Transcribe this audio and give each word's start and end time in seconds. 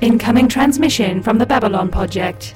Incoming 0.00 0.48
transmission 0.48 1.22
from 1.22 1.36
the 1.36 1.44
Babylon 1.44 1.90
Podject. 1.90 2.54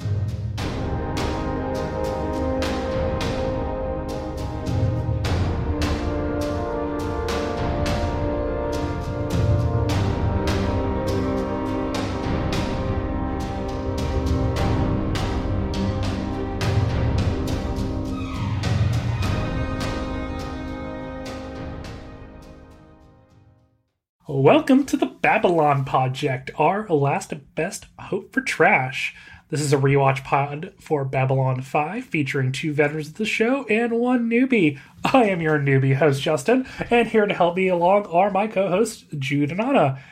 Welcome 24.65 24.87
to 24.87 24.97
the 24.97 25.05
Babylon 25.05 25.85
Podject, 25.85 26.49
our 26.59 26.89
last 26.89 27.35
best 27.55 27.85
hope 27.99 28.33
for 28.33 28.41
trash. 28.41 29.15
This 29.51 29.61
is 29.61 29.75
a 29.75 29.77
rewatch 29.77 30.25
pod 30.25 30.73
for 30.81 31.05
Babylon 31.05 31.61
5 31.61 32.03
featuring 32.03 32.51
two 32.51 32.73
veterans 32.73 33.09
of 33.09 33.17
the 33.17 33.27
show 33.27 33.65
and 33.65 33.93
one 33.93 34.31
newbie. 34.31 34.81
I 35.05 35.25
am 35.25 35.43
your 35.43 35.59
newbie 35.59 35.97
host, 35.97 36.23
Justen, 36.23 36.67
and 36.91 37.09
here 37.09 37.27
to 37.27 37.35
help 37.35 37.57
me 37.57 37.69
along 37.69 38.07
are 38.07 38.31
my 38.31 38.47
co 38.47 38.71
hosts, 38.71 39.05
Jude 39.19 39.51
and 39.51 39.61
Ana. 39.61 40.03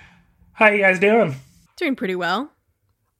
How 0.52 0.68
you 0.68 0.82
guys 0.82 1.00
doing? 1.00 1.36
Doing 1.78 1.96
pretty 1.96 2.14
well. 2.14 2.52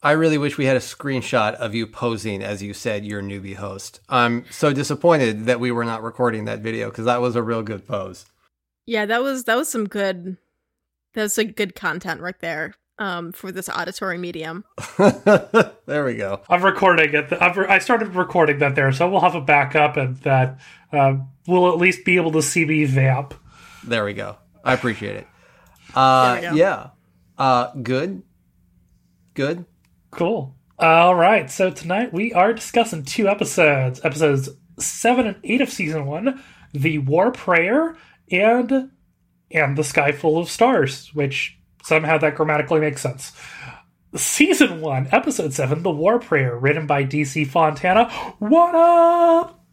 I 0.03 0.13
really 0.13 0.37
wish 0.37 0.59
we 0.59 0.67
had 0.67 0.77
a 0.77 0.81
screenshot 0.81 1.55
of 1.55 1.75
you 1.75 1.87
posing 1.87 2.43
as 2.43 2.63
you 2.63 2.75
said 2.75 3.07
your 3.07 3.23
newbie 3.23 3.57
host. 3.57 4.01
I'm 4.11 4.45
so 4.51 4.75
disappointed 4.75 5.47
that 5.47 5.61
we 5.61 5.73
were 5.73 5.87
not 5.87 6.03
recording 6.03 6.45
that 6.45 6.61
video 6.61 6.91
because 6.91 7.07
that 7.07 7.23
was 7.23 7.37
a 7.37 7.43
real 7.43 7.63
good 7.63 7.89
pose. 7.89 8.27
Yeah, 8.85 9.07
that 9.07 9.23
was 9.23 9.45
that 9.45 9.57
was 9.57 9.71
some 9.71 9.87
good 9.87 10.37
that's 11.15 11.39
a 11.39 11.45
good 11.45 11.75
content 11.75 12.21
right 12.21 12.39
there 12.41 12.75
um, 12.99 13.33
for 13.33 13.51
this 13.51 13.69
auditory 13.69 14.19
medium. 14.19 14.65
there 15.87 16.05
we 16.05 16.15
go. 16.15 16.43
I'm 16.49 16.65
recording 16.65 17.15
it. 17.15 17.33
I've 17.33 17.57
re- 17.57 17.67
I 17.69 17.79
started 17.79 18.15
recording 18.15 18.59
that 18.59 18.75
there, 18.75 18.93
so 18.93 19.11
we'll 19.11 19.21
have 19.21 19.35
a 19.35 19.41
backup 19.41 19.97
and 19.97 20.17
that 20.19 20.61
uh, 20.93 21.17
we'll 21.47 21.69
at 21.73 21.79
least 21.79 22.05
be 22.05 22.17
able 22.17 22.33
to 22.33 22.43
see 22.43 22.65
me 22.65 22.85
vamp. 22.85 23.35
There 23.85 24.05
we 24.05 24.13
go. 24.13 24.37
I 24.65 24.75
appreciate 24.75 25.17
it. 25.17 25.27
Uh, 25.95 26.53
yeah. 26.55 26.89
Uh, 27.37 27.71
good. 27.75 28.23
Good. 29.35 29.67
Cool. 30.11 30.57
All 30.79 31.15
right. 31.15 31.51
So 31.51 31.69
tonight 31.71 32.15
we 32.15 32.33
are 32.33 32.55
discussing 32.55 33.05
two 33.05 33.29
episodes 33.29 34.03
episodes 34.03 34.49
seven 34.79 35.27
and 35.27 35.37
eight 35.45 35.61
of 35.61 35.69
season 35.69 36.07
one 36.07 36.43
The 36.73 36.97
War 36.97 37.31
Prayer 37.31 37.95
and 38.31 38.91
and 39.53 39.77
the 39.77 39.85
sky 39.85 40.13
full 40.13 40.39
of 40.39 40.51
stars, 40.51 41.11
which 41.15 41.59
somehow 41.83 42.19
that 42.19 42.37
grammatically 42.37 42.81
makes 42.81 43.01
sense. 43.01 43.33
Season 44.15 44.81
1, 44.81 45.09
Episode 45.11 45.55
7, 45.55 45.83
The 45.83 45.91
War 45.91 46.19
Prayer, 46.19 46.57
written 46.57 46.87
by 46.87 47.05
DC 47.05 47.47
Fontana. 47.47 48.11
What 48.39 48.75
up? 48.75 49.65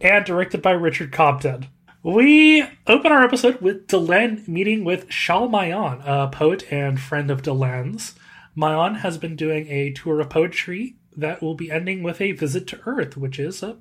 And 0.00 0.24
directed 0.24 0.62
by 0.62 0.72
Richard 0.72 1.12
Compton. 1.12 1.68
We 2.02 2.62
open 2.86 3.12
our 3.12 3.22
episode 3.22 3.60
with 3.60 3.86
Delenn 3.86 4.46
meeting 4.48 4.84
with 4.84 5.10
Shal 5.10 5.48
Mayan, 5.48 6.02
a 6.04 6.28
poet 6.28 6.70
and 6.72 7.00
friend 7.00 7.30
of 7.30 7.42
Delenn's. 7.42 8.14
Mayan 8.54 8.96
has 8.96 9.16
been 9.16 9.36
doing 9.36 9.68
a 9.68 9.92
tour 9.92 10.20
of 10.20 10.28
poetry 10.28 10.96
that 11.16 11.40
will 11.40 11.54
be 11.54 11.70
ending 11.70 12.02
with 12.02 12.20
a 12.20 12.32
visit 12.32 12.66
to 12.66 12.80
Earth, 12.84 13.16
which 13.16 13.38
is 13.38 13.62
a 13.62 13.78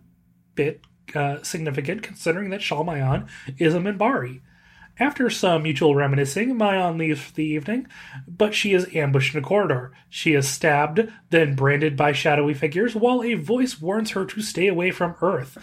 bit 0.56 0.82
uh, 1.16 1.42
significant 1.42 2.04
considering 2.04 2.50
that 2.52 2.62
Shal 2.62 2.84
Mayan 2.84 3.28
is 3.58 3.74
a 3.74 3.80
Minbari. 3.80 4.42
After 5.00 5.28
some 5.30 5.64
mutual 5.64 5.96
reminiscing, 5.96 6.56
Mayan 6.56 7.00
leaves 7.00 7.22
for 7.22 7.34
the 7.34 7.44
evening, 7.44 7.88
but 8.28 8.54
she 8.54 8.74
is 8.74 8.94
ambushed 8.96 9.34
in 9.34 9.44
a 9.44 9.44
corridor. 9.44 9.92
She 10.08 10.34
is 10.34 10.48
stabbed, 10.48 11.12
then 11.32 11.56
branded 11.56 11.98
by 11.98 12.12
shadowy 12.12 12.54
figures, 12.54 12.96
while 12.96 13.24
a 13.24 13.34
voice 13.34 13.82
warns 13.82 14.12
her 14.12 14.24
to 14.26 14.42
stay 14.42 14.68
away 14.68 14.92
from 14.92 15.16
Earth. 15.22 15.58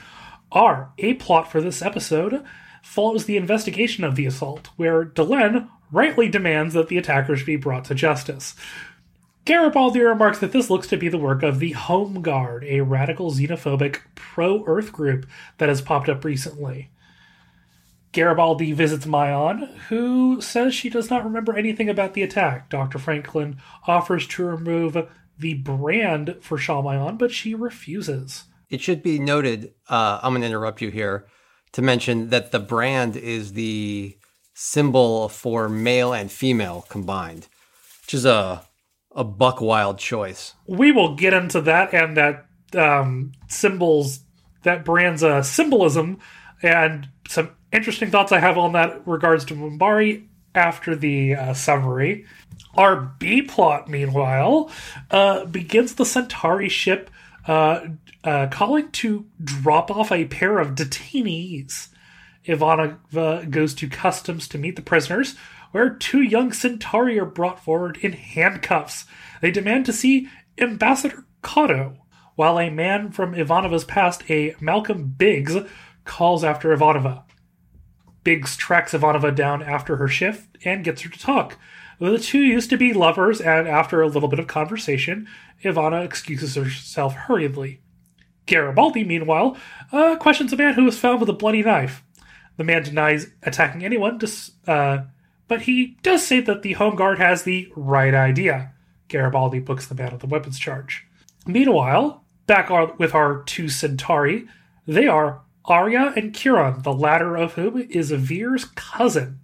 Our 0.51 0.91
A 0.99 1.15
plot 1.15 1.51
for 1.51 1.61
this 1.61 1.81
episode 1.81 2.45
follows 2.83 3.27
the 3.27 3.37
investigation 3.37 4.03
of 4.03 4.17
the 4.17 4.27
assault, 4.27 4.71
where 4.77 5.05
Delenn 5.05 5.69
rightly 5.93 6.29
demands 6.29 6.75
that 6.75 6.89
the 6.89 6.99
attackers 6.99 7.45
be 7.45 7.55
brought 7.55 7.85
to 7.85 7.95
justice. 7.95 8.57
Garibaldi 9.45 10.01
remarks 10.01 10.41
that 10.41 10.53
this 10.53 10.71
looks 10.71 10.89
to 10.89 10.97
be 10.97 11.09
the 11.09 11.19
work 11.19 11.45
of 11.45 11.61
the 11.61 11.73
Home 11.73 12.21
Guard, 12.21 12.65
a 12.65 12.81
radical 12.81 13.31
xenophobic 13.31 14.01
pro 14.17 14.65
Earth 14.67 14.93
group 14.93 15.27
that 15.59 15.69
has 15.69 15.81
popped 15.81 16.09
up 16.09 16.25
recently. 16.25 16.91
Garibaldi 18.13 18.73
visits 18.73 19.07
Mayan, 19.07 19.69
who 19.89 20.41
says 20.41 20.75
she 20.75 20.91
does 20.91 21.11
not 21.11 21.25
remember 21.25 21.57
anything 21.57 21.89
about 21.89 22.15
the 22.15 22.23
attack. 22.23 22.69
Dr. 22.69 22.99
Franklin 22.99 23.59
offers 23.87 24.27
to 24.29 24.45
remove 24.45 24.97
the 25.39 25.55
brand 25.55 26.37
for 26.41 26.59
Shal 26.59 26.83
Mayan, 26.83 27.17
but 27.17 27.31
she 27.31 27.55
refuses. 27.55 28.45
It 28.69 28.81
should 28.81 29.03
be 29.03 29.19
noted, 29.19 29.75
uh, 29.89 30.21
I'm 30.23 30.33
going 30.33 30.43
to 30.43 30.49
interrupt 30.49 30.83
you 30.83 30.91
here, 30.91 31.27
to 31.73 31.83
mention 31.83 32.31
that 32.31 32.51
the 32.51 32.59
brand 32.59 33.17
is 33.17 33.53
the 33.53 34.17
symbol 34.55 35.29
for 35.29 35.69
male 35.69 36.13
and 36.13 36.31
female 36.31 36.85
combined, 36.89 37.49
which 38.03 38.15
is 38.15 38.25
a, 38.25 38.67
a 39.15 39.25
buck 39.25 39.61
wild 39.61 39.99
choice. 39.99 40.55
We 40.67 40.93
will 40.93 41.15
get 41.15 41.33
into 41.33 41.61
that 41.63 41.95
and 41.95 42.17
that 42.17 42.47
um, 42.75 43.33
symbols, 43.49 44.21
that 44.65 44.85
brand's 44.85 45.23
uh, 45.23 45.43
symbolism, 45.43 46.19
and 46.63 47.09
some 47.29 47.51
interesting 47.73 48.11
thoughts 48.11 48.33
I 48.33 48.41
have 48.41 48.59
on 48.59 48.73
that 48.73 49.07
regards 49.07 49.45
to 49.47 49.55
Minbari 49.55 50.27
after 50.55 50.97
the 50.97 51.35
uh, 51.35 51.55
summary. 51.55 52.27
Our 52.75 52.97
B 53.19 53.43
plot, 53.43 53.89
meanwhile, 53.89 54.71
uh, 55.11 55.45
begins 55.47 55.95
the 55.95 56.05
Centauri 56.05 56.69
ship 56.69 57.11
uh, 57.47 57.87
uh, 58.23 58.49
calling 58.49 58.91
to 58.93 59.27
drop 59.43 59.91
off 59.91 60.13
a 60.13 60.27
pair 60.27 60.59
of 60.59 60.75
detainees. 60.75 61.89
Ivanova 62.47 63.49
goes 63.51 63.75
to 63.75 63.89
customs 63.89 64.49
to 64.49 64.59
meet 64.59 64.77
the 64.77 64.83
prisoners, 64.83 65.37
where 65.73 65.91
two 65.91 66.23
young 66.23 66.53
Centauri 66.53 67.19
are 67.19 67.25
brought 67.25 67.63
forward 67.63 67.99
in 68.03 68.13
handcuffs. 68.13 69.05
They 69.41 69.51
demand 69.51 69.87
to 69.87 69.93
see 69.93 70.29
Ambassador 70.59 71.25
Cotto, 71.43 71.97
while 72.35 72.59
a 72.59 72.71
man 72.71 73.11
from 73.11 73.35
Ivanova's 73.35 73.85
past, 73.85 74.29
a 74.31 74.55
Malcolm 74.61 75.15
Biggs, 75.17 75.57
calls 76.05 76.45
after 76.45 76.75
Ivanova. 76.77 77.25
Biggs 78.23 78.57
tracks 78.57 78.93
Ivanova 78.93 79.35
down 79.35 79.63
after 79.63 79.97
her 79.97 80.09
shift 80.09 80.59
and 80.65 80.85
gets 80.85 81.03
her 81.03 81.11
to 81.11 81.19
talk. 81.19 81.59
The 81.99 82.19
two 82.19 82.41
used 82.41 82.71
to 82.71 82.79
be 82.79 82.95
lovers, 82.95 83.43
and 83.43 83.69
after 83.69 84.01
a 84.01 84.09
little 84.09 84.29
bit 84.29 84.39
of 84.39 84.47
conversation, 84.47 85.29
Ivana 85.63 86.03
excuses 86.03 86.55
herself 86.55 87.15
hurriedly. 87.15 87.83
Garibaldi, 88.47 89.05
meanwhile, 89.05 89.57
uh, 89.93 90.17
questions 90.17 90.53
a 90.53 90.57
man 90.57 90.75
who 90.75 90.85
was 90.85 90.99
found 90.99 91.21
with 91.21 91.29
a 91.29 91.35
bloody 91.35 91.63
knife. 91.63 92.03
The 92.57 92.65
man 92.65 92.83
denies 92.83 93.29
attacking 93.43 93.85
anyone, 93.85 94.19
uh, 94.67 94.99
but 95.47 95.63
he 95.63 95.99
does 96.03 96.27
say 96.27 96.41
that 96.41 96.63
the 96.63 96.73
Home 96.75 96.97
Guard 96.97 97.19
has 97.19 97.43
the 97.43 97.71
right 97.77 98.15
idea. 98.15 98.73
Garibaldi 99.09 99.61
books 99.61 99.87
the 99.87 99.95
man 99.95 100.13
on 100.13 100.19
the 100.19 100.27
weapons 100.27 100.59
charge. 100.59 101.07
Meanwhile, 101.47 102.25
back 102.47 102.71
with 102.99 103.15
our 103.15 103.43
two 103.43 103.69
Centauri, 103.69 104.47
they 104.87 105.07
are 105.07 105.43
Arya 105.65 106.13
and 106.17 106.33
Kiron, 106.33 106.83
the 106.83 106.93
latter 106.93 107.37
of 107.37 107.55
whom 107.55 107.79
is 107.91 108.11
Vir's 108.11 108.65
cousin. 108.65 109.41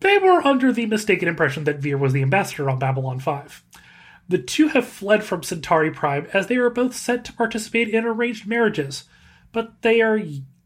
They 0.00 0.18
were 0.18 0.46
under 0.46 0.72
the 0.72 0.86
mistaken 0.86 1.28
impression 1.28 1.64
that 1.64 1.80
Vir 1.80 1.96
was 1.96 2.12
the 2.12 2.22
ambassador 2.22 2.68
on 2.68 2.78
Babylon 2.78 3.20
5. 3.20 3.64
The 4.28 4.38
two 4.38 4.68
have 4.68 4.86
fled 4.86 5.24
from 5.24 5.42
Centauri 5.42 5.90
Prime 5.90 6.26
as 6.32 6.46
they 6.46 6.56
are 6.56 6.70
both 6.70 6.94
set 6.94 7.24
to 7.26 7.32
participate 7.32 7.88
in 7.88 8.04
arranged 8.04 8.46
marriages, 8.46 9.04
but 9.52 9.82
they 9.82 10.00
are 10.00 10.20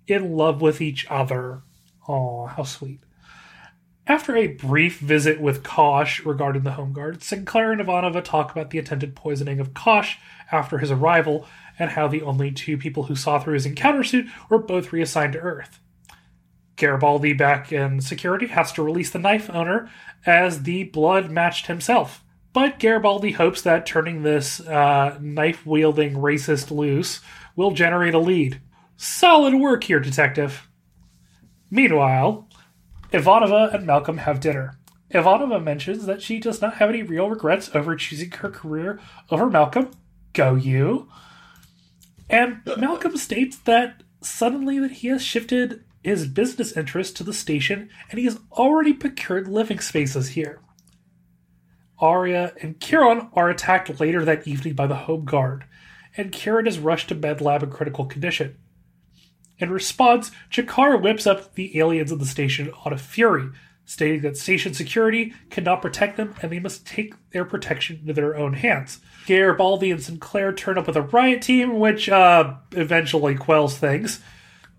in 0.07 0.33
love 0.33 0.61
with 0.61 0.81
each 0.81 1.07
other. 1.11 1.63
Oh, 2.09 2.47
how 2.47 2.63
sweet. 2.63 3.01
After 4.07 4.35
a 4.35 4.47
brief 4.47 5.01
visit 5.01 5.39
with 5.39 5.63
Kosh 5.63 6.25
regarding 6.25 6.63
the 6.63 6.73
Home 6.73 6.95
Guard, 6.95 7.23
Sinclair 7.23 7.73
and 7.73 7.81
Ivanova 7.81 8.25
talk 8.25 8.51
about 8.51 8.71
the 8.71 8.79
attempted 8.79 9.15
poisoning 9.15 9.61
of 9.61 9.75
Kosh 9.75 10.19
after 10.51 10.79
his 10.79 10.91
arrival 10.91 11.47
and 11.79 11.91
how 11.91 12.09
the 12.09 12.23
only 12.23 12.51
two 12.51 12.77
people 12.77 13.05
who 13.05 13.17
saw 13.17 13.39
through 13.39 13.55
his 13.55 13.67
encounter 13.67 14.05
suit 14.05 14.27
were 14.49 14.59
both 14.59 14.93
reassigned 14.93 15.35
to 15.35 15.39
Earth. 15.39 15.81
Garibaldi, 16.77 17.33
back 17.33 17.73
in 17.73 18.01
security, 18.01 18.47
has 18.47 18.73
to 18.73 18.83
release 18.83 19.11
the 19.11 19.19
knife 19.19 19.51
owner 19.51 19.91
as 20.25 20.63
the 20.63 20.85
blood 20.85 21.31
matched 21.31 21.67
himself. 21.67 22.25
But 22.53 22.79
Garibaldi 22.79 23.33
hopes 23.33 23.63
that 23.63 23.85
turning 23.85 24.23
this 24.23 24.61
uh, 24.61 25.19
knife 25.21 25.67
wielding 25.67 26.15
racist 26.15 26.71
loose 26.71 27.21
will 27.57 27.73
generate 27.73 28.15
a 28.15 28.19
lead. 28.19 28.61
Solid 28.97 29.55
work 29.55 29.85
here, 29.85 30.01
detective. 30.01 30.69
Meanwhile, 31.71 32.49
Ivanova 33.13 33.75
and 33.75 33.87
Malcolm 33.87 34.19
have 34.19 34.41
dinner. 34.41 34.79
Ivanova 35.13 35.63
mentions 35.63 36.07
that 36.07 36.23
she 36.23 36.39
does 36.39 36.61
not 36.61 36.75
have 36.75 36.89
any 36.89 37.03
real 37.03 37.31
regrets 37.31 37.75
over 37.75 37.97
choosing 37.97 38.31
her 38.31 38.51
career 38.51 39.01
over 39.31 39.49
Malcolm. 39.49 39.91
Go 40.33 40.55
you. 40.55 41.09
And 42.31 42.61
Malcolm 42.77 43.17
states 43.17 43.57
that 43.59 44.03
suddenly 44.21 44.79
that 44.79 44.93
he 44.93 45.09
has 45.09 45.23
shifted 45.23 45.85
his 46.03 46.27
business 46.27 46.77
interest 46.77 47.17
to 47.17 47.25
the 47.25 47.33
station 47.33 47.91
and 48.11 48.19
he 48.19 48.25
has 48.25 48.39
already 48.53 48.93
procured 48.93 49.49
living 49.49 49.81
spaces 49.81 50.31
here. 50.31 50.61
Arya, 52.01 52.53
and 52.63 52.79
Kiron 52.79 53.29
are 53.33 53.51
attacked 53.51 53.99
later 53.99 54.25
that 54.25 54.47
evening 54.47 54.75
by 54.75 54.87
the 54.87 54.95
Home 54.95 55.25
Guard, 55.25 55.65
and 56.17 56.31
Kiron 56.31 56.67
is 56.67 56.79
rushed 56.79 57.09
to 57.09 57.15
med 57.15 57.41
lab 57.41 57.63
in 57.63 57.71
critical 57.71 58.05
condition. 58.07 58.57
In 59.59 59.71
response, 59.71 60.31
G'Kar 60.53 61.03
whips 61.03 61.27
up 61.27 61.55
the 61.55 61.77
aliens 61.79 62.13
in 62.13 62.19
the 62.19 62.27
station 62.27 62.71
on 62.85 62.93
a 62.93 62.99
fury, 62.99 63.49
stating 63.89 64.21
that 64.21 64.37
station 64.37 64.75
security 64.75 65.33
cannot 65.49 65.81
protect 65.81 66.19
them 66.19 66.35
and 66.43 66.53
they 66.53 66.59
must 66.59 66.87
take 66.87 67.15
their 67.31 67.47
protection 67.47 67.99
into 68.03 68.13
their 68.13 68.37
own 68.37 68.53
hands. 68.53 69.01
Garibaldi 69.27 69.91
and 69.91 70.03
Sinclair 70.03 70.53
turn 70.53 70.77
up 70.77 70.87
with 70.87 70.97
a 70.97 71.03
riot 71.03 71.41
team, 71.41 71.79
which 71.79 72.07
uh, 72.11 72.53
eventually 72.73 73.35
quells 73.35 73.79
things. 73.79 74.21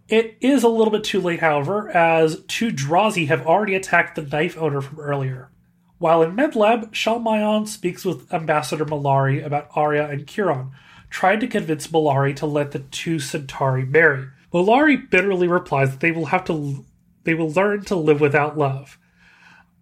It 0.07 0.38
is 0.41 0.61
a 0.61 0.69
little 0.69 0.91
bit 0.91 1.03
too 1.03 1.21
late, 1.21 1.39
however, 1.39 1.89
as 1.89 2.44
two 2.47 2.69
Drazi 2.69 3.27
have 3.27 3.47
already 3.47 3.73
attacked 3.73 4.15
the 4.15 4.21
knife 4.21 4.56
owner 4.59 4.79
from 4.79 5.00
earlier. 5.00 5.50
While 5.97 6.21
in 6.21 6.35
MedLab, 6.35 6.91
Shalmayan 6.91 7.67
speaks 7.67 8.06
with 8.06 8.31
Ambassador 8.31 8.85
Mollari 8.85 9.44
about 9.44 9.69
Arya 9.75 10.07
and 10.07 10.27
Kiron, 10.27 10.69
trying 11.09 11.39
to 11.39 11.47
convince 11.47 11.88
Mollari 11.88 12.35
to 12.35 12.45
let 12.45 12.71
the 12.71 12.79
two 12.79 13.17
Centauri 13.17 13.85
marry. 13.85 14.27
Mollari 14.53 15.09
bitterly 15.09 15.47
replies 15.47 15.89
that 15.89 16.00
they 16.00 16.11
will 16.11 16.27
have 16.27 16.44
to 16.45 16.85
they 17.24 17.33
will 17.33 17.51
learn 17.51 17.83
to 17.86 17.95
live 17.95 18.21
without 18.21 18.57
love. 18.57 18.98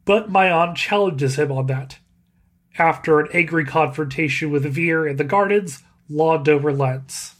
But 0.06 0.31
Mayans 0.31 0.75
challenges 0.75 1.38
him 1.38 1.51
on 1.51 1.68
that. 1.68 2.00
After 2.78 3.19
an 3.19 3.30
angry 3.34 3.66
confrontation 3.66 4.51
with 4.51 4.66
Vir 4.66 5.07
in 5.07 5.18
the 5.18 5.24
gardens, 5.24 5.84
Londo 6.10 6.63
relents. 6.63 7.36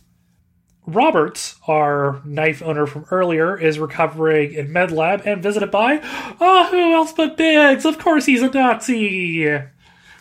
Roberts, 0.86 1.56
our 1.68 2.22
knife 2.24 2.62
owner 2.64 2.88
from 2.88 3.06
earlier, 3.12 3.58
is 3.58 3.78
recovering 3.78 4.54
in 4.54 4.70
MedLab 4.70 5.26
and 5.26 5.44
visited 5.44 5.70
by, 5.70 6.00
oh, 6.40 6.68
who 6.72 6.94
else 6.94 7.12
but 7.12 7.36
Biggs? 7.36 7.86
Of 7.86 8.00
course 8.00 8.26
he's 8.26 8.42
a 8.42 8.50
Nazi! 8.50 9.62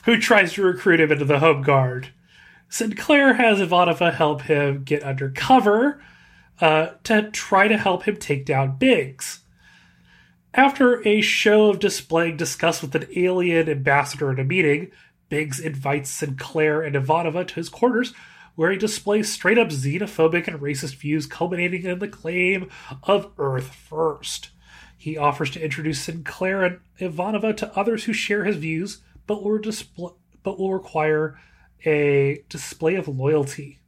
Who 0.05 0.19
tries 0.19 0.55
to 0.55 0.63
recruit 0.63 1.01
him 1.01 1.13
into 1.13 1.25
the 1.25 1.39
Home 1.39 1.63
Guard. 1.63 2.09
Sinclair 2.69 3.35
has 3.35 3.61
Ivanova 3.61 4.13
help 4.13 4.43
him 4.43 4.83
get 4.83 5.05
undercover 5.05 6.03
uh, 6.61 6.89
to 7.05 7.31
try 7.31 7.69
to 7.69 7.77
help 7.77 8.03
him 8.05 8.17
take 8.17 8.45
down 8.45 8.77
Biggs. 8.77 9.41
After 10.57 11.07
a 11.07 11.21
show 11.21 11.69
of 11.69 11.81
displaying 11.81 12.39
disgust 12.39 12.81
with 12.81 12.95
an 12.95 13.07
alien 13.15 13.69
ambassador 13.69 14.33
in 14.33 14.41
a 14.41 14.45
meeting, 14.45 14.91
Biggs 15.29 15.61
invites 15.61 16.09
Sinclair 16.09 16.81
and 16.81 16.97
Ivanova 16.97 17.47
to 17.47 17.55
his 17.57 17.69
quarters, 17.69 18.15
where 18.55 18.71
he 18.71 18.79
displays 18.79 19.31
straight 19.31 19.59
up 19.59 19.69
xenophobic 19.69 20.49
and 20.49 20.59
racist 20.59 20.95
views, 20.97 21.27
culminating 21.27 21.85
in 21.85 21.99
the 21.99 22.09
claim 22.09 22.71
of 23.03 23.33
Earth 23.37 23.75
First. 23.75 24.49
He 24.97 25.19
offers 25.19 25.51
to 25.51 25.63
introduce 25.63 26.01
Sinclair 26.01 26.65
and 26.65 26.81
Ivanova 26.99 27.55
to 27.59 27.79
others 27.79 28.05
who 28.05 28.15
share 28.15 28.45
his 28.45 28.57
views, 28.57 29.03
but 29.27 29.45
will, 29.45 29.61
but 30.43 30.59
will 30.59 30.73
require 30.73 31.39
a 31.85 32.43
display 32.49 32.95
of 32.95 33.09
loyalty. 33.09 33.81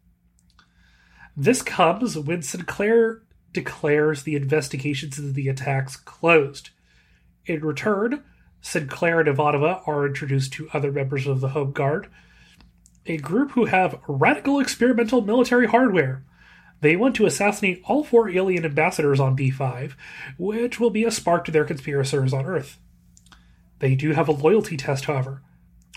This 1.35 1.63
comes 1.63 2.19
when 2.19 2.43
Sinclair 2.43 3.23
declares 3.53 4.23
the 4.23 4.37
investigations 4.37 5.19
into 5.19 5.33
the 5.33 5.49
attacks 5.49 5.97
closed. 5.97 6.71
In 7.47 7.65
return, 7.65 8.23
Sinclair 8.61 9.21
and 9.21 9.29
Ivanova 9.29 9.87
are 9.87 10.07
introduced 10.07 10.53
to 10.55 10.69
other 10.73 10.93
members 10.93 11.27
of 11.27 11.41
the 11.41 11.51
Home 11.51 11.73
Guard, 11.73 12.09
a 13.07 13.17
group 13.17 13.53
who 13.53 13.67
have 13.67 14.01
radical 14.07 14.61
experimental 14.61 15.23
military 15.23 15.67
hardware. 15.67 16.25
They 16.81 16.95
want 16.95 17.17
to 17.17 17.27
assassinate 17.27 17.83
all 17.87 18.05
four 18.05 18.29
alien 18.29 18.65
ambassadors 18.65 19.19
on 19.19 19.37
B5, 19.37 19.95
which 20.37 20.79
will 20.79 20.91
be 20.91 21.05
a 21.05 21.11
spark 21.11 21.45
to 21.47 21.51
their 21.51 21.65
conspirators 21.65 22.33
on 22.33 22.47
Earth. 22.47 22.79
They 23.79 23.95
do 23.95 24.13
have 24.13 24.29
a 24.29 24.33
loyalty 24.33 24.77
test, 24.77 25.07
however. 25.07 25.43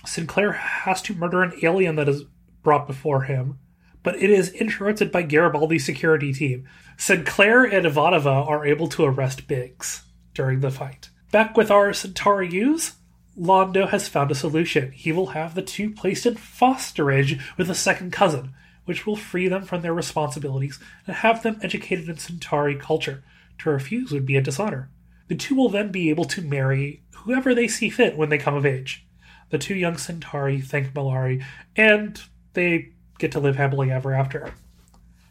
Sinclair 0.05 0.53
has 0.53 1.01
to 1.03 1.13
murder 1.13 1.43
an 1.43 1.53
alien 1.61 1.95
that 1.97 2.09
is 2.09 2.23
brought 2.63 2.87
before 2.87 3.23
him, 3.23 3.59
but 4.03 4.15
it 4.15 4.29
is 4.29 4.53
interrupted 4.53 5.11
by 5.11 5.23
Garibaldi's 5.23 5.85
security 5.85 6.33
team. 6.33 6.67
Sinclair 6.97 7.63
and 7.63 7.85
Ivanova 7.85 8.47
are 8.47 8.65
able 8.65 8.87
to 8.89 9.05
arrest 9.05 9.47
Biggs 9.47 10.03
during 10.33 10.59
the 10.59 10.71
fight. 10.71 11.09
Back 11.31 11.55
with 11.55 11.71
our 11.71 11.93
Centauri 11.93 12.51
U's, 12.51 12.93
Londo 13.37 13.89
has 13.89 14.07
found 14.07 14.31
a 14.31 14.35
solution. 14.35 14.91
He 14.91 15.11
will 15.11 15.27
have 15.27 15.55
the 15.55 15.61
two 15.61 15.91
placed 15.91 16.25
in 16.25 16.35
fosterage 16.35 17.39
with 17.57 17.69
a 17.69 17.75
second 17.75 18.11
cousin, 18.11 18.53
which 18.85 19.05
will 19.05 19.15
free 19.15 19.47
them 19.47 19.63
from 19.63 19.81
their 19.81 19.93
responsibilities 19.93 20.79
and 21.07 21.15
have 21.17 21.43
them 21.43 21.59
educated 21.61 22.09
in 22.09 22.17
Centauri 22.17 22.75
culture. 22.75 23.23
To 23.59 23.69
refuse 23.69 24.11
would 24.11 24.25
be 24.25 24.35
a 24.35 24.41
dishonor. 24.41 24.89
The 25.27 25.35
two 25.35 25.55
will 25.55 25.69
then 25.69 25.91
be 25.91 26.09
able 26.09 26.25
to 26.25 26.41
marry 26.41 27.03
whoever 27.13 27.55
they 27.55 27.67
see 27.67 27.89
fit 27.89 28.17
when 28.17 28.29
they 28.29 28.37
come 28.37 28.55
of 28.55 28.65
age. 28.65 29.05
The 29.49 29.57
two 29.57 29.75
young 29.75 29.97
Centauri 29.97 30.59
thank 30.59 30.93
Mollari, 30.93 31.43
and 31.75 32.21
they 32.53 32.93
get 33.21 33.31
to 33.33 33.39
live 33.39 33.55
happily 33.55 33.91
ever 33.91 34.13
after. 34.13 34.53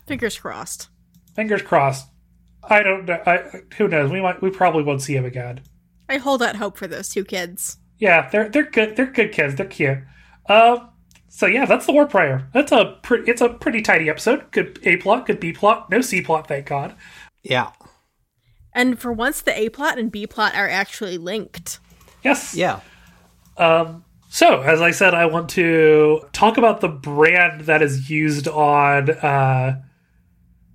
Fingers 0.07 0.39
crossed. 0.39 0.89
Fingers 1.35 1.63
crossed. 1.63 2.09
I 2.63 2.83
don't 2.83 3.07
know. 3.07 3.23
I, 3.27 3.63
who 3.77 3.89
knows? 3.89 4.11
We 4.11 4.21
might. 4.21 4.43
We 4.43 4.51
probably 4.51 4.83
won't 4.83 5.03
see 5.03 5.17
him 5.17 5.25
again. 5.25 5.61
I 6.09 6.19
hold 6.19 6.43
out 6.43 6.57
hope 6.57 6.77
for 6.77 6.87
those 6.87 7.09
two 7.09 7.25
kids. 7.25 7.79
Yeah, 7.99 8.29
they're 8.31 8.49
they're 8.49 8.71
good. 8.71 8.97
They're 8.97 9.07
good 9.07 9.33
kids. 9.33 9.55
They're 9.55 9.67
cute. 9.67 9.99
Um. 10.49 10.91
So 11.29 11.47
yeah, 11.47 11.65
that's 11.65 11.87
the 11.87 11.93
war 11.93 12.07
prayer. 12.07 12.49
That's 12.53 12.73
a 12.73 12.99
pretty. 13.03 13.31
It's 13.31 13.41
a 13.41 13.51
pretty 13.51 13.83
tidy 13.83 14.09
episode. 14.09 14.51
Good 14.51 14.79
A 14.83 14.97
plot. 14.97 15.27
Good 15.27 15.41
B 15.41 15.53
plot. 15.53 15.91
No 15.91 16.01
C 16.01 16.21
plot. 16.21 16.49
Thank 16.49 16.67
God. 16.67 16.95
Yeah. 17.43 17.71
And 18.73 18.99
for 18.99 19.13
once, 19.13 19.43
the 19.43 19.59
A 19.59 19.69
plot 19.69 19.99
and 19.99 20.13
B 20.13 20.27
plot 20.27 20.55
are 20.55 20.69
actually 20.69 21.19
linked. 21.19 21.79
Yes. 22.23 22.55
Yeah. 22.55 22.81
Um. 23.57 24.05
So, 24.33 24.63
as 24.63 24.81
I 24.81 24.93
said, 24.93 25.13
I 25.13 25.27
want 25.27 25.51
to 25.51 26.21
talk 26.33 26.57
about 26.57 26.81
the 26.81 26.89
brand 26.89 27.63
that 27.63 27.83
is 27.83 28.09
used 28.09 28.47
on 28.47 29.11
uh, 29.11 29.83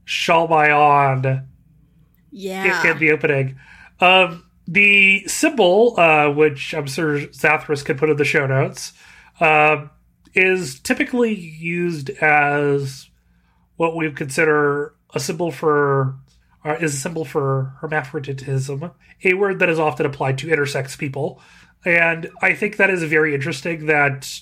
Shalmayan 0.06 1.48
Yeah. 2.32 2.82
in, 2.84 2.92
in 2.92 2.98
the 2.98 3.12
opening. 3.12 3.58
Um, 4.02 4.44
the 4.68 5.26
symbol, 5.28 5.98
uh, 5.98 6.32
which 6.32 6.74
I'm 6.74 6.86
sure 6.86 7.20
Zathras 7.28 7.86
could 7.86 7.98
put 7.98 8.10
in 8.10 8.18
the 8.18 8.26
show 8.26 8.46
notes, 8.46 8.92
um, 9.40 9.90
is 10.34 10.82
typically 10.82 11.34
used 11.34 12.10
as 12.10 13.10
what 13.78 13.96
we 13.96 14.12
consider 14.12 14.96
a 15.14 15.20
symbol 15.22 15.50
for, 15.52 16.16
uh, 16.66 16.76
is 16.82 16.94
a 16.94 16.98
symbol 16.98 17.24
for 17.24 17.74
hermaphroditism, 17.80 18.92
a 19.24 19.34
word 19.34 19.60
that 19.60 19.70
is 19.70 19.80
often 19.80 20.06
applied 20.06 20.38
to 20.40 20.48
intersex 20.48 20.98
people. 20.98 21.42
And 21.86 22.30
I 22.42 22.54
think 22.54 22.78
that 22.78 22.90
is 22.90 23.04
very 23.04 23.36
interesting 23.36 23.86
that 23.86 24.42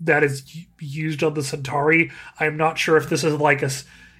that 0.00 0.22
is 0.22 0.44
used 0.80 1.22
on 1.22 1.34
the 1.34 1.42
Centauri. 1.42 2.10
I'm 2.38 2.56
not 2.56 2.78
sure 2.78 2.96
if 2.96 3.08
this 3.08 3.24
is 3.24 3.34
like 3.34 3.62
a 3.62 3.70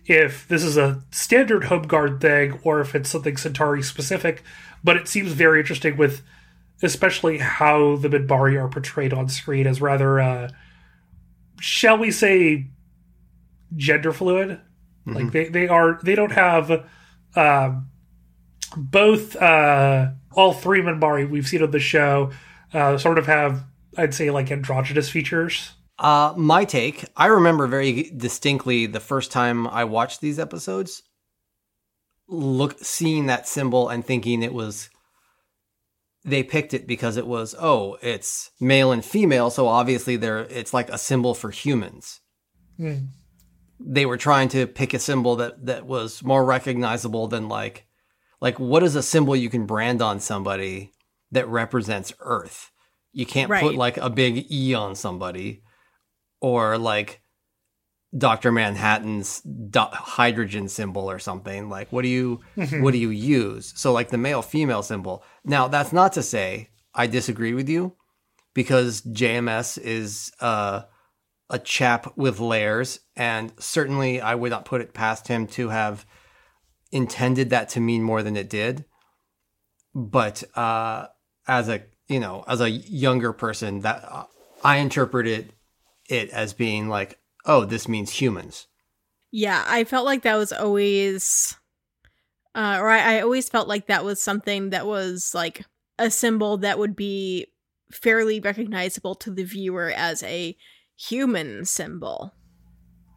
if 0.07 0.49
this 0.49 0.65
is 0.65 0.77
a 0.77 1.03
standard 1.11 1.65
home 1.65 1.83
guard 1.83 2.21
thing 2.21 2.59
or 2.65 2.81
if 2.81 2.95
it's 2.95 3.11
something 3.11 3.37
Centauri 3.37 3.83
specific, 3.83 4.43
but 4.83 4.97
it 4.97 5.09
seems 5.09 5.33
very 5.33 5.61
interesting 5.61 5.97
with 5.97 6.23
especially 6.83 7.39
how 7.39 7.97
the 7.97 8.09
Minbari 8.09 8.61
are 8.61 8.69
portrayed 8.69 9.13
on 9.13 9.29
screen 9.29 9.67
as 9.67 9.81
rather 9.81 10.21
uh 10.21 10.49
shall 11.61 11.99
we 11.99 12.11
say 12.11 12.67
gender 13.77 14.13
fluid. 14.13 14.61
Like 15.05 15.33
they, 15.33 15.49
they 15.49 15.69
are 15.69 16.01
they 16.03 16.15
don't 16.15 16.33
have 16.33 16.85
um 17.37 17.91
both 18.77 19.37
uh 19.37 20.11
all 20.35 20.53
three 20.53 20.81
Minbari 20.81 21.29
we've 21.29 21.47
seen 21.47 21.63
on 21.63 21.71
the 21.71 21.81
show 21.81 22.31
uh 22.73 22.99
sort 22.99 23.19
of 23.19 23.27
have 23.27 23.65
I'd 23.97 24.15
say 24.15 24.31
like 24.31 24.51
androgynous 24.51 25.11
features. 25.11 25.73
Uh, 25.99 26.33
my 26.37 26.65
take, 26.65 27.05
I 27.17 27.27
remember 27.27 27.67
very 27.67 28.11
distinctly 28.17 28.87
the 28.87 28.99
first 28.99 29.31
time 29.31 29.69
I 29.69 29.85
watched 29.85 30.21
these 30.21 30.39
episodes, 30.39 31.03
look 32.27 32.79
seeing 32.81 33.27
that 33.27 33.47
symbol 33.47 33.89
and 33.89 34.05
thinking 34.05 34.43
it 34.43 34.55
was 34.55 34.89
they 36.25 36.43
picked 36.43 36.73
it 36.73 36.87
because 36.87 37.17
it 37.17 37.27
was 37.27 37.55
oh 37.59 37.99
it's 38.01 38.51
male 38.61 38.93
and 38.93 39.05
female 39.05 39.51
so 39.51 39.67
obviously 39.67 40.17
they're 40.17 40.41
it's 40.45 40.73
like 40.73 40.89
a 40.89 40.99
symbol 40.99 41.35
for 41.35 41.51
humans 41.51 42.21
Hmm. 42.79 43.07
they 43.79 44.07
were 44.07 44.17
trying 44.17 44.49
to 44.51 44.67
pick 44.67 44.95
a 44.95 44.99
symbol 44.99 45.37
that 45.37 45.67
that 45.67 45.85
was 45.85 46.23
more 46.25 46.45
recognizable 46.45 47.27
than 47.29 47.49
like 47.49 47.87
like 48.43 48.61
what 48.61 48.83
is 48.83 48.95
a 48.95 49.03
symbol 49.03 49.35
you 49.35 49.49
can 49.49 49.65
brand 49.65 50.03
on 50.03 50.21
somebody 50.21 50.93
that 51.31 51.49
represents 51.49 52.13
earth 52.21 52.71
you 53.13 53.25
can't 53.25 53.51
put 53.51 53.75
like 53.75 53.97
a 53.97 54.11
big 54.11 54.51
e 54.51 54.75
on 54.75 54.95
somebody 54.95 55.63
or 56.41 56.77
like 56.77 57.23
Dr. 58.17 58.53
Manhattan's 58.53 59.41
do- 59.41 59.81
hydrogen 59.81 60.69
symbol 60.69 61.11
or 61.11 61.19
something. 61.19 61.71
Like, 61.71 61.91
what 61.93 62.03
do 62.03 62.09
you 62.09 62.41
what 62.81 62.93
do 62.93 62.99
you 62.99 63.09
use? 63.09 63.73
So, 63.77 63.93
like 63.93 64.11
the 64.11 64.19
male 64.19 64.43
female 64.43 64.83
symbol. 64.83 65.25
Now, 65.45 65.69
that's 65.69 65.93
not 65.93 66.13
to 66.15 66.23
say 66.23 66.69
I 66.95 67.07
disagree 67.07 67.55
with 67.55 67.71
you, 67.71 67.97
because 68.55 69.01
JMS 69.03 69.79
is 69.79 70.31
uh, 70.41 70.83
a 71.49 71.59
chap 71.59 72.17
with 72.17 72.39
layers, 72.39 73.01
and 73.17 73.53
certainly 73.59 74.21
I 74.21 74.35
would 74.35 74.51
not 74.51 74.67
put 74.67 74.83
it 74.83 74.93
past 74.93 75.29
him 75.29 75.47
to 75.49 75.71
have 75.71 76.05
intended 76.93 77.51
that 77.51 77.71
to 77.71 77.81
mean 77.81 78.03
more 78.03 78.23
than 78.23 78.37
it 78.37 78.49
did. 78.49 78.85
But 79.95 80.45
uh, 80.57 81.09
as 81.49 81.69
a 81.69 81.83
you 82.09 82.21
know, 82.21 82.45
as 82.47 82.61
a 82.61 82.71
younger 82.71 83.33
person, 83.33 83.81
that 83.81 84.05
uh, 84.07 84.25
I 84.63 84.77
interpreted 84.77 85.53
it 86.09 86.31
as 86.31 86.53
being 86.53 86.89
like, 86.89 87.19
oh, 87.47 87.65
this 87.65 87.89
means 87.89 88.11
humans. 88.11 88.67
Yeah, 89.31 89.65
I 89.67 89.85
felt 89.85 90.05
like 90.05 90.23
that 90.23 90.37
was 90.37 90.53
always, 90.53 91.57
uh, 92.55 92.77
or 92.79 92.91
I, 92.91 93.17
I 93.17 93.21
always 93.23 93.49
felt 93.49 93.67
like 93.67 93.87
that 93.87 94.05
was 94.05 94.23
something 94.23 94.71
that 94.71 94.87
was 94.87 95.33
like 95.35 95.65
a 95.99 96.11
symbol 96.11 96.59
that 96.59 96.79
would 96.79 96.95
be 96.95 97.47
fairly 97.91 98.41
recognizable 98.41 99.15
to 99.17 99.31
the 99.31 99.45
viewer 99.45 99.91
as 99.95 100.23
a 100.23 100.57
human 100.97 101.65
symbol. 101.65 102.35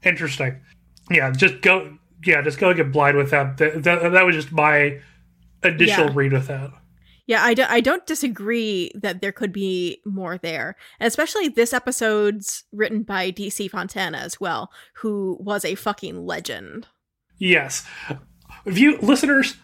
Interesting. 0.04 0.62
Yeah, 1.12 1.32
just 1.32 1.62
go. 1.62 1.98
Yeah, 2.26 2.42
just 2.42 2.60
go 2.60 2.74
get 2.74 2.92
blind 2.92 3.18
with 3.18 3.32
that. 3.32 3.58
That, 3.58 3.84
that, 3.84 4.12
that 4.12 4.26
was 4.26 4.36
just 4.36 4.52
my 4.52 5.00
initial 5.64 6.06
Yeah. 6.06 6.12
read 6.14 6.34
with 6.34 6.48
that. 6.48 6.72
Yeah, 7.28 7.44
I, 7.44 7.56
do, 7.56 7.66
I 7.68 7.82
don't 7.82 8.06
disagree 8.06 8.92
that 8.94 9.20
there 9.22 9.32
could 9.32 9.52
be 9.52 10.00
more 10.06 10.38
there. 10.38 10.76
And 11.00 11.08
especially 11.08 11.48
this 11.48 11.74
episode's 11.74 12.66
written 12.72 13.02
by 13.02 13.32
DC 13.32 13.70
Fontana 13.72 14.20
as 14.20 14.40
well, 14.40 14.72
who 14.98 15.38
was 15.40 15.66
a 15.66 15.74
fucking 15.74 16.26
legend. 16.26 16.88
Yes. 17.40 17.86
View 18.66 19.00
listeners, 19.02 19.56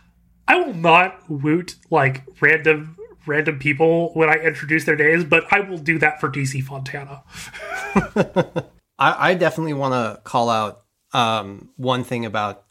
I 0.47 0.55
will 0.55 0.73
not 0.73 1.29
woot 1.29 1.75
like 1.89 2.23
random 2.41 2.97
random 3.27 3.59
people 3.59 4.11
when 4.15 4.29
I 4.29 4.37
introduce 4.37 4.85
their 4.85 4.95
names, 4.95 5.23
but 5.23 5.45
I 5.53 5.59
will 5.59 5.77
do 5.77 5.99
that 5.99 6.19
for 6.19 6.29
DC 6.29 6.63
Fontana. 6.63 7.21
I, 8.97 9.29
I 9.29 9.33
definitely 9.35 9.73
want 9.73 9.93
to 9.93 10.21
call 10.23 10.49
out 10.49 10.83
um, 11.13 11.69
one 11.75 12.03
thing 12.03 12.25
about 12.25 12.63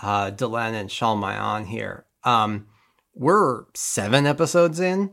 uh, 0.00 0.30
Delenn 0.30 0.74
and 0.74 0.90
Shalmayan 0.90 1.66
here. 1.66 2.06
Um, 2.24 2.66
we're 3.14 3.64
seven 3.74 4.26
episodes 4.26 4.80
in, 4.80 5.12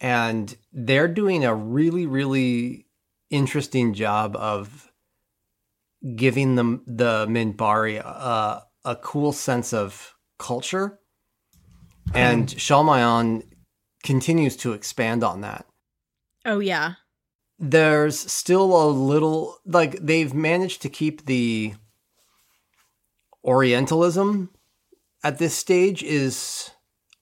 and 0.00 0.56
they're 0.72 1.08
doing 1.08 1.44
a 1.44 1.54
really, 1.54 2.06
really 2.06 2.86
interesting 3.30 3.94
job 3.94 4.36
of 4.36 4.90
giving 6.16 6.54
them 6.54 6.82
the 6.86 7.26
Minbari 7.26 7.98
a, 7.98 8.62
a 8.84 8.96
cool 8.96 9.32
sense 9.32 9.72
of 9.72 10.14
culture. 10.38 10.98
And 12.14 12.48
Shalmayan 12.48 13.42
continues 14.02 14.56
to 14.58 14.72
expand 14.72 15.24
on 15.24 15.40
that 15.40 15.66
Oh, 16.44 16.58
yeah. 16.58 16.94
There's 17.58 18.18
still 18.18 18.82
a 18.82 18.88
little 18.88 19.58
like 19.64 19.98
they've 20.00 20.34
managed 20.34 20.82
to 20.82 20.88
keep 20.88 21.26
the 21.26 21.74
orientalism 23.44 24.50
at 25.22 25.38
this 25.38 25.54
stage 25.54 26.02
is 26.02 26.70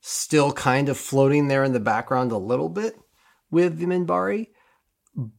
still 0.01 0.53
kind 0.53 0.89
of 0.89 0.99
floating 0.99 1.47
there 1.47 1.65
in 1.65 1.73
the 1.73 1.81
background 1.81 2.33
a 2.33 2.37
little 2.37 2.69
bit 2.69 2.97
with 3.51 3.79
the 3.79 3.87
Minbari, 3.87 4.49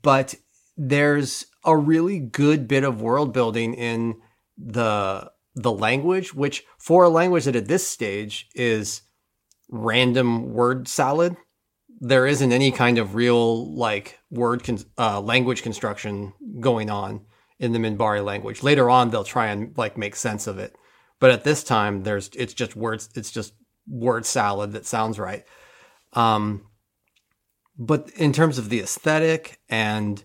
but 0.01 0.35
there's 0.77 1.45
a 1.65 1.75
really 1.75 2.19
good 2.19 2.67
bit 2.67 2.83
of 2.83 3.01
world 3.01 3.33
building 3.33 3.73
in 3.73 4.15
the 4.57 5.31
the 5.55 5.71
language, 5.71 6.33
which 6.33 6.63
for 6.79 7.03
a 7.03 7.09
language 7.09 7.45
that 7.45 7.55
at 7.55 7.67
this 7.67 7.87
stage 7.87 8.49
is 8.55 9.01
random 9.69 10.53
word 10.53 10.87
salad 10.87 11.35
there 12.05 12.27
isn't 12.27 12.51
any 12.51 12.69
kind 12.69 12.97
of 12.97 13.15
real 13.15 13.73
like 13.73 14.19
word 14.29 14.61
con- 14.61 14.79
uh, 14.97 15.21
language 15.21 15.63
construction 15.63 16.33
going 16.59 16.89
on 16.89 17.21
in 17.59 17.71
the 17.71 17.79
Minbari 17.79 18.23
language. 18.23 18.61
Later 18.61 18.89
on, 18.89 19.09
they'll 19.09 19.23
try 19.23 19.47
and 19.47 19.75
like 19.77 19.97
make 19.97 20.17
sense 20.17 20.45
of 20.45 20.59
it, 20.59 20.75
but 21.21 21.31
at 21.31 21.45
this 21.45 21.63
time, 21.63 22.03
there's 22.03 22.29
it's 22.35 22.53
just 22.53 22.75
words. 22.75 23.09
It's 23.15 23.31
just 23.31 23.53
word 23.87 24.25
salad 24.25 24.73
that 24.73 24.85
sounds 24.85 25.17
right. 25.17 25.45
Um, 26.11 26.67
but 27.77 28.09
in 28.17 28.33
terms 28.33 28.57
of 28.57 28.67
the 28.67 28.81
aesthetic 28.81 29.61
and 29.69 30.21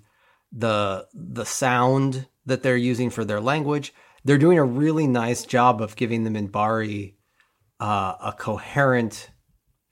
the 0.51 1.07
the 1.15 1.47
sound 1.47 2.27
that 2.45 2.65
they're 2.65 2.77
using 2.77 3.09
for 3.09 3.25
their 3.25 3.41
language, 3.41 3.95
they're 4.25 4.37
doing 4.37 4.59
a 4.59 4.65
really 4.65 5.07
nice 5.07 5.45
job 5.45 5.81
of 5.81 5.95
giving 5.95 6.25
the 6.25 6.31
Minbari 6.31 7.15
uh, 7.79 8.15
a 8.21 8.35
coherent 8.37 9.31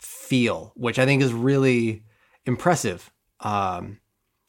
feel, 0.06 0.72
which 0.76 0.98
I 0.98 1.04
think 1.04 1.22
is 1.22 1.32
really 1.32 2.04
impressive. 2.44 3.12
Um, 3.40 4.00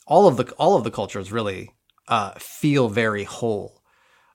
all 0.05 0.27
of 0.27 0.37
the 0.37 0.49
all 0.53 0.77
of 0.77 0.83
the 0.83 0.91
cultures 0.91 1.31
really 1.31 1.71
uh, 2.07 2.31
feel 2.37 2.89
very 2.89 3.23
whole. 3.23 3.81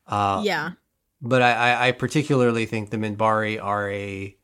Uh, 0.07 0.43
yeah. 0.45 0.73
but 1.21 1.41
I, 1.41 1.53
I, 1.53 1.89
I 1.89 1.93
particularly 1.93 2.67
think 2.67 2.91
the 2.91 2.97
Minbari 2.97 3.63
are 3.63 3.91
a 3.91 4.37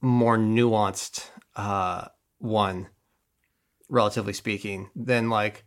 more 0.00 0.36
nuanced 0.36 1.30
uh, 1.56 2.08
one, 2.38 2.88
relatively 3.88 4.34
speaking, 4.34 4.90
than 4.94 5.30
like 5.30 5.64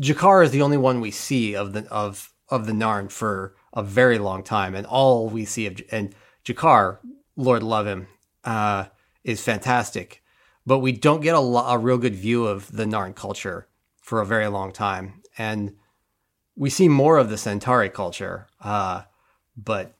G'Kar 0.00 0.44
is 0.44 0.50
the 0.50 0.62
only 0.62 0.76
one 0.76 1.00
we 1.00 1.10
see 1.10 1.54
of 1.54 1.72
the 1.72 1.86
of 1.90 2.32
of 2.48 2.66
the 2.66 2.72
Narn 2.72 3.10
for 3.10 3.54
a 3.72 3.82
very 3.82 4.18
long 4.18 4.42
time, 4.42 4.74
and 4.74 4.86
all 4.86 5.28
we 5.28 5.44
see 5.44 5.66
of 5.66 5.80
and 5.90 6.14
G'Kar, 6.44 6.98
Lord 7.36 7.62
love 7.62 7.86
him, 7.86 8.08
uh, 8.46 8.86
is 9.24 9.42
fantastic, 9.42 10.22
but 10.64 10.78
we 10.78 10.92
don't 10.92 11.20
get 11.20 11.34
a, 11.34 11.40
lo- 11.40 11.66
a 11.66 11.78
real 11.78 11.98
good 11.98 12.14
view 12.14 12.46
of 12.46 12.72
the 12.72 12.84
Narn 12.84 13.14
culture 13.14 13.68
for 14.00 14.20
a 14.20 14.26
very 14.26 14.46
long 14.46 14.72
time, 14.72 15.22
and 15.36 15.74
we 16.56 16.70
see 16.70 16.88
more 16.88 17.18
of 17.18 17.28
the 17.28 17.36
Centauri 17.36 17.90
culture, 17.90 18.46
uh, 18.62 19.02
but 19.56 19.94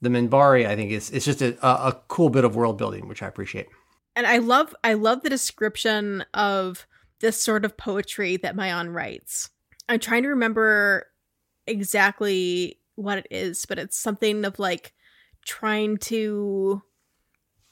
the 0.00 0.08
Minbari, 0.08 0.66
I 0.66 0.76
think, 0.76 0.92
is 0.92 1.10
it's 1.10 1.24
just 1.24 1.42
a, 1.42 1.56
a, 1.66 2.00
cool 2.08 2.28
bit 2.28 2.44
of 2.44 2.54
world 2.54 2.78
building, 2.78 3.08
which 3.08 3.22
I 3.22 3.26
appreciate. 3.26 3.66
And 4.14 4.26
I 4.26 4.38
love 4.38 4.74
I 4.84 4.94
love 4.94 5.22
the 5.22 5.30
description 5.30 6.24
of 6.34 6.86
this 7.20 7.40
sort 7.40 7.64
of 7.64 7.76
poetry 7.76 8.36
that 8.38 8.56
Mayan 8.56 8.90
writes. 8.90 9.50
I'm 9.88 10.00
trying 10.00 10.22
to 10.24 10.28
remember 10.28 11.06
exactly 11.66 12.78
what 12.94 13.18
it 13.18 13.26
is, 13.30 13.64
but 13.66 13.78
it's 13.78 13.98
something 13.98 14.44
of 14.44 14.58
like 14.58 14.92
trying 15.44 15.96
to 15.96 16.82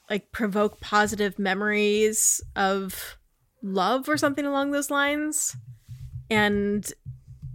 like 0.09 0.31
provoke 0.31 0.79
positive 0.79 1.39
memories 1.39 2.41
of 2.55 3.17
love 3.61 4.07
or 4.07 4.17
something 4.17 4.45
along 4.45 4.71
those 4.71 4.91
lines. 4.91 5.55
And 6.29 6.89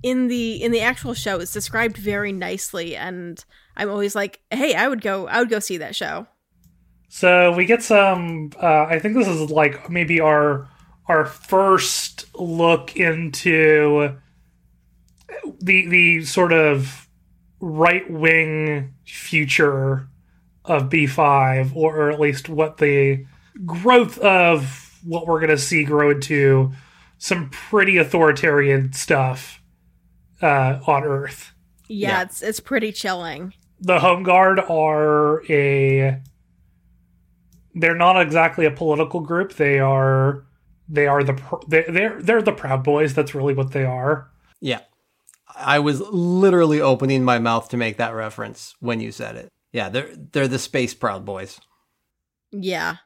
in 0.02 0.28
the 0.28 0.62
in 0.62 0.72
the 0.72 0.80
actual 0.80 1.12
show 1.12 1.38
it's 1.40 1.52
described 1.52 1.96
very 1.96 2.32
nicely 2.32 2.96
and 2.96 3.44
I'm 3.76 3.90
always 3.90 4.14
like, 4.14 4.40
"Hey, 4.50 4.74
I 4.74 4.88
would 4.88 5.00
go 5.00 5.26
I 5.26 5.38
would 5.40 5.48
go 5.48 5.58
see 5.58 5.78
that 5.78 5.96
show." 5.96 6.26
So 7.08 7.52
we 7.52 7.64
get 7.64 7.82
some. 7.82 8.52
Uh, 8.62 8.84
I 8.84 8.98
think 8.98 9.16
this 9.16 9.26
is 9.26 9.50
like 9.50 9.90
maybe 9.90 10.20
our 10.20 10.68
our 11.06 11.24
first 11.24 12.26
look 12.38 12.96
into 12.96 14.16
the 15.60 15.88
the 15.88 16.24
sort 16.24 16.52
of 16.52 17.08
right 17.60 18.08
wing 18.10 18.94
future 19.04 20.08
of 20.64 20.88
B 20.90 21.06
five, 21.06 21.74
or, 21.76 21.96
or 21.96 22.10
at 22.10 22.20
least 22.20 22.48
what 22.48 22.78
the 22.78 23.24
growth 23.66 24.18
of 24.18 24.98
what 25.04 25.26
we're 25.26 25.38
going 25.40 25.50
to 25.50 25.58
see 25.58 25.84
grow 25.84 26.10
into 26.10 26.72
some 27.18 27.48
pretty 27.50 27.96
authoritarian 27.98 28.92
stuff 28.92 29.62
uh, 30.42 30.80
on 30.86 31.04
Earth. 31.04 31.52
Yeah, 31.88 32.08
Yeah. 32.08 32.22
it's 32.22 32.42
it's 32.42 32.60
pretty 32.60 32.92
chilling. 32.92 33.52
the 33.80 34.00
home 34.00 34.22
guard 34.22 34.60
are 34.60 35.42
a 35.50 36.20
they're 37.74 37.96
not 37.96 38.20
exactly 38.20 38.66
a 38.66 38.70
political 38.70 39.20
group 39.20 39.54
they 39.54 39.78
are 39.78 40.44
they 40.88 41.06
are 41.06 41.22
the 41.22 41.34
pr- 41.34 41.56
they, 41.68 41.84
they're 41.88 42.20
they're 42.20 42.42
the 42.42 42.52
proud 42.52 42.82
boys 42.82 43.14
that's 43.14 43.34
really 43.34 43.54
what 43.54 43.72
they 43.72 43.84
are 43.84 44.28
Yeah, 44.60 44.80
I 45.56 45.78
was 45.78 46.00
literally 46.00 46.80
opening 46.80 47.24
my 47.24 47.38
mouth 47.38 47.68
to 47.70 47.76
make 47.76 47.96
that 47.98 48.14
reference 48.14 48.74
when 48.80 49.00
you 49.00 49.12
said 49.12 49.36
it. 49.36 49.48
Yeah, 49.72 49.88
they're 49.88 50.10
they're 50.14 50.48
the 50.48 50.58
space 50.58 50.94
proud 50.94 51.24
boys. 51.24 51.60
Yeah. 52.52 52.96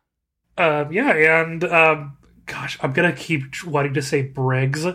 um 0.56 0.92
yeah 0.92 1.42
and 1.42 1.62
um 1.64 2.16
gosh 2.46 2.78
i'm 2.80 2.92
gonna 2.92 3.12
keep 3.12 3.42
wanting 3.66 3.92
to 3.94 4.00
say 4.02 4.22
briggs 4.22 4.86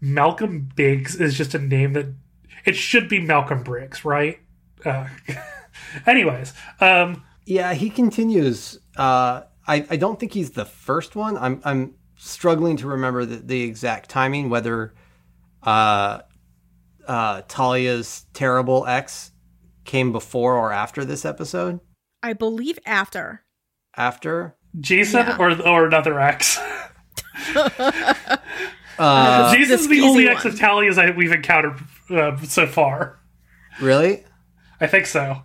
malcolm 0.00 0.68
biggs 0.76 1.16
is 1.16 1.36
just 1.36 1.54
a 1.54 1.58
name 1.58 1.94
that 1.94 2.06
it 2.64 2.76
should 2.76 3.08
be 3.08 3.18
malcolm 3.20 3.62
briggs 3.62 4.04
right 4.04 4.38
uh 4.84 5.08
anyways 6.06 6.52
um 6.80 7.24
Yeah, 7.46 7.74
he 7.74 7.90
continues. 7.90 8.78
Uh, 8.96 9.42
I 9.66 9.84
I 9.90 9.96
don't 9.96 10.20
think 10.20 10.32
he's 10.32 10.50
the 10.52 10.64
first 10.66 11.16
one. 11.16 11.36
I'm 11.36 11.60
I'm 11.64 11.94
struggling 12.16 12.76
to 12.76 12.86
remember 12.86 13.24
the, 13.24 13.36
the 13.36 13.62
exact 13.62 14.08
timing 14.10 14.50
whether 14.50 14.94
uh, 15.62 16.20
uh, 17.08 17.42
Talia's 17.48 18.26
terrible 18.34 18.86
ex 18.86 19.32
came 19.90 20.12
before 20.12 20.56
or 20.56 20.72
after 20.72 21.04
this 21.04 21.24
episode. 21.24 21.80
I 22.22 22.32
believe 22.32 22.78
after. 22.86 23.42
After. 23.96 24.56
jason 24.78 25.26
Yeah. 25.26 25.36
or 25.38 25.50
or 25.66 25.86
another 25.86 26.20
x 26.20 26.58
Uh, 28.98 29.54
jason's 29.54 29.88
the 29.88 29.98
the, 30.00 30.06
only 30.06 30.24
skeezy 30.24 30.28
ex 30.30 30.44
of 30.44 30.58
Talia's 30.58 30.96
that 30.96 31.16
we've 31.16 31.32
encountered 31.32 31.80
uh, 32.10 32.36
so 32.42 32.66
far 32.66 33.18
really? 33.80 34.24
i 34.80 34.86
think 34.86 35.06
so 35.06 35.42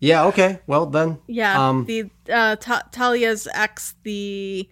Yeah. 0.00 0.24
Okay. 0.24 0.58
Well 0.66 0.86
then. 0.86 1.18
Yeah. 1.28 1.54
Um, 1.68 1.84
the 1.86 2.10
uh 2.28 2.56
Ta- 2.56 2.88
Talia's 2.90 3.46
ex, 3.54 3.94
the 4.02 4.68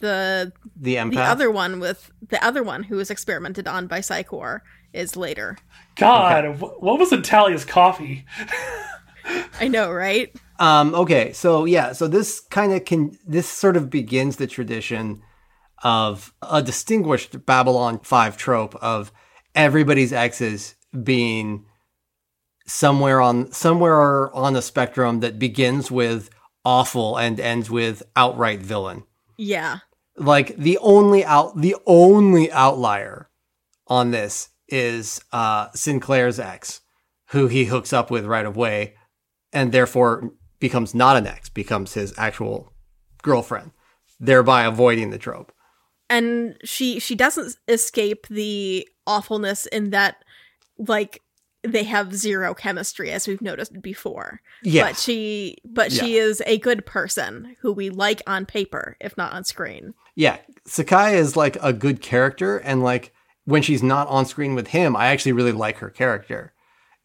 the 0.00 0.52
The 0.76 0.96
empath. 0.96 1.12
the 1.14 1.20
other 1.22 1.50
one 1.52 1.78
with 1.78 2.10
the 2.28 2.44
other 2.44 2.64
one 2.64 2.82
who 2.82 2.96
was 2.96 3.08
experimented 3.10 3.68
on 3.68 3.86
by 3.86 4.00
Psi 4.00 4.24
Corps 4.24 4.64
is 4.96 5.16
later. 5.16 5.58
God, 5.96 6.56
wh- 6.56 6.82
what 6.82 6.98
was 6.98 7.12
in 7.12 7.22
Talia's 7.22 7.64
coffee? 7.64 8.24
I 9.60 9.68
know, 9.68 9.90
right? 9.90 10.34
Um, 10.58 10.94
okay, 10.94 11.32
so 11.32 11.64
yeah, 11.64 11.92
so 11.92 12.08
this 12.08 12.40
kind 12.40 12.72
of 12.72 12.84
can 12.84 13.18
this 13.26 13.48
sort 13.48 13.76
of 13.76 13.90
begins 13.90 14.36
the 14.36 14.46
tradition 14.46 15.22
of 15.82 16.32
a 16.42 16.62
distinguished 16.62 17.44
Babylon 17.44 18.00
5 18.00 18.36
trope 18.36 18.74
of 18.76 19.12
everybody's 19.54 20.12
exes 20.12 20.74
being 21.02 21.66
somewhere 22.66 23.20
on 23.20 23.52
somewhere 23.52 24.34
on 24.34 24.54
the 24.54 24.62
spectrum 24.62 25.20
that 25.20 25.38
begins 25.38 25.90
with 25.90 26.30
awful 26.64 27.16
and 27.16 27.38
ends 27.38 27.70
with 27.70 28.02
outright 28.16 28.60
villain. 28.60 29.04
Yeah. 29.36 29.78
Like 30.16 30.56
the 30.56 30.78
only 30.78 31.24
out 31.24 31.60
the 31.60 31.76
only 31.86 32.50
outlier 32.50 33.28
on 33.86 34.10
this 34.10 34.48
is 34.68 35.20
uh 35.32 35.68
Sinclair's 35.72 36.38
ex, 36.38 36.80
who 37.30 37.46
he 37.48 37.66
hooks 37.66 37.92
up 37.92 38.10
with 38.10 38.24
right 38.24 38.46
away 38.46 38.94
and 39.52 39.72
therefore 39.72 40.32
becomes 40.58 40.94
not 40.94 41.16
an 41.16 41.26
ex, 41.26 41.48
becomes 41.48 41.94
his 41.94 42.14
actual 42.16 42.72
girlfriend, 43.22 43.72
thereby 44.20 44.64
avoiding 44.64 45.10
the 45.10 45.18
trope. 45.18 45.52
And 46.08 46.56
she 46.62 47.00
she 47.00 47.14
doesn't 47.14 47.56
escape 47.68 48.26
the 48.28 48.88
awfulness 49.06 49.66
in 49.66 49.90
that 49.90 50.24
like 50.78 51.22
they 51.62 51.84
have 51.84 52.14
zero 52.14 52.54
chemistry 52.54 53.10
as 53.10 53.26
we've 53.26 53.42
noticed 53.42 53.80
before. 53.82 54.40
Yes. 54.62 54.88
But 54.88 54.96
she 54.98 55.56
but 55.64 55.92
she 55.92 56.16
is 56.16 56.42
a 56.46 56.58
good 56.58 56.86
person 56.86 57.56
who 57.60 57.72
we 57.72 57.90
like 57.90 58.22
on 58.26 58.46
paper 58.46 58.96
if 59.00 59.16
not 59.16 59.32
on 59.32 59.44
screen. 59.44 59.94
Yeah, 60.14 60.38
Sakai 60.66 61.16
is 61.16 61.36
like 61.36 61.56
a 61.62 61.72
good 61.72 62.00
character, 62.00 62.56
and 62.56 62.82
like 62.82 63.12
when 63.46 63.62
she's 63.62 63.82
not 63.82 64.06
on 64.08 64.26
screen 64.26 64.54
with 64.54 64.68
him, 64.68 64.94
I 64.94 65.06
actually 65.06 65.32
really 65.32 65.52
like 65.52 65.78
her 65.78 65.90
character. 65.90 66.52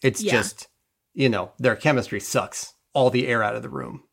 It's 0.04 0.22
Yeah. 0.22 0.34
just, 0.34 0.68
you 1.14 1.30
know, 1.30 1.54
their 1.58 1.76
chemistry 1.76 2.20
sucks 2.20 2.74
all 2.94 3.10
the 3.10 3.28
air 3.28 3.42
out 3.42 3.56
of 3.56 3.62
the 3.62 3.70
room 3.70 4.04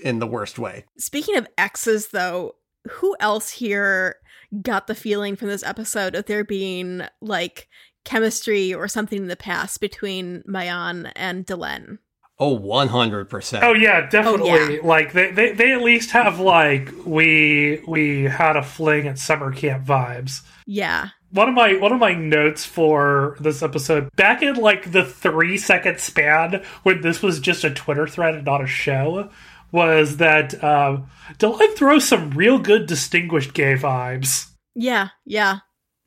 in 0.00 0.18
the 0.18 0.26
worst 0.26 0.58
way. 0.58 0.86
Speaking 0.98 1.36
of 1.36 1.46
exes 1.58 2.08
though, 2.08 2.54
who 2.90 3.16
else 3.20 3.50
here 3.50 4.16
got 4.62 4.86
the 4.86 4.94
feeling 4.94 5.36
from 5.36 5.48
this 5.48 5.62
episode 5.64 6.14
of 6.14 6.26
there 6.26 6.44
being 6.44 7.02
like 7.20 7.68
chemistry 8.04 8.72
or 8.74 8.86
something 8.88 9.22
in 9.22 9.28
the 9.28 9.36
past 9.36 9.80
between 9.80 10.42
Mayan 10.46 11.06
and 11.16 11.46
Delenn? 11.46 11.98
Oh, 12.38 12.58
100%. 12.58 13.62
Oh 13.62 13.72
yeah, 13.74 14.08
definitely. 14.08 14.50
Oh, 14.50 14.68
yeah. 14.68 14.78
Like 14.82 15.12
they, 15.12 15.30
they 15.30 15.52
they 15.52 15.72
at 15.72 15.82
least 15.82 16.10
have 16.10 16.40
like 16.40 16.90
we 17.06 17.80
we 17.86 18.24
had 18.24 18.56
a 18.56 18.62
fling 18.62 19.06
at 19.06 19.18
summer 19.20 19.52
camp 19.52 19.86
vibes. 19.86 20.42
Yeah. 20.66 21.10
One 21.34 21.48
of 21.48 21.54
my 21.56 21.74
one 21.74 21.92
of 21.92 21.98
my 21.98 22.14
notes 22.14 22.64
for 22.64 23.36
this 23.40 23.60
episode 23.60 24.08
back 24.14 24.40
in 24.40 24.54
like 24.54 24.92
the 24.92 25.04
three 25.04 25.58
second 25.58 25.98
span 25.98 26.62
when 26.84 27.00
this 27.00 27.22
was 27.22 27.40
just 27.40 27.64
a 27.64 27.74
Twitter 27.74 28.06
thread 28.06 28.36
and 28.36 28.44
not 28.44 28.62
a 28.62 28.68
show 28.68 29.28
was 29.72 30.18
that 30.18 30.62
um, 30.62 31.08
Delenn 31.38 31.74
throws 31.74 32.06
some 32.06 32.30
real 32.30 32.60
good 32.60 32.86
distinguished 32.86 33.52
gay 33.52 33.74
vibes. 33.74 34.52
Yeah, 34.76 35.08
yeah. 35.24 35.58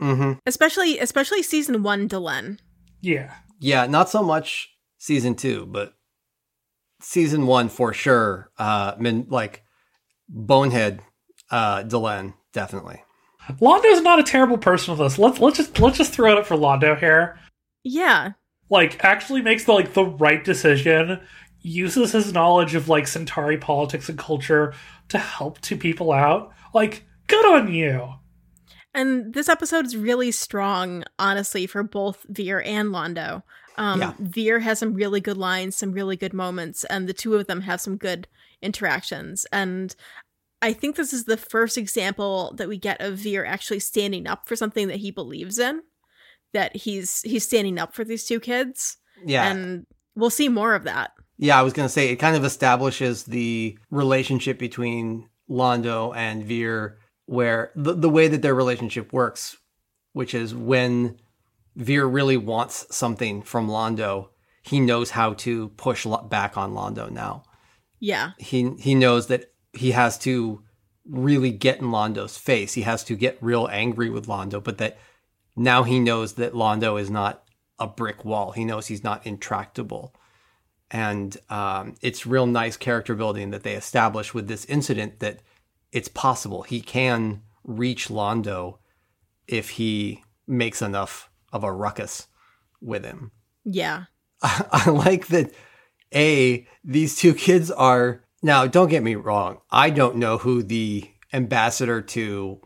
Mm-hmm. 0.02 0.40
Especially 0.46 0.98
especially 0.98 1.44
season 1.44 1.84
1 1.84 2.08
Delenn. 2.08 2.60
Yeah. 3.02 3.34
Yeah, 3.60 3.86
not 3.86 4.10
so 4.10 4.24
much 4.24 4.70
season 4.98 5.36
two, 5.36 5.66
but 5.66 5.94
season 7.02 7.48
one 7.48 7.68
for 7.68 7.92
sure. 7.92 8.50
Uh, 8.58 8.96
mean, 8.98 9.28
like 9.30 9.64
bonehead, 10.30 11.02
uh, 11.52 11.84
Delenn, 11.84 12.34
definitely. 12.54 13.04
Londo's 13.60 14.02
not 14.02 14.20
a 14.20 14.24
terrible 14.24 14.58
person 14.58 14.92
with 14.92 15.00
this. 15.00 15.18
Let's 15.18 15.40
let's 15.40 15.58
just 15.58 15.80
let's 15.80 15.98
just 15.98 16.14
throw 16.14 16.32
it 16.32 16.38
up 16.38 16.46
for 16.46 16.56
Londo 16.56 16.98
here. 16.98 17.40
Yeah. 17.84 18.32
Like 18.70 19.04
actually 19.04 19.42
makes 19.42 19.64
the 19.64 19.74
like 19.74 19.94
the 19.94 20.06
right 20.06 20.44
decision, 20.44 21.22
uses 21.62 22.12
his 22.12 22.34
knowledge 22.34 22.76
of 22.76 22.90
like 22.90 23.08
Centauri 23.08 23.58
politics 23.58 24.10
and 24.10 24.18
culture 24.18 24.74
to 25.10 25.18
help 25.18 25.62
two 25.62 25.78
people 25.78 26.12
out. 26.12 26.52
Like, 26.74 27.06
good 27.28 27.46
on 27.46 27.74
you. 27.74 28.14
And 28.94 29.34
this 29.34 29.48
episode 29.48 29.86
is 29.86 29.96
really 29.96 30.32
strong, 30.32 31.04
honestly, 31.20 31.68
for 31.68 31.84
both 31.84 32.26
Vir 32.30 32.62
and 32.62 32.90
Londo. 32.90 33.44
Um, 33.78 34.02
Yeah. 34.02 34.14
Vir 34.20 34.60
has 34.60 34.80
some 34.80 34.94
really 34.94 35.22
good 35.22 35.38
lines, 35.38 35.76
some 35.76 35.92
really 35.92 36.18
good 36.18 36.34
moments, 36.34 36.84
and 36.86 37.08
the 37.08 37.14
two 37.14 37.36
of 37.36 37.48
them 37.48 37.62
have 37.62 37.80
some 37.80 37.96
good 37.96 38.28
interactions. 38.62 39.46
And 39.52 39.96
I 40.62 40.74
think 40.74 40.96
this 40.96 41.14
is 41.14 41.26
the 41.26 41.38
first 41.38 41.78
example 41.78 42.54
that 42.58 42.68
we 42.68 42.78
get 42.78 43.00
of 43.02 43.18
Vir 43.20 43.46
actually 43.46 43.80
standing 43.80 44.28
up 44.28 44.48
for 44.48 44.56
something 44.56 44.88
that 44.88 44.98
he 44.98 45.12
believes 45.12 45.60
in. 45.60 45.82
That 46.54 46.76
he's 46.76 47.22
he's 47.22 47.44
standing 47.44 47.78
up 47.78 47.94
for 47.94 48.04
these 48.04 48.26
two 48.26 48.40
kids, 48.40 48.98
Yeah. 49.26 49.50
and 49.52 49.86
we'll 50.16 50.30
see 50.30 50.50
more 50.50 50.74
of 50.76 50.84
that. 50.86 51.12
Yeah, 51.38 51.60
I 51.60 51.62
was 51.62 51.74
going 51.74 51.86
to 51.88 51.94
say 51.94 52.10
it 52.10 52.16
kind 52.16 52.36
of 52.36 52.44
establishes 52.46 53.26
the 53.26 53.78
relationship 53.92 54.58
between 54.58 55.30
Londo 55.50 56.16
and 56.16 56.44
Vir, 56.46 56.98
where 57.26 57.72
the, 57.76 57.94
the 57.94 58.10
way 58.10 58.28
that 58.30 58.42
their 58.42 58.56
relationship 58.56 59.14
works, 59.14 59.58
which 60.14 60.34
is 60.34 60.56
when 60.56 61.20
Vir 61.76 62.08
really 62.08 62.38
wants 62.38 62.88
something 62.96 63.44
from 63.44 63.68
Londo, 63.68 64.30
he 64.64 64.80
knows 64.80 65.12
how 65.12 65.34
to 65.34 65.68
push 65.70 66.08
back 66.30 66.58
on 66.58 66.74
Londo 66.74 67.12
now. 67.12 67.44
Yeah, 68.00 68.32
He 68.40 68.72
he 68.80 68.96
knows 68.96 69.28
that 69.28 69.52
he 69.78 69.92
has 69.92 70.18
to 70.20 70.64
really 71.10 71.52
get 71.52 71.80
in 71.80 71.88
Londo's 71.88 72.38
face. 72.38 72.74
He 72.74 72.82
has 72.82 73.04
to 73.06 73.16
get 73.16 73.38
real 73.42 73.68
angry 73.72 74.10
with 74.10 74.28
Londo, 74.28 74.64
but 74.64 74.78
that 74.78 74.98
now 75.56 75.84
he 75.84 76.00
knows 76.00 76.34
that 76.34 76.54
Londo 76.54 77.00
is 77.00 77.10
not 77.10 77.44
a 77.80 77.88
brick 77.88 78.26
wall. 78.26 78.52
He 78.52 78.66
knows 78.66 78.88
he's 78.88 79.04
not 79.04 79.26
intractable 79.26 80.14
and 80.90 81.38
um, 81.50 81.96
it's 82.02 82.26
real 82.26 82.46
nice 82.46 82.78
character 82.78 83.16
building 83.16 83.52
that 83.52 83.64
they 83.64 83.74
establish 83.74 84.34
with 84.34 84.48
this 84.48 84.66
incident 84.66 85.20
that 85.20 85.40
it's 85.92 86.08
possible 86.08 86.62
he 86.64 86.82
can 86.82 87.42
reach 87.64 88.08
Londo 88.08 88.78
if 89.48 89.72
he 89.72 90.24
makes 90.46 90.82
enough 90.82 91.30
of 91.52 91.64
a 91.64 91.72
ruckus 91.72 92.28
with 92.82 93.04
him. 93.04 93.32
yeah, 93.66 94.06
I 94.42 94.90
like 94.90 95.28
that. 95.28 95.52
A 96.16 96.66
these 96.86 97.18
two 97.18 97.34
kids 97.34 97.70
are 97.70 98.24
now. 98.42 98.68
Don't 98.68 98.90
get 98.90 99.04
me 99.04 99.16
wrong. 99.16 99.60
I 99.72 99.90
don't 99.90 100.18
know 100.18 100.38
who 100.38 100.64
the 100.64 101.10
ambassador 101.34 102.02
to 102.02 102.62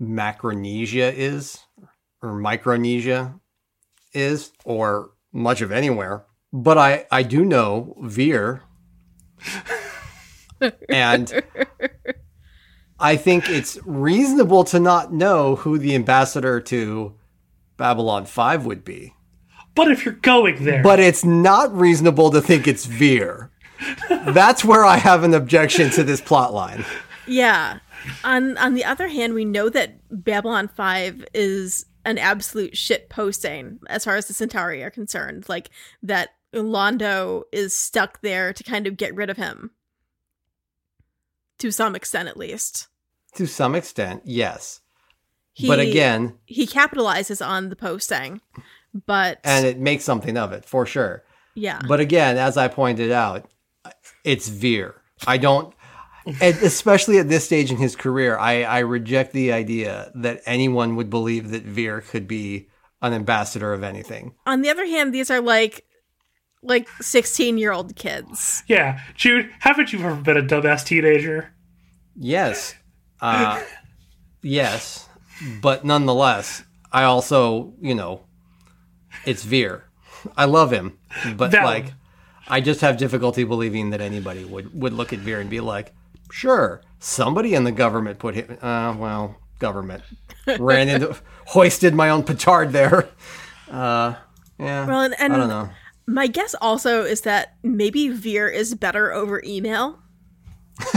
Macronesia 0.00 1.12
is, 1.12 1.58
or 2.22 2.34
Micronesia 2.34 3.40
is, 4.12 4.52
or 4.64 5.10
much 5.32 5.60
of 5.60 5.72
anywhere. 5.72 6.24
But 6.52 6.78
I 6.78 7.06
I 7.10 7.22
do 7.22 7.44
know 7.44 7.96
Vir, 8.00 8.62
and 10.88 11.42
I 12.98 13.16
think 13.16 13.50
it's 13.50 13.78
reasonable 13.84 14.64
to 14.64 14.80
not 14.80 15.12
know 15.12 15.56
who 15.56 15.78
the 15.78 15.94
ambassador 15.94 16.60
to 16.62 17.14
Babylon 17.76 18.24
Five 18.26 18.64
would 18.64 18.84
be. 18.84 19.14
But 19.74 19.90
if 19.90 20.06
you're 20.06 20.14
going 20.14 20.64
there, 20.64 20.82
But 20.82 21.00
it's 21.00 21.24
not 21.24 21.76
reasonable 21.76 22.30
to 22.30 22.40
think 22.40 22.66
it's 22.66 22.86
Vir. 22.86 23.50
That's 24.08 24.64
where 24.64 24.84
I 24.84 24.96
have 24.96 25.24
an 25.24 25.34
objection 25.34 25.90
to 25.90 26.02
this 26.04 26.20
plot 26.20 26.52
line. 26.52 26.84
Yeah. 27.26 27.78
On 28.24 28.56
on 28.58 28.74
the 28.74 28.84
other 28.84 29.08
hand, 29.08 29.34
we 29.34 29.44
know 29.44 29.68
that 29.68 29.98
Babylon 30.10 30.68
5 30.68 31.24
is 31.34 31.86
an 32.04 32.18
absolute 32.18 32.76
shit 32.76 33.08
posting 33.08 33.80
as 33.88 34.04
far 34.04 34.14
as 34.16 34.28
the 34.28 34.34
Centauri 34.34 34.82
are 34.82 34.90
concerned. 34.90 35.48
Like 35.48 35.70
that 36.02 36.30
Londo 36.54 37.42
is 37.52 37.74
stuck 37.74 38.20
there 38.20 38.52
to 38.52 38.62
kind 38.62 38.86
of 38.86 38.96
get 38.96 39.14
rid 39.14 39.28
of 39.28 39.36
him. 39.36 39.72
To 41.58 41.70
some 41.72 41.96
extent 41.96 42.28
at 42.28 42.36
least. 42.36 42.88
To 43.34 43.46
some 43.46 43.74
extent, 43.74 44.22
yes. 44.24 44.80
He, 45.52 45.66
but 45.66 45.80
again, 45.80 46.34
he 46.44 46.66
capitalizes 46.66 47.44
on 47.44 47.70
the 47.70 47.76
posting. 47.76 48.40
But 49.06 49.40
and 49.42 49.66
it 49.66 49.78
makes 49.78 50.04
something 50.04 50.36
of 50.36 50.52
it 50.52 50.64
for 50.64 50.86
sure. 50.86 51.24
yeah. 51.54 51.80
But 51.88 51.98
again, 52.00 52.36
as 52.36 52.56
I 52.56 52.68
pointed 52.68 53.10
out, 53.10 53.46
it's 54.24 54.48
Vir. 54.48 55.00
I 55.26 55.38
don't, 55.38 55.74
and 56.26 56.56
especially 56.58 57.18
at 57.18 57.28
this 57.28 57.44
stage 57.44 57.70
in 57.70 57.76
his 57.78 57.96
career, 57.96 58.36
I, 58.38 58.62
I 58.64 58.78
reject 58.80 59.32
the 59.32 59.52
idea 59.52 60.10
that 60.14 60.42
anyone 60.46 60.96
would 60.96 61.08
believe 61.10 61.50
that 61.50 61.62
Vir 61.62 62.00
could 62.02 62.26
be 62.28 62.68
an 63.02 63.12
ambassador 63.12 63.72
of 63.72 63.82
anything. 63.82 64.34
on 64.46 64.62
the 64.62 64.70
other 64.70 64.86
hand, 64.86 65.12
these 65.14 65.30
are 65.30 65.40
like 65.40 65.84
like 66.62 66.88
16 67.00 67.58
year 67.58 67.70
old 67.72 67.94
kids. 67.96 68.64
yeah, 68.66 69.00
Jude, 69.14 69.50
haven't 69.60 69.92
you 69.92 70.00
ever 70.00 70.16
been 70.16 70.36
a 70.36 70.42
dumbass 70.42 70.84
teenager? 70.84 71.52
Yes. 72.18 72.74
Uh, 73.20 73.62
yes. 74.42 75.08
But 75.60 75.84
nonetheless, 75.84 76.64
I 76.90 77.04
also, 77.04 77.74
you 77.80 77.94
know, 77.94 78.22
it's 79.24 79.44
Vir. 79.44 79.84
I 80.36 80.46
love 80.46 80.72
him. 80.72 80.98
But 81.36 81.50
Valid. 81.52 81.64
like 81.84 81.94
I 82.48 82.60
just 82.60 82.80
have 82.80 82.96
difficulty 82.96 83.44
believing 83.44 83.90
that 83.90 84.00
anybody 84.00 84.44
would, 84.44 84.78
would 84.80 84.92
look 84.92 85.12
at 85.12 85.18
Vir 85.20 85.40
and 85.40 85.50
be 85.50 85.60
like, 85.60 85.92
Sure, 86.30 86.80
somebody 86.98 87.54
in 87.54 87.64
the 87.64 87.72
government 87.72 88.18
put 88.18 88.34
him. 88.34 88.58
Uh, 88.60 88.94
well, 88.98 89.36
government 89.58 90.02
ran 90.58 90.88
into, 90.88 91.16
hoisted 91.46 91.94
my 91.94 92.10
own 92.10 92.22
petard 92.24 92.72
there. 92.72 93.08
Uh, 93.70 94.14
yeah. 94.58 94.86
Well, 94.86 95.00
and- 95.02 95.14
and- 95.18 95.32
I 95.32 95.36
don't 95.36 95.48
know. 95.48 95.68
My 96.08 96.28
guess 96.28 96.54
also 96.60 97.02
is 97.02 97.22
that 97.22 97.54
maybe 97.64 98.08
Vir 98.10 98.46
is 98.48 98.76
better 98.76 99.12
over 99.12 99.42
email. 99.44 99.98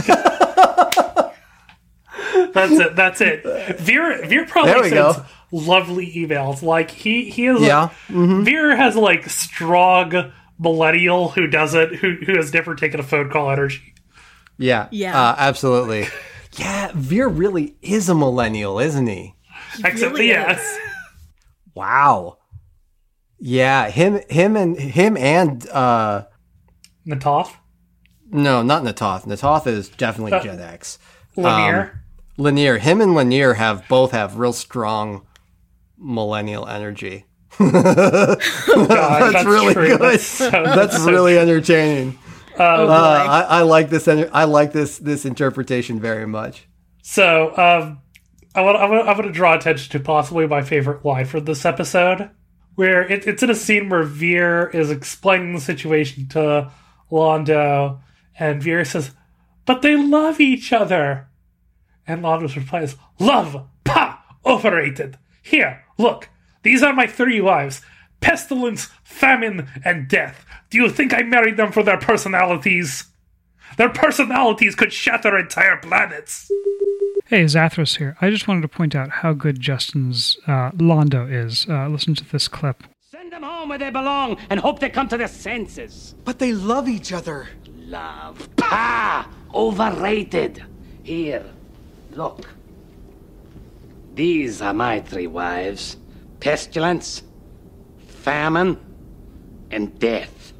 That's 2.52 2.72
it. 2.72 2.96
That's 2.96 3.20
it. 3.20 3.42
Vir 3.78 4.24
Vir 4.26 4.46
probably 4.46 4.72
There 4.72 4.82
we 4.82 4.88
sends 4.90 5.16
go. 5.16 5.24
lovely 5.52 6.12
emails. 6.14 6.62
Like 6.62 6.90
he 6.90 7.30
he 7.30 7.46
is. 7.46 7.60
Yeah. 7.60 7.90
Mm-hmm. 8.08 8.44
Vir 8.44 8.76
has 8.76 8.96
like 8.96 9.28
strong 9.28 10.32
millennial 10.60 11.30
who 11.30 11.46
doesn't 11.48 11.96
who 11.96 12.16
who 12.24 12.36
has 12.36 12.52
never 12.54 12.74
taken 12.76 13.00
a 13.00 13.02
phone 13.02 13.30
call 13.30 13.50
energy. 13.50 13.94
Yeah. 14.58 14.88
Yeah. 14.92 15.18
Uh, 15.20 15.34
absolutely. 15.38 16.06
Yeah, 16.56 16.90
Vir 16.94 17.28
really 17.28 17.76
is 17.80 18.08
a 18.08 18.14
millennial, 18.14 18.78
isn't 18.78 19.06
he? 19.06 19.34
Except 19.84 20.12
really 20.12 20.28
yes. 20.28 20.60
is. 20.60 20.78
Wow. 21.74 22.38
Yeah, 23.38 23.88
him, 23.88 24.20
him, 24.28 24.56
and 24.56 24.76
him 24.78 25.16
and 25.16 25.66
uh, 25.70 26.24
Na'Toth, 27.06 27.52
no, 28.30 28.62
not 28.62 28.82
Na'Toth. 28.82 29.24
Na'Toth 29.24 29.66
is 29.66 29.88
definitely 29.88 30.32
Uh, 30.32 30.42
Gen 30.42 30.60
X. 30.60 30.98
Lennier. 31.36 32.00
Lennier, 32.36 32.78
him 32.80 33.00
and 33.00 33.12
Lennier 33.12 33.54
have 33.56 33.86
both 33.88 34.10
have 34.10 34.36
real 34.36 34.52
strong 34.52 35.26
millennial 35.96 36.66
energy. 36.66 37.24
God, 37.70 38.38
that's, 38.38 39.44
really 39.44 39.74
true. 39.74 39.88
good. 39.88 40.00
That's, 40.00 40.24
so, 40.24 40.50
That's 40.50 40.98
really 41.00 41.38
entertaining. 41.38 42.18
Oh, 42.54 42.86
boy. 42.86 42.92
Uh, 42.92 43.26
I, 43.28 43.40
I 43.58 43.62
like 43.62 43.90
this. 43.90 44.08
I 44.08 44.44
like 44.44 44.72
this 44.72 44.96
this 44.96 45.26
interpretation 45.26 46.00
very 46.00 46.26
much. 46.26 46.66
So, 47.02 47.54
um, 47.58 48.00
I 48.54 48.62
want, 48.62 48.78
I 48.78 48.86
want, 48.86 49.24
to 49.24 49.30
draw 49.30 49.54
attention 49.54 49.92
to 49.92 50.00
possibly 50.00 50.46
my 50.46 50.62
favorite 50.62 51.04
line 51.04 51.26
for 51.26 51.38
this 51.38 51.66
episode, 51.66 52.30
where 52.76 53.02
it, 53.02 53.26
it's 53.26 53.42
in 53.42 53.50
a 53.50 53.54
scene 53.54 53.90
where 53.90 54.04
Vir 54.04 54.70
is 54.70 54.90
explaining 54.90 55.54
the 55.54 55.60
situation 55.60 56.28
to 56.28 56.72
Londo, 57.12 58.00
and 58.38 58.62
Vir 58.62 58.86
says, 58.86 59.10
"But 59.66 59.82
they 59.82 59.96
love 59.96 60.40
each 60.40 60.72
other," 60.72 61.28
and 62.06 62.22
Londo 62.22 62.56
replies, 62.56 62.96
"Love, 63.18 63.66
pa, 63.84 64.24
overrated. 64.46 65.18
Here, 65.42 65.84
look, 65.98 66.30
these 66.62 66.82
are 66.82 66.92
my 66.92 67.06
three 67.06 67.40
wives: 67.40 67.82
pestilence, 68.20 68.88
famine, 69.02 69.68
and 69.84 70.08
death. 70.08 70.44
Do 70.70 70.78
you 70.78 70.88
think 70.90 71.12
I 71.12 71.22
married 71.22 71.56
them 71.56 71.72
for 71.72 71.82
their 71.82 71.98
personalities?" 71.98 73.04
Their 73.76 73.88
personalities 73.88 74.74
could 74.74 74.92
shatter 74.92 75.38
entire 75.38 75.76
planets. 75.76 76.50
Hey, 77.26 77.44
Zathras 77.44 77.98
here. 77.98 78.16
I 78.20 78.28
just 78.28 78.48
wanted 78.48 78.62
to 78.62 78.68
point 78.68 78.96
out 78.96 79.10
how 79.10 79.32
good 79.32 79.60
Justen's 79.60 80.36
uh, 80.48 80.72
Londo 80.72 81.30
is. 81.30 81.66
Uh, 81.68 81.88
listen 81.88 82.16
to 82.16 82.24
this 82.24 82.48
clip. 82.48 82.82
Send 83.10 83.32
them 83.32 83.44
home 83.44 83.68
where 83.68 83.78
they 83.78 83.90
belong 83.90 84.36
and 84.50 84.58
hope 84.58 84.80
they 84.80 84.90
come 84.90 85.06
to 85.08 85.16
their 85.16 85.28
senses. 85.28 86.16
But 86.24 86.40
they 86.40 86.52
love 86.52 86.88
each 86.88 87.12
other. 87.12 87.48
Love. 87.76 88.48
Pah! 88.56 89.28
Overrated. 89.54 90.64
Here, 91.04 91.46
look. 92.12 92.48
These 94.14 94.60
are 94.60 94.74
my 94.74 95.00
three 95.00 95.28
wives 95.28 95.96
pestilence, 96.40 97.22
famine, 98.08 98.78
and 99.70 99.98
death. 99.98 100.52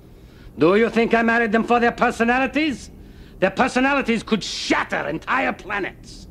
Do 0.58 0.76
you 0.76 0.90
think 0.90 1.14
I 1.14 1.22
married 1.22 1.52
them 1.52 1.64
for 1.64 1.80
their 1.80 1.92
personalities? 1.92 2.90
Their 3.38 3.50
personalities 3.50 4.22
could 4.22 4.44
shatter 4.44 5.08
entire 5.08 5.52
planets. 5.52 6.28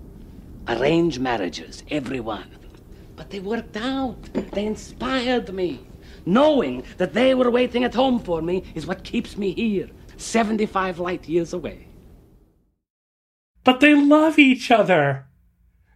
Arrange 0.68 1.18
marriages, 1.20 1.84
everyone. 1.90 2.50
But 3.16 3.32
they 3.32 3.40
worked 3.40 3.76
out. 3.78 4.22
They 4.52 4.66
inspired 4.66 5.54
me. 5.54 5.80
Knowing 6.26 6.84
that 6.98 7.14
they 7.14 7.34
were 7.34 7.50
waiting 7.50 7.84
at 7.84 7.96
home 7.96 8.20
for 8.20 8.42
me 8.42 8.64
is 8.76 8.86
what 8.86 9.04
keeps 9.04 9.36
me 9.36 9.54
here, 9.54 9.90
75 10.18 11.00
light 11.00 11.28
years 11.28 11.54
away. 11.54 11.88
but 13.64 13.80
they 13.82 13.94
love 13.94 14.40
each 14.40 14.72
other. 14.72 15.26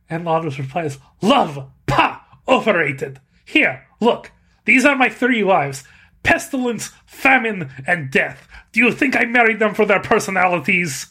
And 0.10 0.26
Londo's 0.26 0.60
replies, 0.60 0.98
Love, 1.22 1.70
pa, 1.88 2.24
overrated. 2.48 3.20
Here, 3.46 3.86
look, 4.00 4.32
these 4.66 4.86
are 4.86 4.96
my 4.96 5.10
three 5.10 5.44
wives 5.44 5.84
pestilence, 6.24 6.92
famine, 7.06 7.70
and 7.86 8.10
death. 8.10 8.48
Do 8.72 8.80
you 8.80 8.92
think 8.92 9.16
I 9.16 9.26
married 9.26 9.60
them 9.60 9.74
for 9.74 9.86
their 9.86 10.00
personalities? 10.00 11.08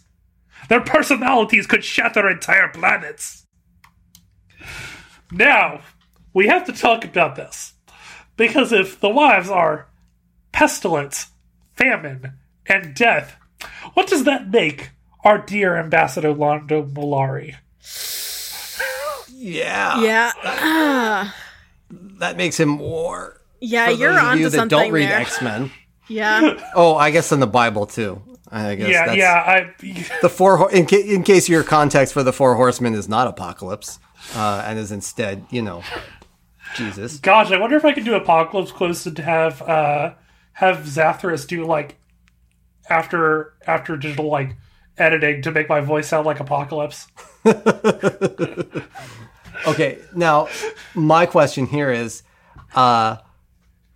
Their 0.69 0.81
personalities 0.81 1.67
could 1.67 1.85
shatter 1.85 2.29
entire 2.29 2.69
planets. 2.69 3.47
Now, 5.31 5.81
we 6.33 6.47
have 6.47 6.65
to 6.67 6.73
talk 6.73 7.05
about 7.05 7.37
this. 7.37 7.75
Because 8.37 8.73
if 8.73 8.99
the 9.01 9.09
wives 9.09 9.51
are 9.51 9.89
pestilence, 10.53 11.29
famine, 11.75 12.33
and 12.67 12.95
death, 12.95 13.37
what 13.95 14.07
does 14.07 14.25
that 14.25 14.51
make 14.51 14.91
our 15.25 15.39
dear 15.39 15.77
Ambassador 15.77 16.33
Londo 16.35 16.91
Mollari? 16.91 17.57
Yeah, 19.29 20.01
yeah. 20.01 20.33
Ah. 20.45 21.35
That 22.19 22.37
makes 22.37 22.59
him 22.59 22.79
war. 22.79 23.41
yeah, 23.61 23.87
For 23.87 23.93
you're 23.93 24.11
those 24.13 24.21
of 24.23 24.27
onto 24.29 24.39
you 24.43 24.49
that 24.51 24.57
something 24.57 24.79
don't 24.79 24.93
read 24.93 25.09
there. 25.09 25.21
X 25.21 25.41
Men. 25.43 25.71
Yeah. 26.09 26.59
Oh, 26.75 26.97
I 26.97 27.11
guess 27.11 27.31
in 27.33 27.41
the 27.41 27.47
Bible 27.47 27.87
too. 27.87 28.21
I 28.51 28.75
guess 28.75 28.91
yeah, 28.91 29.07
that's 29.07 29.17
yeah. 29.19 29.73
I 29.83 30.19
the 30.21 30.29
four. 30.29 30.71
In, 30.71 30.85
ca- 30.87 31.01
in 31.01 31.23
case 31.23 31.49
your 31.49 31.63
context 31.63 32.13
for 32.13 32.23
the 32.23 32.33
four 32.35 32.55
horsemen 32.57 32.93
is 32.95 33.09
not 33.09 33.29
apocalypse, 33.29 33.99
uh, 34.35 34.63
and 34.67 34.79
is 34.79 34.93
instead, 34.93 35.47
you 35.51 35.63
know, 35.63 35.83
Jesus. 36.77 37.19
gosh, 37.19 37.51
I 37.51 37.57
wonder 37.59 37.77
if 37.77 37.85
I 37.87 37.93
could 37.93 38.05
do 38.05 38.15
Apocalypse 38.15 38.73
Close 38.73 39.07
and 39.07 39.17
have 39.19 39.63
uh 39.63 40.13
have 40.55 40.79
Zathras 40.81 41.47
do 41.47 41.65
like 41.65 41.97
after 42.91 43.55
after 43.67 43.97
digital 43.97 44.29
like 44.29 44.57
editing 44.99 45.41
to 45.43 45.51
make 45.53 45.69
my 45.69 45.81
voice 45.81 46.09
sound 46.09 46.27
like 46.27 46.41
Apocalypse. 46.41 47.07
Okay, 49.67 49.99
now 50.15 50.49
my 50.95 51.27
question 51.27 51.67
here 51.67 51.91
is, 51.91 52.23
uh, 52.75 53.17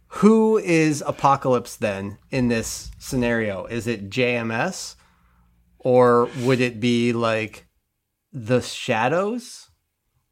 who 0.09 0.59
is 0.59 1.03
Apocalypse 1.07 1.77
then 1.77 2.19
in 2.31 2.49
this 2.49 2.91
scenario? 2.99 3.67
Is 3.67 3.87
it 3.87 4.09
JMS, 4.09 4.95
or 5.79 6.29
would 6.41 6.61
it 6.61 6.81
be 6.81 7.13
like 7.13 7.67
the 8.33 8.61
Shadows? 8.61 9.71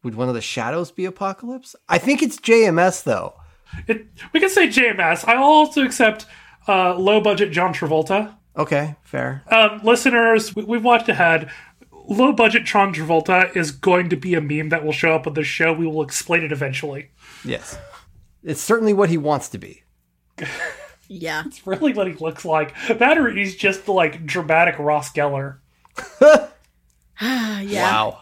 Would 0.02 0.14
one 0.14 0.28
of 0.28 0.34
the 0.34 0.40
Shadows 0.40 0.90
be 0.90 1.04
Apocalypse? 1.04 1.74
I 1.88 1.98
think 1.98 2.22
it's 2.22 2.38
JMS 2.38 3.02
though. 3.02 3.34
It, 3.88 4.06
we 4.32 4.40
can 4.40 4.50
say 4.50 4.68
JMS. 4.68 5.26
I'll 5.26 5.42
also 5.42 5.82
accept 5.82 6.26
uh, 6.68 6.94
low 6.96 7.20
budget 7.20 7.50
John 7.50 7.74
Travolta. 7.74 8.34
Okay, 8.56 8.94
fair. 9.02 9.42
Um, 9.50 9.80
listeners, 9.82 10.54
we, 10.54 10.62
we've 10.62 10.84
watched 10.84 11.08
ahead. 11.08 11.50
Low 12.06 12.32
budget 12.32 12.64
John 12.64 12.92
Travolta 12.92 13.54
is 13.56 13.70
going 13.70 14.10
to 14.10 14.16
be 14.16 14.34
a 14.34 14.40
meme 14.40 14.68
that 14.68 14.84
will 14.84 14.92
show 14.92 15.14
up 15.14 15.26
on 15.26 15.34
the 15.34 15.42
show. 15.42 15.72
We 15.72 15.86
will 15.86 16.02
explain 16.02 16.42
it 16.42 16.52
eventually. 16.52 17.10
Yes, 17.44 17.78
it's 18.42 18.60
certainly 18.60 18.92
what 18.92 19.08
he 19.08 19.16
wants 19.16 19.48
to 19.50 19.58
be. 19.58 19.82
Yeah. 21.08 21.44
It's 21.46 21.66
really 21.66 21.92
what 21.92 22.06
he 22.06 22.14
looks 22.14 22.44
like. 22.44 22.74
That 22.88 23.18
or 23.18 23.30
he's 23.30 23.56
just 23.56 23.86
the 23.86 23.92
like 23.92 24.24
dramatic 24.26 24.78
Ross 24.78 25.12
Geller. 25.12 25.58
Ah, 27.20 27.60
yeah. 27.60 27.82
Wow. 27.82 28.20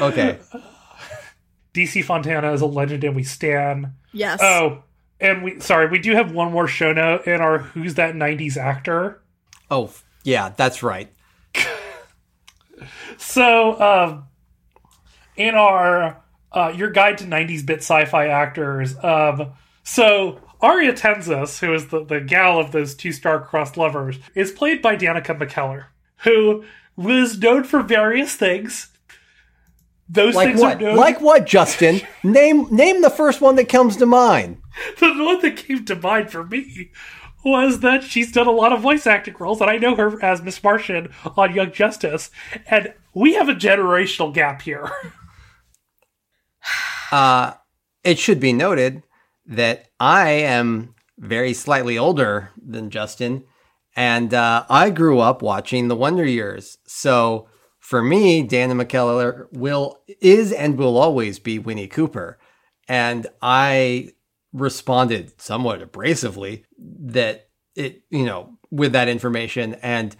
Okay. 0.00 0.38
DC 1.74 2.04
Fontana 2.04 2.52
is 2.52 2.60
a 2.60 2.66
legend 2.66 3.04
and 3.04 3.14
we 3.14 3.22
stand. 3.22 3.88
Yes. 4.12 4.40
Oh, 4.42 4.82
and 5.20 5.42
we 5.42 5.60
sorry, 5.60 5.88
we 5.88 5.98
do 5.98 6.12
have 6.12 6.32
one 6.32 6.52
more 6.52 6.66
show 6.66 6.92
note 6.92 7.26
in 7.26 7.40
our 7.40 7.58
Who's 7.58 7.94
That 7.94 8.14
90s 8.14 8.56
Actor. 8.56 9.22
Oh, 9.70 9.92
yeah, 10.24 10.50
that's 10.50 10.82
right. 10.82 11.12
So, 13.18 13.80
um, 13.80 14.24
in 15.36 15.54
our 15.54 16.22
uh, 16.52 16.72
your 16.74 16.90
guide 16.90 17.18
to 17.18 17.24
'90s 17.24 17.64
bit 17.64 17.78
sci-fi 17.78 18.28
actors, 18.28 18.96
um, 19.04 19.52
so 19.82 20.40
Arya 20.60 20.92
Tensus, 20.94 21.58
who 21.60 21.74
is 21.74 21.88
the, 21.88 22.04
the 22.04 22.20
gal 22.20 22.58
of 22.58 22.72
those 22.72 22.94
two 22.94 23.12
star-crossed 23.12 23.76
lovers, 23.76 24.18
is 24.34 24.52
played 24.52 24.80
by 24.80 24.96
Danica 24.96 25.38
McKellar, 25.38 25.86
who 26.18 26.64
was 26.96 27.38
known 27.38 27.64
for 27.64 27.82
various 27.82 28.34
things. 28.34 28.88
Those 30.08 30.34
Like 30.34 30.48
things 30.48 30.60
what? 30.60 30.76
are 30.76 30.80
known. 30.80 30.96
Like 30.96 31.20
what, 31.20 31.46
Justen? 31.46 32.06
name 32.22 32.68
name 32.70 33.02
the 33.02 33.10
first 33.10 33.40
one 33.40 33.56
that 33.56 33.68
comes 33.68 33.96
to 33.96 34.06
mind. 34.06 34.62
the 35.00 35.08
one 35.18 35.40
that 35.42 35.56
came 35.56 35.84
to 35.84 35.96
mind 35.96 36.30
for 36.30 36.44
me 36.44 36.90
was 37.46 37.80
that 37.80 38.02
she's 38.02 38.32
done 38.32 38.46
a 38.46 38.50
lot 38.50 38.72
of 38.72 38.80
voice 38.80 39.06
acting 39.06 39.36
roles, 39.38 39.60
and 39.60 39.70
I 39.70 39.76
know 39.78 39.94
her 39.94 40.22
as 40.22 40.42
Miss 40.42 40.62
Martian 40.62 41.08
on 41.36 41.54
Young 41.54 41.72
Justice, 41.72 42.30
and 42.66 42.92
we 43.14 43.34
have 43.34 43.48
a 43.48 43.54
generational 43.54 44.34
gap 44.34 44.62
here. 44.62 44.90
Uh, 47.12 47.52
it 48.02 48.18
should 48.18 48.40
be 48.40 48.52
noted 48.52 49.04
that 49.46 49.86
I 50.00 50.30
am 50.30 50.96
very 51.16 51.54
slightly 51.54 51.96
older 51.96 52.50
than 52.60 52.90
Justen, 52.90 53.44
and 53.94 54.34
uh, 54.34 54.64
I 54.68 54.90
grew 54.90 55.20
up 55.20 55.40
watching 55.40 55.86
The 55.86 55.94
Wonder 55.94 56.24
Years. 56.24 56.78
So 56.84 57.46
For 57.86 58.02
me, 58.02 58.42
Dana 58.42 58.74
McKellar 58.74 59.46
will 59.52 60.00
is 60.20 60.50
and 60.50 60.76
will 60.76 60.98
always 60.98 61.38
be 61.38 61.60
Winnie 61.60 61.86
Cooper. 61.86 62.36
And 62.88 63.28
I 63.40 64.10
responded 64.60 65.40
somewhat 65.40 65.80
abrasively 65.80 66.64
that 66.78 67.48
it, 67.74 68.02
you 68.10 68.24
know, 68.24 68.58
with 68.70 68.92
that 68.92 69.08
information 69.08 69.74
and 69.82 70.16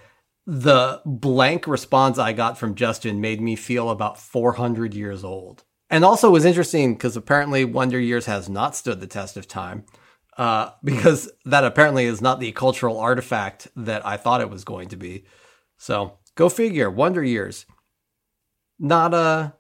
the 0.46 1.02
blank 1.04 1.66
response 1.66 2.18
I 2.18 2.32
got 2.32 2.56
from 2.56 2.74
Justen 2.74 3.18
made 3.18 3.40
me 3.40 3.56
feel 3.56 3.90
about 3.90 4.18
400 4.18 4.94
years 4.94 5.24
old. 5.24 5.64
And 5.90 6.04
also 6.04 6.30
was 6.30 6.44
interesting 6.44 6.94
because 6.94 7.16
apparently 7.16 7.64
Wonder 7.64 7.98
Years 7.98 8.26
has 8.26 8.48
not 8.48 8.76
stood 8.76 9.00
the 9.00 9.06
test 9.06 9.36
of 9.36 9.48
time. 9.48 9.84
Uh, 10.36 10.70
because 10.84 11.30
that 11.46 11.64
apparently 11.64 12.04
is 12.04 12.20
not 12.20 12.40
the 12.40 12.52
cultural 12.52 12.98
artifact 12.98 13.68
that 13.74 14.04
I 14.06 14.16
thought 14.16 14.40
it 14.40 14.50
was 14.50 14.64
going 14.64 14.88
to 14.88 14.96
be. 14.96 15.24
So 15.78 16.18
go 16.34 16.48
figure. 16.48 16.90
Wonder 16.90 17.24
Years, 17.24 17.66
not 18.78 19.14
uh, 19.14 19.52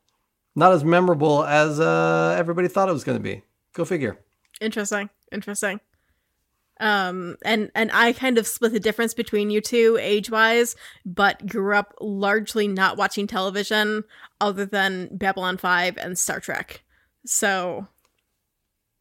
not 0.54 0.72
as 0.72 0.84
memorable 0.84 1.44
as 1.44 1.80
uh, 1.80 2.36
everybody 2.38 2.68
thought 2.68 2.88
it 2.88 2.92
was 2.92 3.04
going 3.04 3.18
to 3.18 3.22
be. 3.22 3.42
Go 3.74 3.84
figure. 3.84 4.18
Interesting. 4.60 5.10
Interesting. 5.32 5.80
Um, 6.78 7.36
and 7.42 7.70
and 7.74 7.90
I 7.92 8.12
kind 8.12 8.36
of 8.36 8.46
split 8.46 8.72
the 8.72 8.80
difference 8.80 9.14
between 9.14 9.48
you 9.50 9.60
two 9.62 9.98
age 10.00 10.30
wise, 10.30 10.76
but 11.06 11.46
grew 11.46 11.74
up 11.74 11.94
largely 12.00 12.68
not 12.68 12.98
watching 12.98 13.26
television 13.26 14.04
other 14.40 14.66
than 14.66 15.08
Babylon 15.16 15.56
Five 15.56 15.96
and 15.96 16.18
Star 16.18 16.38
Trek. 16.38 16.82
So 17.24 17.86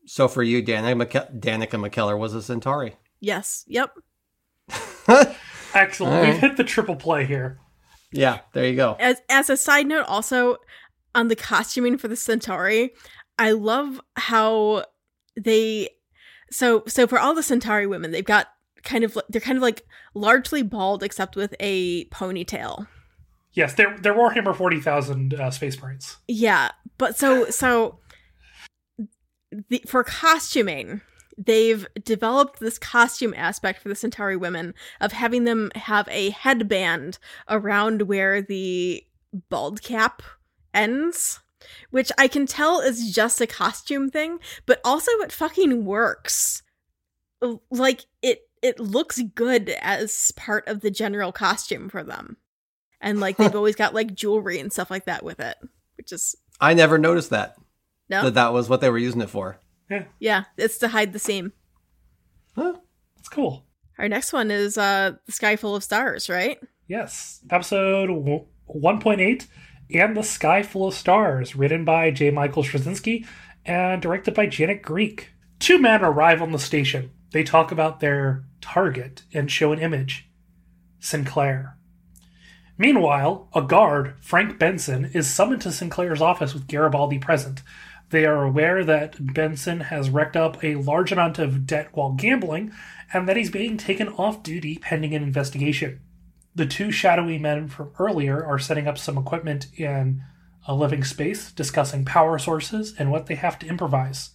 So 0.05 0.27
for 0.29 0.41
you, 0.41 0.63
Danica, 0.63 1.03
McK- 1.05 1.39
Danica 1.39 1.71
McKellar 1.89 2.17
was 2.17 2.33
a 2.33 2.41
Centauri. 2.41 2.95
yes, 3.19 3.65
yep. 3.67 3.91
Excellent. 5.73 6.13
All 6.15 6.21
We've 6.21 6.37
hit 6.39 6.57
the 6.57 6.63
triple 6.63 6.95
play 6.95 7.25
here. 7.25 7.59
Yeah, 8.11 8.39
there 8.53 8.65
you 8.67 8.75
go. 8.77 8.95
As 8.99 9.21
as 9.29 9.49
a 9.49 9.57
side 9.57 9.87
note, 9.87 10.05
also 10.07 10.57
on 11.13 11.27
the 11.27 11.35
costuming 11.35 11.97
for 11.97 12.07
the 12.07 12.15
Centauri, 12.15 12.93
I 13.37 13.51
love 13.51 13.99
how 14.15 14.85
they 15.35 15.89
so 16.51 16.83
so 16.87 17.07
for 17.07 17.19
all 17.19 17.33
the 17.33 17.43
Centauri 17.43 17.87
women, 17.87 18.11
they've 18.11 18.23
got 18.23 18.47
kind 18.83 19.03
of 19.03 19.17
they're 19.29 19.41
kind 19.41 19.57
of 19.57 19.63
like 19.63 19.85
largely 20.13 20.61
bald 20.61 21.03
except 21.03 21.35
with 21.35 21.55
a 21.59 22.05
ponytail. 22.05 22.87
Yes, 23.53 23.73
they're, 23.73 23.97
they're 23.97 24.13
Warhammer 24.13 24.53
40,000 24.53 25.33
uh, 25.33 25.49
Space 25.49 25.81
Marines. 25.81 26.17
Yeah, 26.27 26.71
but 26.97 27.17
so 27.17 27.45
so 27.49 27.99
the, 29.69 29.81
for 29.87 30.03
costuming, 30.03 31.01
they've 31.37 31.87
developed 32.03 32.59
this 32.59 32.77
costume 32.77 33.33
aspect 33.35 33.81
for 33.81 33.89
the 33.89 33.95
Centauri 33.95 34.37
women 34.37 34.73
of 35.01 35.13
having 35.13 35.45
them 35.45 35.71
have 35.75 36.07
a 36.09 36.29
headband 36.31 37.17
around 37.49 38.03
where 38.03 38.41
the 38.41 39.03
bald 39.49 39.81
cap 39.81 40.21
ends, 40.73 41.39
which 41.91 42.11
I 42.17 42.27
can 42.27 42.45
tell 42.45 42.79
is 42.79 43.13
just 43.13 43.41
a 43.41 43.47
costume 43.47 44.09
thing, 44.09 44.39
but 44.65 44.81
also 44.83 45.11
it 45.19 45.31
fucking 45.31 45.85
works. 45.85 46.63
Like 47.69 48.05
it 48.21 48.49
it 48.61 48.79
looks 48.79 49.21
good 49.21 49.69
as 49.81 50.31
part 50.35 50.67
of 50.67 50.81
the 50.81 50.91
general 50.91 51.31
costume 51.31 51.89
for 51.89 52.03
them. 52.03 52.37
And 53.01 53.19
like 53.19 53.37
they've 53.37 53.55
always 53.55 53.75
got 53.75 53.93
like 53.93 54.15
jewelry 54.15 54.59
and 54.59 54.71
stuff 54.71 54.89
like 54.89 55.05
that 55.05 55.23
with 55.23 55.39
it, 55.39 55.57
which 55.97 56.11
is 56.11 56.35
I 56.59 56.73
never 56.73 56.97
noticed 56.97 57.29
that 57.29 57.55
no. 58.09 58.23
that 58.23 58.33
that 58.35 58.53
was 58.53 58.69
what 58.69 58.81
they 58.81 58.89
were 58.89 58.97
using 58.97 59.21
it 59.21 59.29
for. 59.29 59.59
Yeah, 59.89 60.05
Yeah, 60.19 60.43
it's 60.57 60.77
to 60.79 60.87
hide 60.87 61.13
the 61.13 61.19
seam. 61.19 61.53
Huh? 62.55 62.75
It's 63.19 63.29
cool. 63.29 63.65
Our 63.97 64.09
next 64.09 64.33
one 64.33 64.51
is 64.51 64.77
uh 64.77 65.13
The 65.25 65.31
Sky 65.31 65.55
Full 65.55 65.75
of 65.75 65.83
Stars, 65.83 66.29
right? 66.29 66.59
Yes. 66.87 67.41
Episode 67.49 68.09
1.8 68.09 69.47
and 69.93 70.15
The 70.15 70.23
Sky 70.23 70.63
Full 70.63 70.87
of 70.87 70.93
Stars, 70.93 71.55
written 71.55 71.85
by 71.85 72.11
J. 72.11 72.31
Michael 72.31 72.63
Straczynski 72.63 73.25
and 73.65 74.01
directed 74.01 74.33
by 74.33 74.45
Janet 74.47 74.81
Greek. 74.81 75.31
Two 75.59 75.79
men 75.79 76.03
arrive 76.03 76.41
on 76.41 76.51
the 76.51 76.59
station. 76.59 77.11
They 77.31 77.43
talk 77.43 77.71
about 77.71 77.99
their 77.99 78.43
target 78.61 79.23
and 79.33 79.51
show 79.51 79.71
an 79.71 79.79
image 79.79 80.29
Sinclair. 80.99 81.77
Meanwhile, 82.77 83.47
a 83.53 83.61
guard, 83.61 84.15
Frank 84.19 84.59
Benson, 84.59 85.11
is 85.13 85.31
summoned 85.31 85.61
to 85.61 85.71
Sinclair's 85.71 86.21
office 86.21 86.53
with 86.53 86.67
Garibaldi 86.67 87.19
present. 87.19 87.61
They 88.09 88.25
are 88.25 88.43
aware 88.43 88.83
that 88.83 89.33
Benson 89.33 89.79
has 89.81 90.09
racked 90.09 90.35
up 90.35 90.63
a 90.63 90.75
large 90.75 91.11
amount 91.11 91.39
of 91.39 91.65
debt 91.65 91.89
while 91.93 92.11
gambling 92.11 92.71
and 93.13 93.27
that 93.27 93.37
he's 93.37 93.49
being 93.49 93.77
taken 93.77 94.09
off 94.09 94.43
duty 94.43 94.77
pending 94.77 95.15
an 95.15 95.23
investigation. 95.23 96.01
The 96.55 96.65
two 96.65 96.89
shadowy 96.89 97.37
men 97.37 97.67
from 97.67 97.91
earlier 97.99 98.43
are 98.43 98.57
setting 98.57 98.87
up 98.87 98.97
some 98.97 99.17
equipment 99.17 99.67
in 99.75 100.23
a 100.65 100.73
living 100.73 101.03
space, 101.03 101.51
discussing 101.51 102.05
power 102.05 102.39
sources 102.39 102.95
and 102.97 103.11
what 103.11 103.25
they 103.25 103.35
have 103.35 103.59
to 103.59 103.67
improvise. 103.67 104.31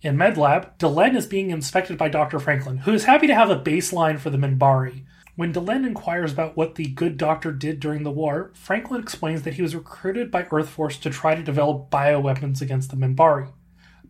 In 0.00 0.16
MedLab, 0.16 0.78
Delenn 0.78 1.14
is 1.14 1.26
being 1.26 1.50
inspected 1.50 1.98
by 1.98 2.08
Dr. 2.08 2.40
Franklin, 2.40 2.78
who 2.78 2.94
is 2.94 3.04
happy 3.04 3.26
to 3.26 3.34
have 3.34 3.50
a 3.50 3.60
baseline 3.60 4.18
for 4.18 4.30
the 4.30 4.38
Minbari. 4.38 5.04
When 5.36 5.52
Delenn 5.52 5.86
inquires 5.86 6.32
about 6.32 6.56
what 6.56 6.74
the 6.74 6.86
good 6.86 7.16
doctor 7.16 7.52
did 7.52 7.80
during 7.80 8.02
the 8.02 8.10
war, 8.10 8.50
Franklin 8.54 9.02
explains 9.02 9.42
that 9.42 9.54
he 9.54 9.62
was 9.62 9.76
recruited 9.76 10.30
by 10.30 10.46
Earth 10.50 10.70
Force 10.70 10.96
to 10.98 11.10
try 11.10 11.34
to 11.34 11.42
develop 11.42 11.90
bioweapons 11.90 12.60
against 12.60 12.90
the 12.90 12.96
Minbari, 12.96 13.52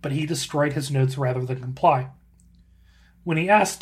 but 0.00 0.12
he 0.12 0.26
destroyed 0.26 0.72
his 0.72 0.90
notes 0.90 1.18
rather 1.18 1.44
than 1.44 1.60
comply. 1.60 2.10
When 3.24 3.36
he 3.36 3.48
asks 3.48 3.76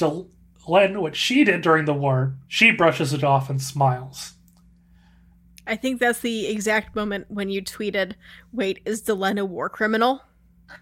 Delenn 0.71 1.01
what 1.01 1.17
she 1.17 1.45
did 1.45 1.63
during 1.63 1.85
the 1.85 1.95
war, 1.95 2.35
she 2.47 2.71
brushes 2.71 3.13
it 3.13 3.25
off 3.25 3.51
and 3.51 3.61
smiles. 3.61 4.35
I 5.67 5.77
think 5.77 6.01
that's 6.01 6.21
the 6.21 6.47
exact 6.47 6.97
moment 6.97 7.27
when 7.29 7.49
you 7.49 7.63
tweeted, 7.63 8.15
"Wait, 8.53 8.81
is 8.85 9.03
Delenn 9.03 9.39
a 9.39 9.45
war 9.45 9.69
criminal?" 9.69 10.23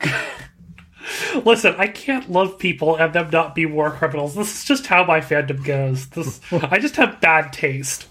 Listen, 1.45 1.75
I 1.79 1.89
can't 1.89 2.31
love 2.31 2.59
people 2.59 2.97
and 2.97 3.13
them 3.13 3.31
not 3.31 3.55
be 3.55 3.67
war 3.67 3.91
criminals. 3.91 4.35
This 4.35 4.59
is 4.59 4.65
just 4.65 4.87
how 4.87 5.05
my 5.05 5.21
fandom 5.21 5.65
goes. 5.65 6.09
This 6.09 6.41
I 6.53 6.79
just 6.79 6.97
have 6.97 7.21
bad 7.21 7.53
taste. 7.53 8.07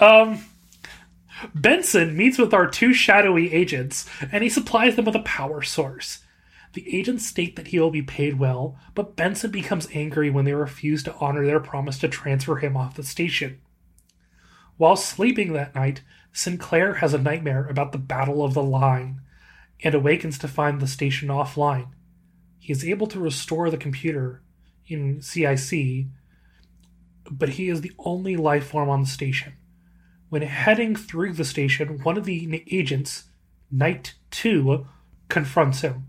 Um 0.00 0.44
Benson 1.54 2.16
meets 2.16 2.38
with 2.38 2.54
our 2.54 2.66
two 2.66 2.94
shadowy 2.94 3.52
agents 3.52 4.08
and 4.32 4.42
he 4.42 4.48
supplies 4.48 4.96
them 4.96 5.04
with 5.04 5.16
a 5.16 5.20
power 5.20 5.62
source. 5.62 6.23
The 6.74 6.96
agents 6.96 7.24
state 7.24 7.54
that 7.54 7.68
he 7.68 7.78
will 7.78 7.92
be 7.92 8.02
paid 8.02 8.38
well, 8.38 8.76
but 8.94 9.14
Benson 9.14 9.52
becomes 9.52 9.88
angry 9.92 10.28
when 10.28 10.44
they 10.44 10.54
refuse 10.54 11.04
to 11.04 11.14
honor 11.14 11.46
their 11.46 11.60
promise 11.60 11.98
to 12.00 12.08
transfer 12.08 12.56
him 12.56 12.76
off 12.76 12.96
the 12.96 13.04
station. 13.04 13.60
While 14.76 14.96
sleeping 14.96 15.52
that 15.52 15.76
night, 15.76 16.02
Sinclair 16.32 16.94
has 16.94 17.14
a 17.14 17.18
nightmare 17.18 17.68
about 17.68 17.92
the 17.92 17.98
Battle 17.98 18.44
of 18.44 18.54
the 18.54 18.62
Line 18.62 19.20
and 19.84 19.94
awakens 19.94 20.36
to 20.38 20.48
find 20.48 20.80
the 20.80 20.88
station 20.88 21.28
offline. 21.28 21.90
He 22.58 22.72
is 22.72 22.84
able 22.84 23.06
to 23.06 23.20
restore 23.20 23.70
the 23.70 23.76
computer 23.76 24.42
in 24.88 25.22
CIC, 25.22 26.06
but 27.30 27.50
he 27.50 27.68
is 27.68 27.82
the 27.82 27.92
only 28.00 28.36
life 28.36 28.66
form 28.66 28.88
on 28.88 29.02
the 29.02 29.06
station. 29.06 29.52
When 30.28 30.42
heading 30.42 30.96
through 30.96 31.34
the 31.34 31.44
station, 31.44 32.02
one 32.02 32.18
of 32.18 32.24
the 32.24 32.64
agents, 32.72 33.24
Knight 33.70 34.14
2, 34.32 34.88
confronts 35.28 35.82
him. 35.82 36.08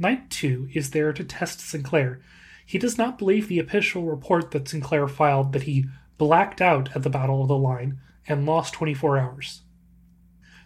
Knight 0.00 0.30
2 0.30 0.70
is 0.72 0.90
there 0.90 1.12
to 1.12 1.22
test 1.22 1.60
Sinclair. 1.60 2.22
He 2.64 2.78
does 2.78 2.96
not 2.96 3.18
believe 3.18 3.48
the 3.48 3.58
official 3.58 4.04
report 4.04 4.50
that 4.50 4.66
Sinclair 4.66 5.06
filed 5.06 5.52
that 5.52 5.64
he 5.64 5.84
blacked 6.16 6.62
out 6.62 6.88
at 6.96 7.02
the 7.02 7.10
Battle 7.10 7.42
of 7.42 7.48
the 7.48 7.56
Line 7.56 7.98
and 8.26 8.46
lost 8.46 8.72
24 8.72 9.18
hours. 9.18 9.60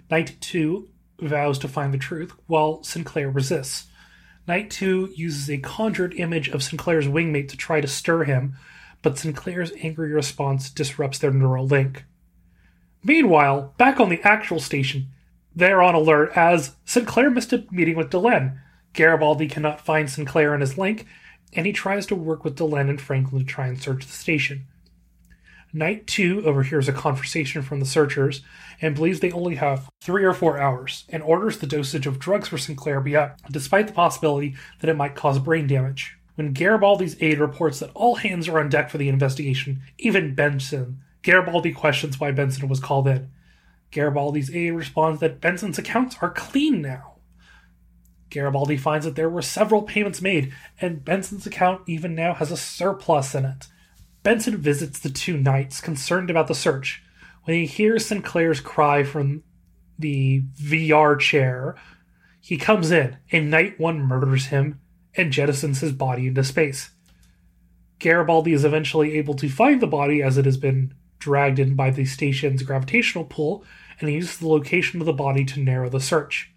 Knight 0.08 0.36
2 0.40 0.88
vows 1.20 1.58
to 1.58 1.68
find 1.68 1.92
the 1.92 1.98
truth, 1.98 2.32
while 2.46 2.84
Sinclair 2.84 3.28
resists. 3.28 3.88
Knight 4.46 4.70
2 4.70 5.12
uses 5.16 5.50
a 5.50 5.58
conjured 5.58 6.14
image 6.14 6.48
of 6.48 6.62
Sinclair's 6.62 7.08
wingmate 7.08 7.48
to 7.48 7.56
try 7.56 7.80
to 7.80 7.88
stir 7.88 8.22
him, 8.24 8.54
but 9.02 9.18
Sinclair's 9.18 9.72
angry 9.80 10.12
response 10.12 10.70
disrupts 10.70 11.18
their 11.18 11.32
neural 11.32 11.66
link. 11.66 12.04
Meanwhile, 13.02 13.74
back 13.78 13.98
on 13.98 14.10
the 14.10 14.22
actual 14.22 14.60
station, 14.60 15.08
they're 15.56 15.82
on 15.82 15.96
alert 15.96 16.30
as 16.36 16.76
Sinclair 16.84 17.30
missed 17.30 17.52
a 17.52 17.64
meeting 17.72 17.96
with 17.96 18.10
Delenn. 18.10 18.60
Garibaldi 18.94 19.48
cannot 19.48 19.80
find 19.80 20.08
Sinclair 20.08 20.54
in 20.54 20.60
his 20.60 20.78
link, 20.78 21.06
and 21.52 21.66
he 21.66 21.72
tries 21.72 22.06
to 22.06 22.14
work 22.14 22.44
with 22.44 22.56
Delenn 22.56 22.88
and 22.88 23.00
Franklin 23.00 23.40
to 23.40 23.46
try 23.46 23.66
and 23.66 23.80
search 23.80 24.06
the 24.06 24.12
station. 24.12 24.66
Knight 25.72 26.06
2 26.06 26.44
overhears 26.46 26.88
a 26.88 26.92
conversation 26.92 27.60
from 27.60 27.80
the 27.80 27.86
searchers 27.86 28.42
and 28.80 28.94
believes 28.94 29.18
they 29.18 29.32
only 29.32 29.56
have 29.56 29.90
three 30.00 30.24
or 30.24 30.32
four 30.32 30.56
hours 30.56 31.04
and 31.08 31.20
orders 31.24 31.58
the 31.58 31.66
dosage 31.66 32.06
of 32.06 32.20
drugs 32.20 32.46
for 32.46 32.58
Sinclair 32.58 33.00
be 33.00 33.16
up, 33.16 33.40
despite 33.50 33.88
the 33.88 33.92
possibility 33.92 34.54
that 34.80 34.88
it 34.88 34.96
might 34.96 35.16
cause 35.16 35.40
brain 35.40 35.66
damage. 35.66 36.16
When 36.36 36.52
Garibaldi's 36.52 37.20
aide 37.20 37.40
reports 37.40 37.80
that 37.80 37.90
all 37.94 38.16
hands 38.16 38.48
are 38.48 38.60
on 38.60 38.68
deck 38.68 38.88
for 38.88 38.98
the 38.98 39.08
investigation, 39.08 39.82
even 39.98 40.36
Benson, 40.36 41.00
Garibaldi 41.22 41.72
questions 41.72 42.20
why 42.20 42.30
Benson 42.30 42.68
was 42.68 42.80
called 42.80 43.08
in. 43.08 43.30
Garibaldi's 43.90 44.54
aide 44.54 44.72
responds 44.72 45.20
that 45.20 45.40
Benson's 45.40 45.78
accounts 45.78 46.16
are 46.20 46.30
clean 46.30 46.82
now. 46.82 47.13
Garibaldi 48.34 48.76
finds 48.76 49.06
that 49.06 49.14
there 49.14 49.30
were 49.30 49.42
several 49.42 49.82
payments 49.82 50.20
made, 50.20 50.52
and 50.80 51.04
Benson's 51.04 51.46
account 51.46 51.82
even 51.86 52.16
now 52.16 52.34
has 52.34 52.50
a 52.50 52.56
surplus 52.56 53.32
in 53.32 53.44
it. 53.44 53.68
Benson 54.24 54.56
visits 54.56 54.98
the 54.98 55.08
two 55.08 55.36
knights, 55.36 55.80
concerned 55.80 56.30
about 56.30 56.48
the 56.48 56.54
search. 56.54 57.00
When 57.44 57.56
he 57.56 57.66
hears 57.66 58.06
Sinclair's 58.06 58.60
cry 58.60 59.04
from 59.04 59.44
the 59.98 60.42
VR 60.60 61.16
chair, 61.18 61.76
he 62.40 62.56
comes 62.56 62.90
in 62.90 63.18
and 63.30 63.50
Knight 63.50 63.78
One 63.78 64.00
murders 64.00 64.46
him 64.46 64.80
and 65.16 65.32
jettisons 65.32 65.78
his 65.78 65.92
body 65.92 66.26
into 66.26 66.42
space. 66.42 66.90
Garibaldi 68.00 68.52
is 68.52 68.64
eventually 68.64 69.16
able 69.16 69.34
to 69.34 69.48
find 69.48 69.80
the 69.80 69.86
body 69.86 70.22
as 70.22 70.36
it 70.38 70.44
has 70.44 70.56
been 70.56 70.92
dragged 71.20 71.60
in 71.60 71.76
by 71.76 71.90
the 71.90 72.04
station's 72.04 72.64
gravitational 72.64 73.24
pull, 73.24 73.64
and 74.00 74.08
he 74.08 74.16
uses 74.16 74.38
the 74.38 74.48
location 74.48 74.98
of 74.98 75.06
the 75.06 75.12
body 75.12 75.44
to 75.44 75.60
narrow 75.60 75.88
the 75.88 76.00
search. 76.00 76.50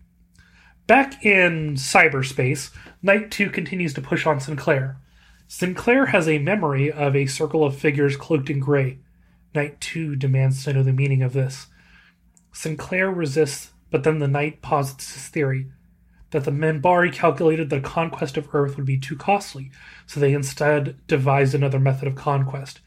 Back 0.87 1.25
in 1.25 1.75
cyberspace, 1.75 2.71
Knight 3.01 3.29
2 3.29 3.49
continues 3.49 3.93
to 3.95 4.01
push 4.01 4.25
on 4.25 4.39
Sinclair. 4.39 4.97
Sinclair 5.45 6.07
has 6.07 6.29
a 6.29 6.39
memory 6.39 6.89
of 6.89 7.13
a 7.13 7.25
circle 7.25 7.65
of 7.65 7.75
figures 7.75 8.15
cloaked 8.15 8.49
in 8.49 8.61
gray. 8.61 8.99
Knight 9.53 9.81
2 9.81 10.15
demands 10.15 10.63
to 10.63 10.71
know 10.71 10.83
the 10.83 10.93
meaning 10.93 11.21
of 11.21 11.33
this. 11.33 11.67
Sinclair 12.53 13.11
resists, 13.11 13.71
but 13.91 14.05
then 14.05 14.19
the 14.19 14.29
Knight 14.29 14.61
posits 14.61 15.13
his 15.13 15.27
theory 15.27 15.67
that 16.31 16.45
the 16.45 16.51
Minbari 16.51 17.11
calculated 17.11 17.69
the 17.69 17.81
conquest 17.81 18.37
of 18.37 18.55
Earth 18.55 18.77
would 18.77 18.85
be 18.85 18.97
too 18.97 19.17
costly, 19.17 19.71
so 20.05 20.21
they 20.21 20.33
instead 20.33 20.95
devised 21.05 21.53
another 21.53 21.79
method 21.79 22.07
of 22.07 22.15
conquest 22.15 22.79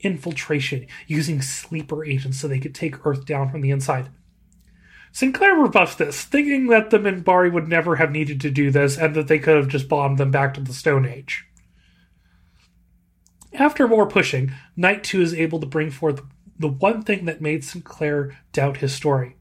infiltration, 0.00 0.86
using 1.08 1.42
sleeper 1.42 2.04
agents 2.04 2.38
so 2.38 2.46
they 2.46 2.60
could 2.60 2.74
take 2.74 3.04
Earth 3.04 3.24
down 3.24 3.50
from 3.50 3.62
the 3.62 3.70
inside. 3.72 4.08
Sinclair 5.18 5.56
rebuffs 5.56 5.96
this, 5.96 6.22
thinking 6.22 6.68
that 6.68 6.90
the 6.90 6.98
Minbari 7.00 7.52
would 7.52 7.66
never 7.66 7.96
have 7.96 8.12
needed 8.12 8.40
to 8.40 8.52
do 8.52 8.70
this 8.70 8.96
and 8.96 9.16
that 9.16 9.26
they 9.26 9.40
could 9.40 9.56
have 9.56 9.66
just 9.66 9.88
bombed 9.88 10.16
them 10.16 10.30
back 10.30 10.54
to 10.54 10.60
the 10.60 10.72
Stone 10.72 11.06
Age. 11.06 11.44
After 13.52 13.88
more 13.88 14.06
pushing, 14.06 14.52
Knight 14.76 15.02
2 15.02 15.20
is 15.20 15.34
able 15.34 15.58
to 15.58 15.66
bring 15.66 15.90
forth 15.90 16.22
the 16.56 16.68
one 16.68 17.02
thing 17.02 17.24
that 17.24 17.40
made 17.40 17.64
Sinclair 17.64 18.38
doubt 18.52 18.76
his 18.76 18.94
story. 18.94 19.34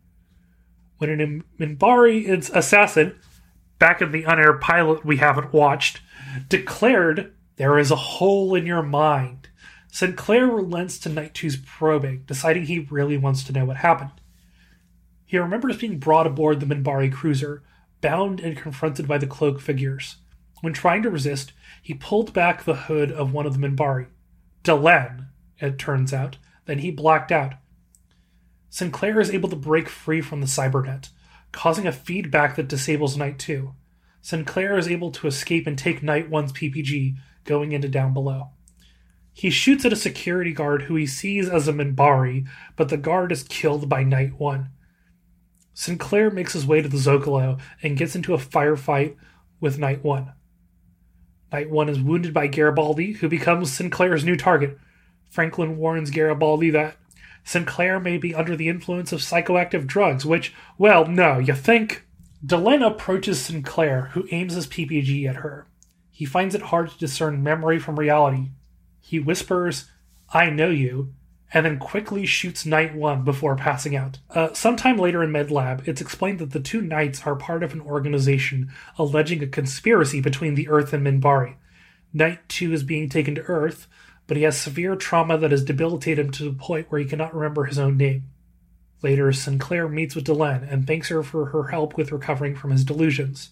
When 0.98 1.12
an 1.12 1.44
Minbari 1.60 2.28
assassin, 2.28 3.20
back 3.78 4.02
in 4.02 4.12
the 4.12 4.24
unaired 4.24 4.60
pilot 4.60 5.06
we 5.06 5.18
haven't 5.18 5.54
watched, 5.54 6.02
declared, 6.50 7.36
There 7.58 7.78
is 7.78 7.92
a 7.92 7.96
hole 7.96 8.56
in 8.56 8.66
your 8.66 8.82
mind. 8.82 9.50
Sinclair 9.92 10.48
relents 10.48 10.98
to 10.98 11.10
Knight 11.10 11.36
2's 11.36 11.58
probing, 11.58 12.24
deciding 12.26 12.66
he 12.66 12.88
really 12.90 13.20
wants 13.20 13.44
to 13.44 13.54
know 13.54 13.66
what 13.66 13.78
happened. 13.78 14.17
He 15.28 15.38
remembers 15.38 15.78
being 15.78 16.00
brought 16.00 16.26
aboard 16.26 16.62
the 16.62 16.66
Minbari 16.66 17.12
cruiser, 17.12 17.62
bound 18.00 18.40
and 18.40 18.58
confronted 18.58 19.08
by 19.08 19.18
the 19.18 19.28
cloak 19.28 19.60
figures. 19.60 20.16
When 20.62 20.74
trying 20.74 21.04
to 21.04 21.10
resist, 21.10 21.52
he 21.84 21.94
pulled 21.94 22.34
back 22.34 22.64
the 22.64 22.76
hood 22.76 23.12
of 23.12 23.34
one 23.34 23.46
of 23.46 23.60
the 23.60 23.68
Minbari. 23.68 24.08
Delenn, 24.64 25.28
it 25.60 25.78
turns 25.78 26.14
out. 26.14 26.38
Then 26.66 26.80
he 26.80 26.92
blacked 26.92 27.32
out. 27.32 27.56
Sinclair 28.70 29.20
is 29.20 29.30
able 29.30 29.50
to 29.50 29.56
break 29.56 29.90
free 29.90 30.22
from 30.22 30.40
the 30.40 30.48
cybernet, 30.48 31.10
causing 31.52 31.86
a 31.86 31.92
feedback 31.92 32.56
that 32.56 32.68
disables 32.70 33.18
Knight 33.18 33.38
2. 33.38 33.74
Sinclair 34.22 34.78
is 34.78 34.88
able 34.88 35.12
to 35.12 35.28
escape 35.28 35.68
and 35.68 35.78
take 35.78 36.02
Knight 36.02 36.30
1's 36.30 36.54
PPG, 36.54 37.16
going 37.44 37.74
into 37.74 37.90
down 37.90 38.14
below. 38.14 38.50
He 39.34 39.50
shoots 39.50 39.86
at 39.86 39.94
a 39.94 39.98
security 39.98 40.52
guard 40.52 40.84
who 40.84 40.96
he 40.96 41.06
sees 41.06 41.48
as 41.50 41.68
a 41.68 41.74
Minbari, 41.74 42.48
but 42.76 42.90
the 42.90 42.98
guard 42.98 43.32
is 43.32 43.44
killed 43.44 43.88
by 43.88 44.04
Knight 44.04 44.40
1. 44.40 44.70
Sinclair 45.78 46.32
makes 46.32 46.54
his 46.54 46.66
way 46.66 46.82
to 46.82 46.90
the 46.90 46.98
Zocalo 46.98 47.60
and 47.84 47.96
gets 47.96 48.16
into 48.16 48.34
a 48.34 48.40
firefight 48.40 49.16
with 49.60 49.78
Knight 49.78 50.04
1. 50.04 50.34
Knight 51.52 51.70
1 51.70 51.90
is 51.90 52.00
wounded 52.00 52.34
by 52.34 52.48
Garibaldi, 52.48 53.12
who 53.12 53.30
becomes 53.30 53.72
Sinclair's 53.72 54.26
new 54.26 54.36
target. 54.36 54.76
Franklin 55.30 55.78
warns 55.78 56.10
Garibaldi 56.10 56.72
that 56.72 56.98
Sinclair 57.44 58.00
may 58.00 58.18
be 58.18 58.34
under 58.34 58.56
the 58.56 58.70
influence 58.70 59.12
of 59.12 59.20
psychoactive 59.20 59.86
drugs, 59.86 60.26
which, 60.26 60.52
well, 60.80 61.06
no, 61.06 61.38
you 61.38 61.54
think? 61.54 62.08
Delenn 62.44 62.84
approaches 62.84 63.40
Sinclair, 63.40 64.10
who 64.14 64.28
aims 64.32 64.56
his 64.56 64.66
PPG 64.66 65.30
at 65.30 65.38
her. 65.38 65.68
He 66.10 66.26
finds 66.26 66.56
it 66.56 66.64
hard 66.64 66.90
to 66.90 66.98
discern 66.98 67.44
memory 67.44 67.78
from 67.78 68.00
reality. 68.00 68.50
He 69.00 69.20
whispers, 69.20 69.92
I 70.34 70.50
know 70.50 70.70
you, 70.70 71.14
and 71.54 71.66
then 71.66 71.80
quickly 71.80 72.26
shoots 72.26 72.66
Knight 72.66 72.94
1 72.94 73.24
before 73.24 73.56
passing 73.56 73.96
out. 73.96 74.20
Uh, 74.30 74.54
sometime 74.54 74.98
later 74.98 75.24
in 75.24 75.32
MedLab, 75.32 75.88
it's 75.88 76.02
explained 76.02 76.40
that 76.40 76.52
the 76.52 76.60
two 76.60 76.82
Knights 76.82 77.26
are 77.26 77.36
part 77.36 77.64
of 77.64 77.74
an 77.74 77.82
organization 77.82 78.72
alleging 78.98 79.42
a 79.42 79.48
conspiracy 79.48 80.20
between 80.20 80.56
the 80.56 80.68
Earth 80.68 80.92
and 80.92 81.06
Minbari. 81.06 81.56
Knight 82.14 82.48
2 82.50 82.74
is 82.74 82.84
being 82.84 83.08
taken 83.10 83.36
to 83.36 83.44
Earth, 83.44 83.88
but 84.28 84.36
he 84.36 84.44
has 84.44 84.60
severe 84.60 84.96
trauma 84.96 85.38
that 85.38 85.52
has 85.52 85.64
debilitated 85.64 86.26
him 86.26 86.32
to 86.32 86.44
the 86.44 86.54
point 86.54 86.88
where 86.90 87.00
he 87.00 87.08
cannot 87.08 87.34
remember 87.34 87.64
his 87.64 87.80
own 87.80 87.96
name. 87.96 88.24
Later, 89.02 89.32
Sinclair 89.32 89.88
meets 89.88 90.16
with 90.16 90.26
Delenn 90.26 90.70
and 90.70 90.86
thanks 90.86 91.10
her 91.10 91.24
for 91.24 91.48
her 91.48 91.68
help 91.68 91.96
with 91.96 92.12
recovering 92.12 92.56
from 92.56 92.72
his 92.72 92.84
delusions. 92.84 93.52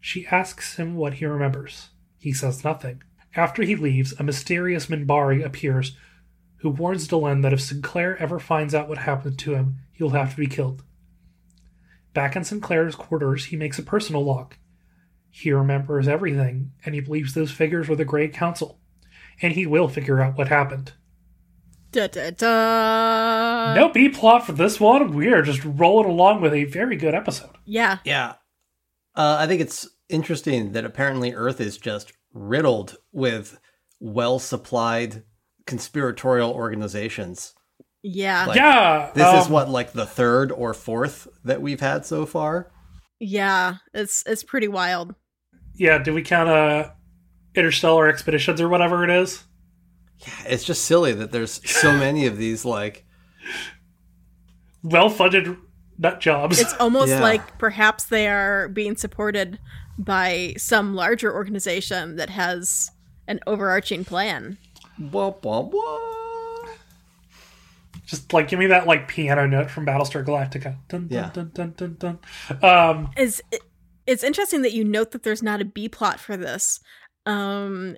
She 0.00 0.26
asks 0.26 0.76
him 0.76 0.96
what 0.96 1.14
he 1.14 1.26
remembers. 1.26 1.90
He 2.18 2.32
says 2.32 2.64
nothing. 2.64 3.02
After 3.36 3.62
he 3.62 3.76
leaves, 3.76 4.12
a 4.18 4.24
mysterious 4.24 4.86
Minbari 4.86 5.44
appears 5.44 5.96
who 6.60 6.70
warns 6.70 7.08
Delenn 7.08 7.42
that 7.42 7.52
if 7.52 7.60
Sinclair 7.60 8.16
ever 8.18 8.38
finds 8.38 8.74
out 8.74 8.88
what 8.88 8.98
happened 8.98 9.38
to 9.40 9.54
him, 9.54 9.76
he'll 9.92 10.10
have 10.10 10.30
to 10.30 10.36
be 10.36 10.46
killed. 10.46 10.82
Back 12.12 12.36
in 12.36 12.44
Sinclair's 12.44 12.94
quarters, 12.94 13.46
he 13.46 13.56
makes 13.56 13.78
a 13.78 13.82
personal 13.82 14.24
log. 14.24 14.54
He 15.30 15.52
remembers 15.52 16.08
everything, 16.08 16.72
and 16.84 16.94
he 16.94 17.00
believes 17.00 17.34
those 17.34 17.52
figures 17.52 17.88
were 17.88 17.96
the 17.96 18.04
Great 18.04 18.34
Council, 18.34 18.80
and 19.40 19.52
he 19.52 19.66
will 19.66 19.88
figure 19.88 20.20
out 20.20 20.36
what 20.36 20.48
happened. 20.48 20.92
Da 21.92 22.06
da 22.06 22.30
da. 22.30 23.74
no 23.74 23.88
B 23.88 24.08
plot 24.08 24.46
for 24.46 24.52
this 24.52 24.78
one. 24.78 25.12
We 25.14 25.32
are 25.32 25.42
just 25.42 25.64
rolling 25.64 26.08
along 26.08 26.40
with 26.40 26.52
a 26.52 26.64
very 26.64 26.96
good 26.96 27.14
episode. 27.14 27.56
Yeah. 27.64 27.98
Yeah. 28.04 28.34
Uh, 29.16 29.36
I 29.40 29.46
think 29.46 29.60
it's 29.60 29.88
interesting 30.08 30.72
that 30.72 30.84
apparently 30.84 31.34
Earth 31.34 31.60
is 31.60 31.78
just 31.78 32.12
riddled 32.32 32.96
with 33.12 33.58
well 33.98 34.38
supplied 34.38 35.24
conspiratorial 35.70 36.50
organizations. 36.50 37.54
Yeah. 38.02 38.46
Like, 38.46 38.56
yeah, 38.56 39.10
This 39.14 39.40
is 39.40 39.46
um, 39.46 39.52
what, 39.52 39.68
like 39.70 39.92
the 39.92 40.04
third 40.06 40.50
or 40.52 40.74
fourth 40.74 41.28
that 41.44 41.62
we've 41.62 41.80
had 41.80 42.04
so 42.04 42.26
far? 42.26 42.70
yeah. 43.20 43.76
It's 43.94 44.22
it's 44.26 44.42
pretty 44.42 44.68
wild. 44.68 45.14
Yeah, 45.74 45.98
do 45.98 46.12
we 46.12 46.22
count 46.22 46.48
uh, 46.50 46.90
interstellar 47.54 48.08
expeditions 48.08 48.60
or 48.60 48.68
whatever 48.68 49.04
it 49.04 49.10
is? 49.10 49.44
Yeah, 50.18 50.34
it's 50.52 50.64
just 50.64 50.84
silly 50.84 51.12
that 51.14 51.30
there's 51.32 51.60
so 51.70 51.92
many 51.96 52.26
of 52.26 52.36
these, 52.36 52.64
like, 52.64 53.06
Well-funded 54.82 55.56
nut 55.98 56.20
jobs. 56.20 56.58
It's 56.58 56.74
almost 56.74 57.10
Yeah. 57.10 57.20
like 57.20 57.58
perhaps 57.58 58.04
they 58.06 58.26
are 58.28 58.68
being 58.68 58.96
supported 58.96 59.58
by 59.98 60.54
some 60.56 60.94
larger 60.94 61.32
organization 61.32 62.16
that 62.16 62.30
has 62.30 62.90
an 63.28 63.40
overarching 63.46 64.04
plan. 64.04 64.56
Wah, 65.00 65.34
wah, 65.42 65.60
wah. 65.60 65.98
Just 68.06 68.32
like 68.32 68.48
give 68.48 68.58
me 68.58 68.66
that 68.66 68.86
like 68.86 69.08
piano 69.08 69.46
note 69.46 69.70
from 69.70 69.86
Battlestar 69.86 70.24
Galactica. 70.24 70.76
Dun, 70.88 71.06
dun, 71.06 71.08
Yeah. 71.10 71.30
dun, 71.32 71.50
dun, 71.54 71.74
dun, 71.76 71.96
dun. 71.98 72.18
Um, 72.62 73.10
Is 73.16 73.42
it's 74.06 74.24
interesting 74.24 74.62
that 74.62 74.72
you 74.72 74.84
note 74.84 75.12
that 75.12 75.22
there's 75.22 75.42
not 75.42 75.60
a 75.60 75.64
B 75.64 75.88
plot 75.88 76.18
for 76.18 76.36
this. 76.36 76.80
Um 77.26 77.96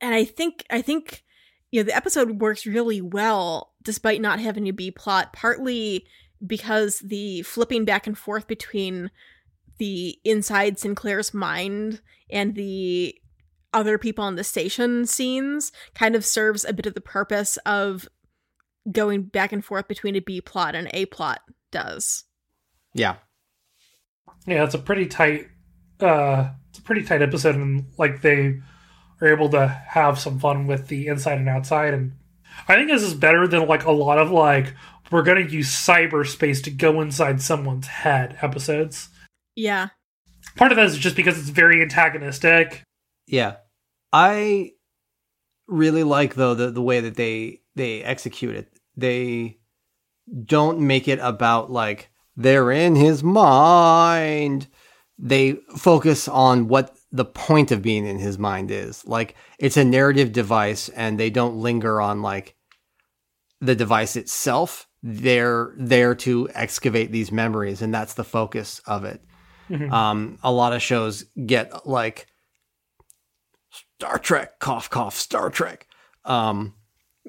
and 0.00 0.14
I 0.14 0.24
think 0.24 0.64
I 0.70 0.80
think 0.80 1.24
you 1.70 1.80
know 1.80 1.84
the 1.84 1.96
episode 1.96 2.40
works 2.40 2.66
really 2.66 3.00
well 3.00 3.72
despite 3.82 4.20
not 4.20 4.38
having 4.38 4.68
a 4.68 4.72
B 4.72 4.90
plot 4.90 5.32
partly 5.32 6.06
because 6.46 7.00
the 7.00 7.42
flipping 7.42 7.84
back 7.84 8.06
and 8.06 8.16
forth 8.16 8.46
between 8.46 9.10
the 9.78 10.18
inside 10.24 10.78
Sinclair's 10.78 11.34
mind 11.34 12.00
and 12.30 12.54
the 12.54 13.14
other 13.72 13.98
people 13.98 14.24
on 14.24 14.36
the 14.36 14.44
station 14.44 15.06
scenes 15.06 15.72
kind 15.94 16.14
of 16.14 16.24
serves 16.24 16.64
a 16.64 16.72
bit 16.72 16.86
of 16.86 16.94
the 16.94 17.00
purpose 17.00 17.56
of 17.66 18.08
going 18.90 19.22
back 19.22 19.52
and 19.52 19.64
forth 19.64 19.88
between 19.88 20.16
a 20.16 20.20
B 20.20 20.40
plot 20.40 20.74
and 20.74 20.88
A 20.92 21.06
plot 21.06 21.40
does. 21.70 22.24
Yeah. 22.94 23.16
yeah, 24.46 24.64
it's 24.64 24.74
a 24.74 24.78
pretty 24.78 25.06
tight. 25.06 25.48
Uh, 26.00 26.50
it's 26.70 26.78
a 26.78 26.82
pretty 26.82 27.02
tight 27.02 27.22
episode, 27.22 27.56
and 27.56 27.86
like 27.98 28.22
they 28.22 28.60
are 29.20 29.28
able 29.28 29.48
to 29.50 29.66
have 29.66 30.18
some 30.18 30.38
fun 30.38 30.66
with 30.66 30.88
the 30.88 31.08
inside 31.08 31.38
and 31.38 31.48
outside. 31.48 31.92
And 31.92 32.12
I 32.66 32.74
think 32.74 32.88
this 32.88 33.02
is 33.02 33.14
better 33.14 33.46
than 33.46 33.66
like 33.66 33.84
a 33.84 33.92
lot 33.92 34.18
of 34.18 34.30
like 34.30 34.74
we're 35.10 35.22
going 35.22 35.46
to 35.46 35.52
use 35.52 35.70
cyberspace 35.70 36.62
to 36.64 36.70
go 36.70 37.00
inside 37.00 37.40
someone's 37.42 37.86
head 37.86 38.38
episodes. 38.42 39.08
Yeah. 39.54 39.88
Part 40.56 40.72
of 40.72 40.76
that 40.76 40.86
is 40.86 40.98
just 40.98 41.16
because 41.16 41.38
it's 41.38 41.48
very 41.48 41.82
antagonistic. 41.82 42.82
Yeah. 43.28 43.56
I 44.12 44.72
really 45.66 46.02
like 46.02 46.34
though 46.34 46.54
the 46.54 46.70
the 46.70 46.82
way 46.82 47.00
that 47.00 47.14
they 47.14 47.60
they 47.76 48.02
execute 48.02 48.56
it. 48.56 48.72
They 48.96 49.58
don't 50.44 50.80
make 50.80 51.06
it 51.08 51.18
about 51.20 51.70
like 51.70 52.10
they're 52.36 52.70
in 52.72 52.96
his 52.96 53.22
mind. 53.22 54.66
They 55.18 55.58
focus 55.76 56.26
on 56.28 56.68
what 56.68 56.96
the 57.12 57.24
point 57.24 57.70
of 57.72 57.82
being 57.82 58.06
in 58.06 58.18
his 58.18 58.38
mind 58.38 58.70
is. 58.70 59.06
Like 59.06 59.34
it's 59.58 59.76
a 59.76 59.84
narrative 59.84 60.32
device 60.32 60.88
and 60.90 61.18
they 61.18 61.30
don't 61.30 61.60
linger 61.60 62.00
on 62.00 62.22
like 62.22 62.54
the 63.60 63.74
device 63.74 64.16
itself. 64.16 64.86
they're 65.02 65.74
there 65.76 66.14
to 66.14 66.48
excavate 66.54 67.12
these 67.12 67.30
memories, 67.30 67.82
and 67.82 67.94
that's 67.94 68.14
the 68.14 68.24
focus 68.24 68.80
of 68.86 69.04
it. 69.04 69.20
Um, 69.92 70.38
a 70.42 70.50
lot 70.50 70.72
of 70.72 70.80
shows 70.82 71.24
get 71.46 71.86
like 71.86 72.26
Star 73.98 74.18
Trek, 74.18 74.58
cough, 74.58 74.90
cough, 74.90 75.16
Star 75.16 75.50
Trek. 75.50 75.86
Um, 76.24 76.74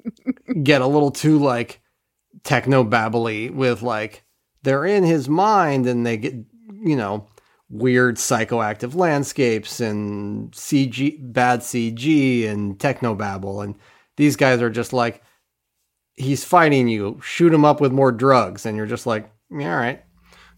get 0.62 0.80
a 0.80 0.86
little 0.86 1.10
too 1.10 1.38
like 1.38 1.80
techno 2.44 2.84
babbly 2.84 3.52
with 3.52 3.82
like 3.82 4.24
they're 4.62 4.84
in 4.84 5.04
his 5.04 5.28
mind 5.28 5.86
and 5.86 6.06
they 6.06 6.16
get 6.16 6.34
you 6.82 6.96
know 6.96 7.26
weird 7.68 8.16
psychoactive 8.16 8.94
landscapes 8.94 9.80
and 9.80 10.52
CG 10.52 11.18
bad 11.32 11.60
CG 11.60 12.48
and 12.48 12.78
techno 12.80 13.14
babble 13.14 13.60
and 13.60 13.74
these 14.16 14.36
guys 14.36 14.60
are 14.60 14.70
just 14.70 14.92
like 14.92 15.22
he's 16.20 16.44
fighting 16.44 16.88
you. 16.88 17.18
Shoot 17.22 17.52
him 17.52 17.64
up 17.64 17.80
with 17.80 17.92
more 17.92 18.12
drugs. 18.12 18.66
And 18.66 18.76
you're 18.76 18.86
just 18.86 19.06
like 19.06 19.30
yeah, 19.50 19.72
all 19.72 19.80
right. 19.80 20.04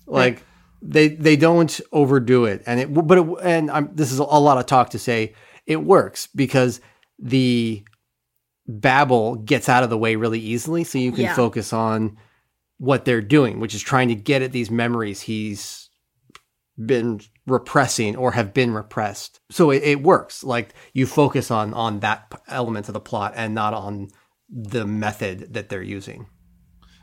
Like 0.07 0.43
they 0.83 1.09
they 1.09 1.37
don't 1.37 1.81
overdo 1.93 2.45
it. 2.45 2.63
And 2.67 2.81
it 2.81 2.93
but 2.93 3.19
it, 3.19 3.27
and 3.43 3.71
I'm, 3.71 3.95
this 3.95 4.13
is 4.13 4.19
a 4.19 4.25
lot 4.25 4.59
of 4.59 4.67
talk 4.67 4.91
to 4.91 4.99
say 4.99 5.35
it 5.67 5.83
works 5.83 6.29
because 6.35 6.81
the 7.19 7.85
babble 8.67 9.37
gets 9.37 9.69
out 9.69 9.83
of 9.83 9.91
the 9.91 9.99
way 9.99 10.17
really 10.17 10.41
easily 10.41 10.85
so 10.85 10.99
you 10.99 11.13
can 11.13 11.25
Yeah. 11.25 11.35
focus 11.35 11.73
on 11.73 12.17
what 12.79 13.05
they're 13.05 13.21
doing 13.21 13.61
which 13.61 13.75
is 13.75 13.83
trying 13.83 14.09
to 14.09 14.15
get 14.15 14.43
at 14.43 14.53
these 14.53 14.71
memories 14.71 15.21
he's 15.23 15.89
been 16.87 17.21
repressing 17.47 18.17
or 18.17 18.33
have 18.33 18.55
been 18.55 18.73
repressed 18.73 19.41
so 19.51 19.71
it, 19.71 19.83
it 19.83 20.03
works 20.03 20.43
like 20.43 20.75
you 20.95 21.07
focus 21.07 21.51
on 21.51 21.75
on 21.75 22.01
that 22.01 22.33
element 22.49 22.89
of 22.89 22.95
the 22.95 23.01
plot 23.01 23.33
and 23.37 23.55
not 23.55 23.75
on 23.75 24.09
the 24.49 24.87
method 24.87 25.53
that 25.55 25.69
they're 25.69 25.83
using 25.83 26.27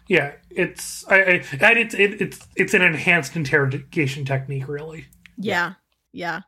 Yeah, 0.07 0.34
it's 0.49 1.05
I, 1.07 1.16
I 1.22 1.43
and 1.62 1.78
it's 1.80 1.93
it, 1.93 2.20
it's 2.22 2.47
it's 2.55 2.74
an 2.74 2.82
enhanced 2.82 3.36
interrogation 3.36 4.26
technique, 4.26 4.68
really. 4.68 5.05
Yeah. 5.38 5.74
Yeah. 6.14 6.41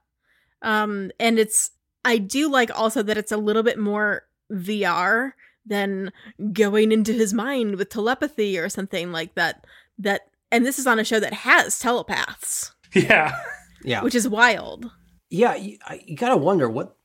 Um 0.63 1.11
and 1.19 1.37
it's 1.37 1.69
I 2.03 2.17
do 2.17 2.49
like 2.49 2.77
also 2.77 3.03
that 3.03 3.17
it's 3.17 3.31
a 3.31 3.37
little 3.37 3.63
bit 3.63 3.77
more 3.77 4.23
VR 4.51 5.33
than 5.65 6.11
going 6.53 6.91
into 6.91 7.13
his 7.13 7.33
mind 7.33 7.75
with 7.75 7.89
telepathy 7.89 8.57
or 8.57 8.69
something 8.69 9.11
like 9.11 9.35
that 9.35 9.65
that 9.99 10.21
and 10.51 10.65
this 10.65 10.79
is 10.79 10.87
on 10.87 10.99
a 10.99 11.03
show 11.03 11.19
that 11.19 11.33
has 11.33 11.79
telepaths, 11.79 12.73
Yeah, 12.93 13.35
yeah 13.83 14.03
which 14.03 14.15
is 14.15 14.27
wild. 14.27 14.91
Yeah, 15.29 15.55
you, 15.55 15.77
you 16.05 16.17
gotta 16.17 16.37
wonder 16.37 16.69
what. 16.69 16.97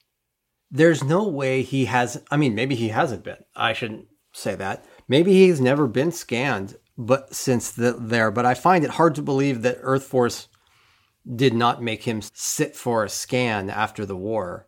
There's 0.69 1.05
no 1.05 1.29
way 1.29 1.63
he 1.63 1.85
has. 1.85 2.21
I 2.31 2.37
mean, 2.37 2.57
maybe 2.57 2.75
he 2.75 2.89
hasn't 2.89 3.23
been. 3.23 3.37
I 3.55 3.73
shouldn't 3.73 4.09
say 4.33 4.57
that. 4.57 4.85
Maybe 5.07 5.33
he's 5.33 5.61
never 5.61 5.87
been 5.87 6.11
scanned, 6.11 6.77
but 6.99 7.33
since 7.33 7.71
the, 7.71 7.93
there. 7.93 8.33
But 8.33 8.47
I 8.47 8.55
find 8.55 8.83
it 8.83 8.91
hard 8.91 9.15
to 9.15 9.23
believe 9.23 9.63
that 9.63 9.79
Earth 9.81 10.05
Force 10.05 10.49
did 11.35 11.55
not 11.55 11.83
make 11.83 12.03
him 12.03 12.21
sit 12.21 12.75
for 12.75 13.05
a 13.05 13.09
scan 13.09 13.71
after 13.71 14.05
the 14.05 14.17
war. 14.17 14.67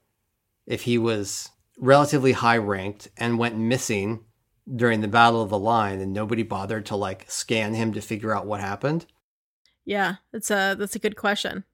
If 0.69 0.83
he 0.83 0.99
was 0.99 1.51
relatively 1.81 2.33
high 2.33 2.59
ranked 2.59 3.09
and 3.17 3.39
went 3.39 3.57
missing 3.59 4.21
during 4.77 5.01
the 5.01 5.09
Battle 5.09 5.41
of 5.43 5.49
the 5.49 5.59
Line, 5.59 5.99
and 6.01 6.13
nobody 6.13 6.43
bothered 6.43 6.85
to 6.87 6.95
like 6.97 7.25
scan 7.29 7.73
him 7.75 7.93
to 7.95 8.01
figure 8.03 8.37
out 8.37 8.47
what 8.47 8.61
happened. 8.61 9.07
Yeah, 9.87 10.17
that's 10.31 10.51
a 10.51 10.77
that's 10.79 10.95
a 10.95 10.99
good 11.01 11.17
question. 11.17 11.65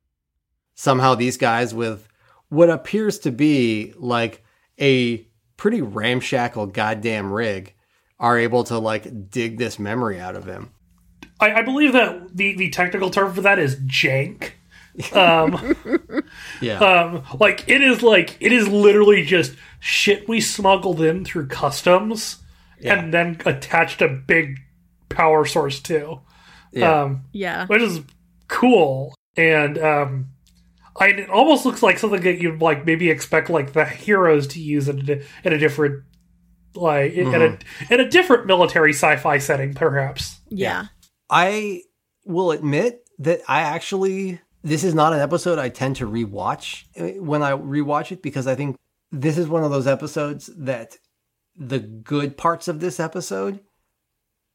somehow 0.75 1.15
these 1.15 1.37
guys 1.37 1.75
with 1.75 2.09
what 2.49 2.71
appears 2.71 3.19
to 3.21 3.33
be 3.33 3.93
like 3.97 4.45
a 4.81 5.27
pretty 5.57 5.81
ramshackle 5.83 6.67
goddamn 6.67 7.33
rig 7.33 7.75
are 8.19 8.39
able 8.39 8.65
to 8.65 8.79
like 8.79 9.31
dig 9.31 9.59
this 9.59 9.79
memory 9.79 10.21
out 10.21 10.37
of 10.37 10.45
him. 10.45 10.71
I, 11.41 11.55
I 11.55 11.63
believe 11.63 11.93
that 11.93 12.37
the 12.37 12.55
the 12.57 12.71
technical 12.71 13.11
term 13.11 13.35
for 13.35 13.41
that 13.41 13.59
is 13.59 13.77
jank. 13.77 14.53
Um, 15.13 15.75
Yeah. 16.61 16.79
um, 16.79 17.23
like 17.41 17.65
it 17.69 17.83
is 17.83 18.03
like 18.03 18.37
it 18.41 18.53
is 18.53 18.69
literally 18.69 19.25
just 19.25 19.55
shit 19.81 20.29
we 20.29 20.41
smuggled 20.41 21.01
in 21.01 21.25
through 21.25 21.49
customs 21.49 22.37
and 22.83 23.13
then 23.15 23.41
attached 23.47 24.03
a 24.03 24.09
big 24.09 24.59
power 25.09 25.45
source 25.47 25.81
to. 25.81 26.21
yeah. 26.73 27.03
Um, 27.03 27.25
Yeah. 27.33 27.67
which 27.67 27.83
is 27.83 28.01
cool 28.49 29.15
and 29.37 29.79
um 29.79 30.27
I, 31.01 31.09
it 31.09 31.29
almost 31.31 31.65
looks 31.67 31.83
like 31.83 31.99
something 31.99 32.21
that 32.23 32.41
you'd 32.41 32.63
like 32.63 32.87
maybe 32.87 33.11
expect 33.11 33.51
like 33.51 33.73
the 33.73 33.85
heroes 33.85 34.47
to 34.49 34.61
use 34.61 34.89
in 34.89 35.01
a, 35.11 35.23
in 35.45 35.53
a 35.53 35.59
different 35.59 36.05
like 36.77 37.13
in, 37.15 37.35
in 37.35 37.43
a 37.43 37.59
in 37.93 38.01
a 38.01 38.09
different 38.09 38.47
military 38.47 38.93
sci-fi 38.93 39.39
setting 39.39 39.75
perhaps 39.75 40.39
Yeah. 40.51 40.87
I 41.29 41.83
will 42.25 42.53
admit 42.53 43.01
that 43.21 43.41
I 43.49 43.61
actually 43.63 44.41
this 44.65 44.83
is 44.83 44.95
not 44.95 45.13
an 45.13 45.21
episode 45.21 45.59
I 45.59 45.69
tend 45.69 45.97
to 45.97 46.07
rewatch 46.07 46.85
uh, 46.99 47.23
when 47.23 47.43
I 47.43 47.53
rewatch 47.53 48.11
it 48.11 48.23
because 48.23 48.47
I 48.47 48.55
think 48.57 48.77
this 49.13 49.39
is 49.39 49.47
one 49.47 49.63
of 49.63 49.71
those 49.71 49.87
episodes 49.87 50.51
that 50.57 50.97
the 51.57 51.79
good 51.79 52.37
parts 52.37 52.67
of 52.67 52.81
this 52.81 52.99
episode 52.99 53.61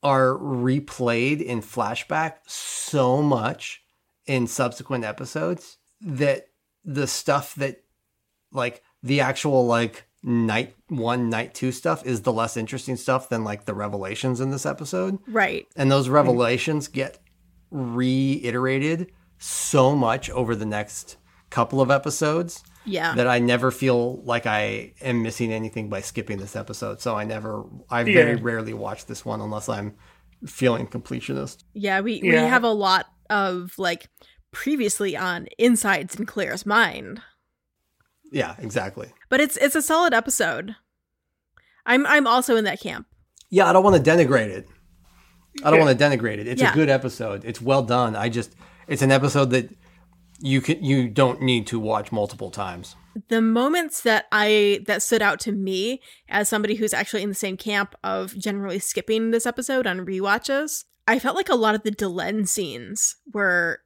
are 0.03 0.32
replayed 0.38 1.41
in 1.41 1.62
flashback 1.62 2.38
so 2.47 3.22
much 3.22 3.84
in 4.26 4.47
subsequent 4.47 5.03
episodes 5.05 5.78
that 6.01 6.47
the 6.84 7.05
stuff 7.07 7.55
that 7.55 7.84
like 8.51 8.82
the 9.03 9.22
actual 9.22 9.66
like 9.66 10.05
night 10.24 10.76
one 10.88 11.30
night 11.30 11.53
two 11.53 11.72
stuff 11.72 12.05
is 12.05 12.22
the 12.24 12.34
less 12.34 12.57
interesting 12.57 12.95
stuff 12.97 13.30
than 13.30 13.43
like 13.43 13.66
the 13.66 13.74
revelations 13.74 14.39
in 14.41 14.49
this 14.49 14.66
episode 14.66 15.18
Right. 15.28 15.68
and 15.76 15.89
those 15.91 16.10
revelations 16.10 16.88
get 16.88 17.20
reiterated 17.72 19.12
so 19.40 19.96
much 19.96 20.30
over 20.30 20.56
the 20.56 20.66
next 20.66 21.18
couple 21.50 21.82
of 21.82 21.90
episodes 21.90 22.64
Yeah. 22.86 23.16
that 23.16 23.26
I 23.28 23.40
never 23.40 23.72
feel 23.72 24.22
like 24.24 24.46
I 24.46 24.94
am 25.02 25.24
missing 25.24 25.52
anything 25.52 25.90
by 25.90 26.02
skipping 26.02 26.38
this 26.38 26.56
episode. 26.56 27.02
So 27.02 27.16
I 27.16 27.24
never, 27.24 27.64
I 27.90 28.04
very 28.04 28.36
rarely 28.36 28.74
watch 28.74 29.06
this 29.08 29.26
one 29.26 29.42
unless 29.42 29.68
I'm 29.68 29.96
feeling 30.46 30.86
completionist. 30.88 31.64
Yeah, 31.74 32.02
we, 32.02 32.20
we 32.22 32.30
have 32.36 32.64
a 32.64 32.70
lot 32.72 33.08
of 33.30 33.74
like 33.80 34.10
previously 34.52 35.16
on 35.18 35.48
inside 35.58 36.12
Sinclair's 36.12 36.66
mind. 36.66 37.22
Yeah, 38.32 38.56
exactly. 38.60 39.12
But 39.30 39.40
it's 39.42 39.58
it's 39.58 39.76
a 39.76 39.82
solid 39.82 40.14
episode. 40.14 40.76
I'm 41.86 42.06
I'm 42.06 42.28
also 42.28 42.56
in 42.58 42.64
that 42.66 42.80
camp. 42.80 43.08
Yeah, 43.50 43.68
I 43.68 43.74
don't 43.74 43.84
want 43.84 44.04
to 44.04 44.12
denigrate 44.12 44.50
it. 44.50 44.68
I 45.64 45.70
don't 45.72 45.80
Yeah. 45.80 45.86
want 45.86 45.98
to 45.98 46.06
denigrate 46.06 46.38
it. 46.38 46.48
It's 46.48 46.62
Yeah. 46.62 46.72
a 46.72 46.76
good 46.76 46.90
episode. 46.90 47.44
It's 47.44 47.60
well 47.60 47.82
done. 47.82 48.16
I 48.16 48.30
just, 48.30 48.56
it's 48.90 49.02
an 49.02 49.12
episode 49.12 49.52
that 49.52 49.70
you 50.40 50.62
can, 50.62 50.84
you 50.84 51.08
don't 51.08 51.42
need 51.42 51.68
to 51.68 51.80
watch 51.80 52.12
multiple 52.12 52.50
times. 52.50 52.96
The 53.28 53.42
moments 53.42 54.02
that 54.02 54.26
I 54.32 54.82
that 54.88 55.04
stood 55.04 55.22
out 55.22 55.40
to 55.42 55.52
me 55.52 56.02
as 56.30 56.50
somebody 56.50 56.76
who's 56.76 56.94
actually 56.94 57.24
in 57.24 57.30
the 57.30 57.36
same 57.36 57.58
camp 57.58 57.96
of 58.04 58.38
generally 58.38 58.80
skipping 58.80 59.32
this 59.32 59.46
episode 59.46 59.86
on 59.86 60.06
rewatches, 60.06 60.86
I 61.08 61.20
felt 61.20 61.36
like 61.36 61.50
a 61.50 61.56
lot 61.56 61.76
of 61.76 61.84
the 61.84 61.92
Delenn 61.92 62.48
scenes 62.48 63.18
were 63.34 63.82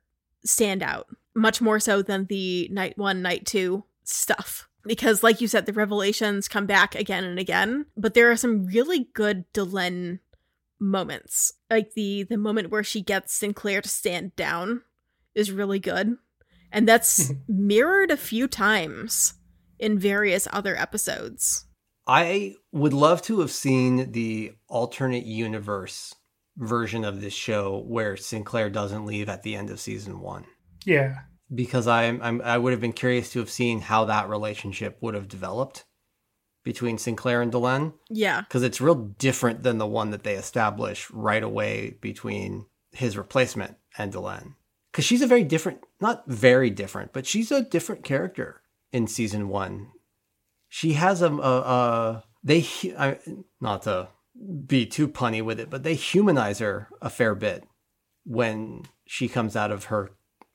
stand 0.46 0.84
out, 0.84 1.08
much 1.34 1.62
more 1.62 1.80
so 1.80 2.02
than 2.02 2.26
the 2.26 2.70
night 2.72 2.98
one, 2.98 3.22
night 3.22 3.46
two 3.46 3.86
stuff. 4.04 4.68
Because 4.86 5.24
like 5.24 5.42
you 5.42 5.48
said, 5.48 5.66
the 5.66 5.74
revelations 5.74 6.48
come 6.48 6.66
back 6.66 6.94
again 6.94 7.24
and 7.24 7.40
again, 7.40 7.88
but 7.98 8.14
there 8.14 8.30
are 8.30 8.36
some 8.36 8.68
really 8.68 9.10
good 9.14 9.52
Delenn 9.54 10.20
moments. 10.80 11.54
Like 11.70 11.94
the 11.94 12.24
the 12.24 12.38
moment 12.38 12.70
where 12.70 12.84
she 12.84 13.02
gets 13.02 13.34
Sinclair 13.34 13.82
to 13.82 13.90
stand 13.90 14.36
down 14.36 14.84
is 15.36 15.52
really 15.52 15.80
good. 15.80 16.16
And 16.72 16.88
that's 16.88 17.32
mirrored 17.48 18.12
a 18.12 18.18
few 18.18 18.48
times 18.48 19.34
in 19.80 20.00
various 20.00 20.48
other 20.52 20.76
episodes. 20.76 21.66
I 22.08 22.56
would 22.72 22.94
love 22.94 23.22
to 23.24 23.40
have 23.40 23.52
seen 23.52 24.12
the 24.12 24.54
alternate 24.68 25.26
universe 25.26 26.14
version 26.58 27.04
of 27.04 27.22
this 27.22 27.34
show 27.34 27.84
where 27.88 28.18
Sinclair 28.18 28.70
doesn't 28.70 29.06
leave 29.06 29.30
at 29.30 29.44
the 29.44 29.56
end 29.56 29.70
of 29.70 29.80
season 29.80 30.20
one. 30.20 30.46
yeah 30.86 31.16
Because 31.54 31.88
I'm, 31.88 32.22
I'm 32.22 32.42
I 32.42 32.58
would 32.58 32.72
have 32.72 32.82
been 32.82 32.94
curious 32.94 33.32
to 33.32 33.40
have 33.40 33.50
seen 33.50 33.82
how 33.82 34.06
that 34.06 34.30
relationship 34.30 34.98
would 35.02 35.14
have 35.14 35.28
developed 35.28 35.86
between 36.64 36.98
Sinclair 36.98 37.42
and 37.42 37.52
Delenn. 37.52 37.94
Yeah. 38.10 38.42
Because 38.42 38.64
it's 38.64 38.82
real 38.82 38.96
different 38.96 39.64
than 39.64 39.78
the 39.78 39.88
one 39.88 40.12
that 40.12 40.24
they 40.24 40.36
establish 40.36 41.10
right 41.12 41.44
away 41.44 41.98
between 42.02 42.66
his 42.92 43.18
replacement 43.18 43.76
and 43.98 44.14
Delenn. 44.14 44.56
Because 44.94 45.06
she's 45.06 45.22
a 45.22 45.28
very 45.28 45.44
different, 45.44 45.80
not 46.00 46.24
very 46.28 46.70
different, 46.70 47.12
but 47.12 47.26
she's 47.26 47.52
a 47.52 47.62
different 47.62 48.06
character 48.06 48.62
in 48.94 49.08
season 49.08 49.50
one. 49.50 49.90
She 50.70 50.94
has 50.94 51.22
a, 51.22 51.34
a, 51.34 51.60
a 51.60 52.24
they, 52.44 52.66
I, 52.98 53.20
not 53.60 53.82
to 53.84 54.08
be 54.66 54.86
too 54.86 55.10
punny 55.10 55.42
with 55.42 55.60
it, 55.60 55.70
but 55.70 55.84
they 55.84 55.96
humanize 55.96 56.60
her 56.60 56.88
a 57.02 57.10
fair 57.10 57.36
bit 57.36 57.66
when 58.24 58.84
she 59.06 59.28
comes 59.28 59.56
out 59.56 59.72
of 59.72 59.86
her, 59.86 60.12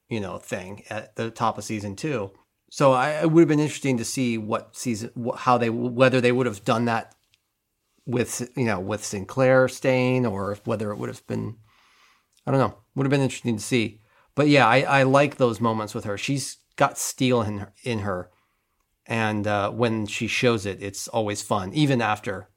you 0.09 0.21
know, 0.21 0.39
thing 0.39 0.85
at 0.89 1.17
the 1.17 1.31
top 1.31 1.59
of 1.59 1.65
season 1.65 1.97
two. 1.97 2.31
So 2.71 2.93
I, 2.93 3.11
it 3.23 3.31
would 3.31 3.43
have 3.43 3.49
been 3.49 3.61
interesting 3.61 3.99
to 3.99 4.05
see 4.05 4.39
what 4.39 4.75
season, 4.75 5.11
how 5.37 5.59
they, 5.59 5.69
whether 5.69 6.21
they 6.21 6.33
would 6.33 6.47
have 6.47 6.65
done 6.65 6.85
that 6.87 7.15
with 8.09 8.51
you 8.57 8.65
know 8.65 8.81
with 8.81 9.05
Sinclair 9.05 9.69
staying 9.69 10.27
or 10.27 10.57
whether 10.65 10.91
it 10.91 10.97
would 10.97 11.11
have 11.11 11.25
been 11.27 11.57
I 12.47 12.51
don't 12.51 12.59
know 12.59 12.79
would 12.95 13.05
have 13.05 13.11
been 13.11 13.21
interesting 13.21 13.57
to 13.57 13.63
see. 13.63 14.01
But 14.39 14.47
yeah, 14.47 14.69
I, 14.69 14.83
I 14.83 15.03
like 15.03 15.37
those 15.37 15.61
moments 15.61 15.97
with 15.97 16.05
her. 16.05 16.17
She's 16.17 16.59
got 16.77 16.97
steel 16.97 17.43
in 17.43 17.59
her, 17.59 17.73
in 17.83 17.99
her, 17.99 18.31
and 19.05 19.45
uh, 19.45 19.69
when 19.73 20.07
she 20.07 20.29
shows 20.29 20.65
it, 20.65 20.81
it's 20.81 21.09
always 21.09 21.43
fun. 21.43 21.75
Even 21.75 22.01
after 22.01 22.49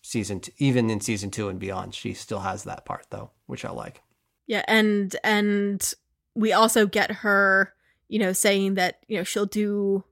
season, 0.00 0.38
two, 0.38 0.52
even 0.58 0.90
in 0.90 1.00
season 1.00 1.32
two 1.32 1.48
and 1.48 1.58
beyond, 1.58 1.96
she 1.96 2.14
still 2.14 2.38
has 2.38 2.62
that 2.62 2.84
part 2.84 3.06
though, 3.10 3.32
which 3.46 3.64
I 3.64 3.70
like. 3.70 4.00
Yeah, 4.46 4.62
and 4.68 5.16
and 5.24 5.92
we 6.36 6.52
also 6.52 6.86
get 6.86 7.10
her, 7.10 7.74
you 8.06 8.20
know, 8.20 8.32
saying 8.32 8.74
that 8.74 9.00
you 9.08 9.16
know 9.16 9.24
she'll 9.24 9.44
do 9.44 10.04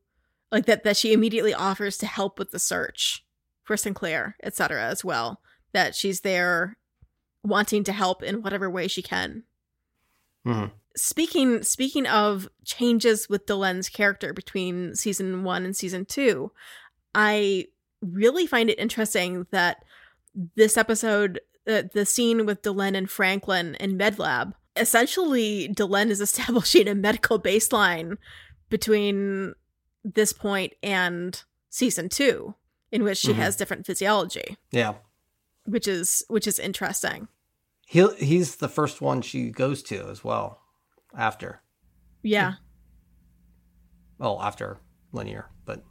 like 0.50 0.66
that 0.66 0.82
that 0.82 0.96
she 0.96 1.12
immediately 1.12 1.54
offers 1.54 1.96
to 1.98 2.06
help 2.06 2.36
with 2.36 2.50
the 2.50 2.58
search 2.58 3.24
for 3.62 3.76
Sinclair, 3.76 4.34
etc. 4.42 4.82
as 4.82 5.04
well. 5.04 5.40
That 5.72 5.94
she's 5.94 6.22
there 6.22 6.76
wanting 7.44 7.84
to 7.84 7.92
help 7.92 8.24
in 8.24 8.42
whatever 8.42 8.68
way 8.68 8.88
she 8.88 9.02
can. 9.02 9.44
hmm 10.44 10.64
Speaking 10.96 11.62
speaking 11.62 12.06
of 12.06 12.48
changes 12.64 13.28
with 13.28 13.46
Delenn's 13.46 13.88
character 13.88 14.32
between 14.32 14.94
season 14.94 15.44
1 15.44 15.64
and 15.64 15.76
season 15.76 16.04
2, 16.06 16.50
I 17.14 17.66
really 18.00 18.46
find 18.46 18.70
it 18.70 18.78
interesting 18.78 19.46
that 19.50 19.84
this 20.54 20.76
episode 20.76 21.40
uh, 21.68 21.82
the 21.92 22.06
scene 22.06 22.46
with 22.46 22.62
Delenn 22.62 22.96
and 22.96 23.10
Franklin 23.10 23.74
in 23.80 23.98
MedLab, 23.98 24.52
essentially 24.76 25.68
Delenn 25.68 26.10
is 26.10 26.20
establishing 26.28 26.88
a 26.88 26.94
medical 26.94 27.40
baseline 27.40 28.16
between 28.70 29.54
this 30.04 30.32
point 30.32 30.72
and 30.82 31.42
season 31.68 32.08
2 32.08 32.54
in 32.92 33.02
which 33.02 33.18
she 33.18 33.32
Mhm. 33.32 33.36
has 33.36 33.56
different 33.56 33.84
physiology, 33.84 34.56
Yeah, 34.70 34.94
which 35.64 35.86
is 35.88 36.24
which 36.28 36.46
is 36.46 36.58
interesting. 36.58 37.28
he 37.86 38.06
he's 38.16 38.56
the 38.56 38.68
first 38.68 39.00
one 39.02 39.20
she 39.22 39.50
goes 39.50 39.82
to 39.84 40.08
as 40.08 40.22
well. 40.24 40.62
After, 41.16 41.62
Yeah. 42.22 42.54
well, 44.18 44.38
after 44.42 44.78
Lennier, 45.12 45.44
but 45.64 45.82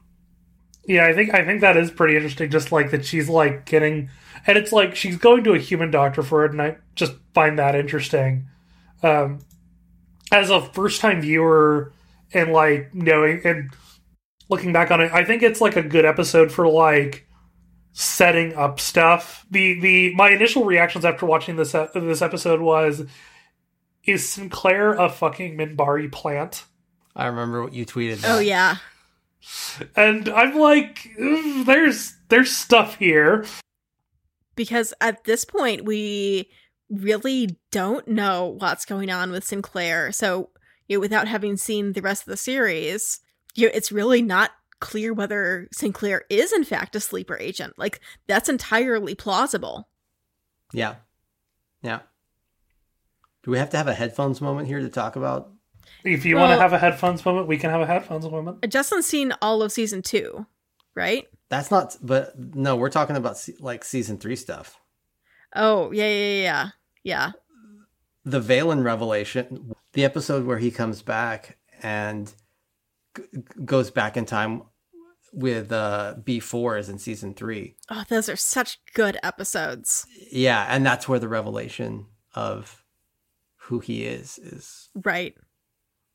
Yeah, 0.88 1.08
I 1.08 1.14
think 1.14 1.34
I 1.34 1.44
think 1.44 1.62
that 1.62 1.78
is 1.78 1.90
pretty 1.90 2.16
interesting. 2.16 2.52
Just 2.52 2.72
like 2.72 2.92
that, 2.92 3.06
she's 3.06 3.28
like 3.28 3.66
getting, 3.66 4.10
and 4.46 4.56
it's 4.58 4.72
like 4.72 4.96
she's 4.96 5.18
going 5.18 5.44
to 5.46 5.54
a 5.54 5.58
human 5.60 5.90
doctor 5.90 6.22
for 6.22 6.46
it, 6.46 6.52
and 6.52 6.62
I 6.62 6.78
just 6.94 7.14
find 7.34 7.58
that 7.58 7.74
interesting. 7.76 8.48
Um, 9.02 9.40
as 10.32 10.50
a 10.52 10.62
first 10.62 11.02
time 11.02 11.22
viewer, 11.22 11.92
and 12.34 12.52
like 12.52 12.94
knowing 12.94 13.42
and 13.46 13.72
looking 14.50 14.74
back 14.74 14.92
on 14.92 15.02
it, 15.02 15.12
I 15.12 15.24
think 15.26 15.42
it's 15.42 15.62
like 15.62 15.76
a 15.76 15.82
good 15.82 16.06
episode 16.06 16.52
for 16.52 16.68
like 16.68 17.28
setting 17.94 18.54
up 18.54 18.80
stuff. 18.80 19.46
The 19.50 19.80
the 19.80 20.14
my 20.14 20.30
initial 20.30 20.66
reactions 20.66 21.04
after 21.04 21.26
watching 21.26 21.56
this 21.56 21.72
this 21.96 22.22
episode 22.22 22.62
was, 22.62 23.06
is 24.06 24.28
Sinclair 24.30 24.94
a 24.94 25.10
fucking 25.10 25.58
Minbari 25.58 26.12
plant? 26.12 26.64
I 27.16 27.28
remember 27.28 27.64
what 27.64 27.74
you 27.74 27.86
tweeted. 27.86 28.24
Oh 28.26 28.40
yeah. 28.40 28.78
And 29.96 30.28
I'm 30.30 30.56
like, 30.58 31.10
there's 31.66 32.16
there's 32.30 32.56
stuff 32.56 32.96
here. 32.98 33.46
because 34.56 34.94
at 35.02 35.24
this 35.26 35.46
point 35.46 35.86
we 35.86 36.50
really 36.90 37.58
don't 37.72 38.08
know 38.08 38.56
what's 38.60 38.86
going 38.86 39.10
on 39.10 39.32
with 39.32 39.44
Sinclair. 39.44 40.12
So, 40.12 40.50
you 40.88 40.98
know, 40.98 41.02
without 41.02 41.28
having 41.28 41.58
seen 41.58 41.94
the 41.94 42.02
rest 42.02 42.24
of 42.24 42.32
the 42.32 42.38
series, 42.38 43.20
you 43.56 43.68
know, 43.68 43.72
it's 43.74 43.92
really 43.92 44.22
not 44.22 44.52
clear 44.80 45.14
whether 45.14 45.68
Sinclair 45.74 46.24
is 46.30 46.52
in 46.52 46.64
fact 46.64 46.96
a 46.96 47.00
sleeper 47.00 47.38
agent. 47.38 47.74
Like 47.78 48.02
that's 48.28 48.50
entirely 48.50 49.16
plausible. 49.16 49.88
Yeah. 50.74 50.96
Yeah. 51.82 52.00
Do 53.46 53.52
we 53.52 53.60
have 53.60 53.70
to 53.70 53.78
have 53.78 53.88
a 53.88 53.94
headphones 53.94 54.42
moment 54.42 54.68
here 54.68 54.80
to 54.80 54.90
talk 54.90 55.16
about? 55.16 55.52
If 56.04 56.26
you 56.26 56.36
want 56.36 56.52
to 56.52 56.58
have 56.58 56.74
a 56.74 56.80
headphones 56.80 57.24
moment, 57.24 57.48
we 57.48 57.60
can 57.60 57.70
have 57.70 57.82
a 57.82 57.86
headphones 57.86 58.26
moment. 58.26 58.68
Justen's 58.68 59.06
seen 59.06 59.34
all 59.40 59.62
of 59.62 59.72
season 59.72 60.02
2, 60.02 60.48
right? 60.96 61.28
That's 61.50 61.70
not, 61.70 61.96
but 62.02 62.34
no, 62.38 62.76
we're 62.76 62.90
talking 62.90 63.16
about 63.16 63.38
like 63.60 63.84
season 63.84 64.18
three 64.18 64.36
stuff. 64.36 64.80
Oh, 65.56 65.92
yeah, 65.92 66.08
yeah, 66.10 66.42
yeah. 66.42 66.70
Yeah. 67.04 67.32
The 68.26 68.42
Valen 68.42 68.84
revelation, 68.84 69.74
the 69.94 70.06
episode 70.06 70.46
where 70.46 70.58
he 70.58 70.72
comes 70.72 71.04
back 71.04 71.60
and 71.84 72.34
g- 73.16 73.24
goes 73.64 73.92
back 73.92 74.18
in 74.18 74.26
time 74.26 74.64
with 75.34 75.72
uh, 75.72 76.16
B4 76.24 76.80
is 76.80 76.90
in 76.90 76.98
season 76.98 77.36
three. 77.36 77.76
Oh, 77.92 78.06
those 78.10 78.28
are 78.28 78.36
such 78.36 78.80
good 78.96 79.20
episodes. 79.22 80.08
Yeah. 80.32 80.66
And 80.68 80.84
that's 80.84 81.08
where 81.08 81.20
the 81.20 81.28
revelation 81.28 82.08
of 82.34 82.82
who 83.66 83.80
he 83.80 84.04
is 84.06 84.38
is 84.40 84.90
Right. 84.96 85.36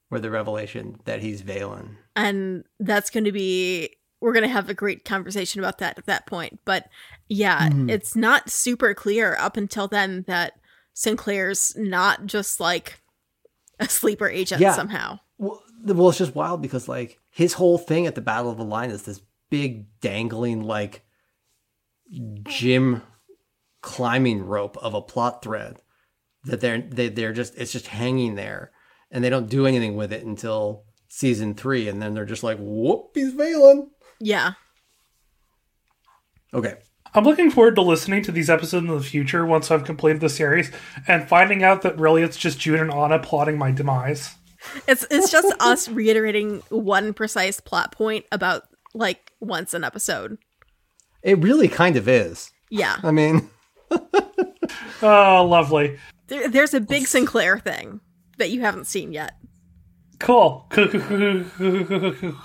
where 0.08 0.20
the 0.20 0.30
revelation 0.30 1.00
that 1.04 1.20
he's 1.20 1.42
Valen. 1.42 1.96
and 2.16 2.64
that's 2.78 3.10
going 3.10 3.24
to 3.24 3.32
be 3.32 3.90
we're 4.20 4.32
going 4.34 4.42
to 4.42 4.48
have 4.48 4.68
a 4.68 4.74
great 4.74 5.04
conversation 5.04 5.60
about 5.60 5.78
that 5.78 5.96
at 5.98 6.06
that 6.06 6.26
point 6.26 6.60
but 6.64 6.88
yeah 7.28 7.68
Mhm. 7.70 7.90
it's 7.90 8.14
not 8.14 8.50
super 8.50 8.92
clear 8.94 9.36
up 9.38 9.56
until 9.56 9.88
then 9.88 10.24
that 10.26 10.54
sinclair's 10.92 11.74
not 11.76 12.26
just 12.26 12.60
like 12.60 13.00
a 13.78 13.88
sleeper 13.88 14.28
agent 14.28 14.60
Yeah. 14.60 14.74
somehow 14.74 15.18
Well, 15.38 15.62
well, 15.84 16.10
it's 16.10 16.18
just 16.18 16.34
wild 16.34 16.60
because 16.60 16.86
like 16.88 17.18
his 17.30 17.54
whole 17.54 17.78
thing 17.78 18.06
at 18.06 18.14
the 18.14 18.20
Battle 18.20 18.50
of 18.50 18.58
the 18.58 18.64
Line 18.64 18.90
is 18.90 19.02
this 19.04 19.22
big 19.48 19.86
dangling 20.00 20.62
like 20.62 21.02
gym 22.44 23.02
climbing 23.82 24.44
rope 24.44 24.76
of 24.78 24.92
a 24.94 25.00
plot 25.00 25.42
thread 25.42 25.80
that 26.44 26.60
they're 26.60 26.80
they, 26.80 27.08
they're 27.08 27.32
just 27.32 27.54
it's 27.56 27.72
just 27.72 27.86
hanging 27.88 28.34
there. 28.34 28.70
And 29.10 29.24
they 29.24 29.30
don't 29.30 29.48
do 29.48 29.66
anything 29.66 29.96
with 29.96 30.12
it 30.12 30.24
until 30.24 30.84
season 31.08 31.54
three. 31.54 31.88
And 31.88 32.00
then 32.00 32.14
they're 32.14 32.24
just 32.24 32.42
like 32.44 32.58
whoop 32.60 33.10
he's 33.14 33.34
Valen. 33.34 33.88
Yeah. 34.20 34.52
Okay, 36.52 36.74
I'm 37.14 37.24
looking 37.24 37.50
forward 37.50 37.76
to 37.76 37.82
listening 37.82 38.22
to 38.24 38.32
these 38.32 38.50
episodes 38.50 38.84
in 38.84 38.92
the 38.94 39.00
future 39.00 39.46
once 39.46 39.70
I've 39.70 39.84
completed 39.84 40.20
the 40.20 40.28
series 40.28 40.70
and 41.06 41.28
finding 41.28 41.62
out 41.62 41.82
that 41.82 41.98
really 41.98 42.22
it's 42.22 42.36
just 42.36 42.58
Jude 42.58 42.80
and 42.80 42.90
Ana 42.90 43.18
plotting 43.20 43.56
my 43.56 43.70
demise. 43.70 44.34
it's 44.88 45.06
it's 45.10 45.30
just 45.30 45.54
us 45.60 45.88
reiterating 45.88 46.62
one 46.70 47.14
precise 47.14 47.60
plot 47.60 47.92
point 47.92 48.24
about 48.32 48.64
like 48.94 49.32
once 49.40 49.74
an 49.74 49.84
episode. 49.84 50.38
It 51.22 51.38
really 51.38 51.68
kind 51.68 51.96
of 51.96 52.08
is. 52.08 52.50
yeah. 52.70 52.96
I 53.02 53.10
mean, 53.12 53.48
Oh, 55.02 55.44
lovely. 55.48 55.98
There, 56.30 56.48
there's 56.48 56.74
a 56.74 56.80
big 56.80 57.06
Sinclair 57.06 57.58
thing 57.58 58.00
that 58.38 58.50
you 58.50 58.60
haven't 58.60 58.86
seen 58.86 59.12
yet. 59.12 59.36
Cool. 60.20 60.66
Cool. 60.70 61.44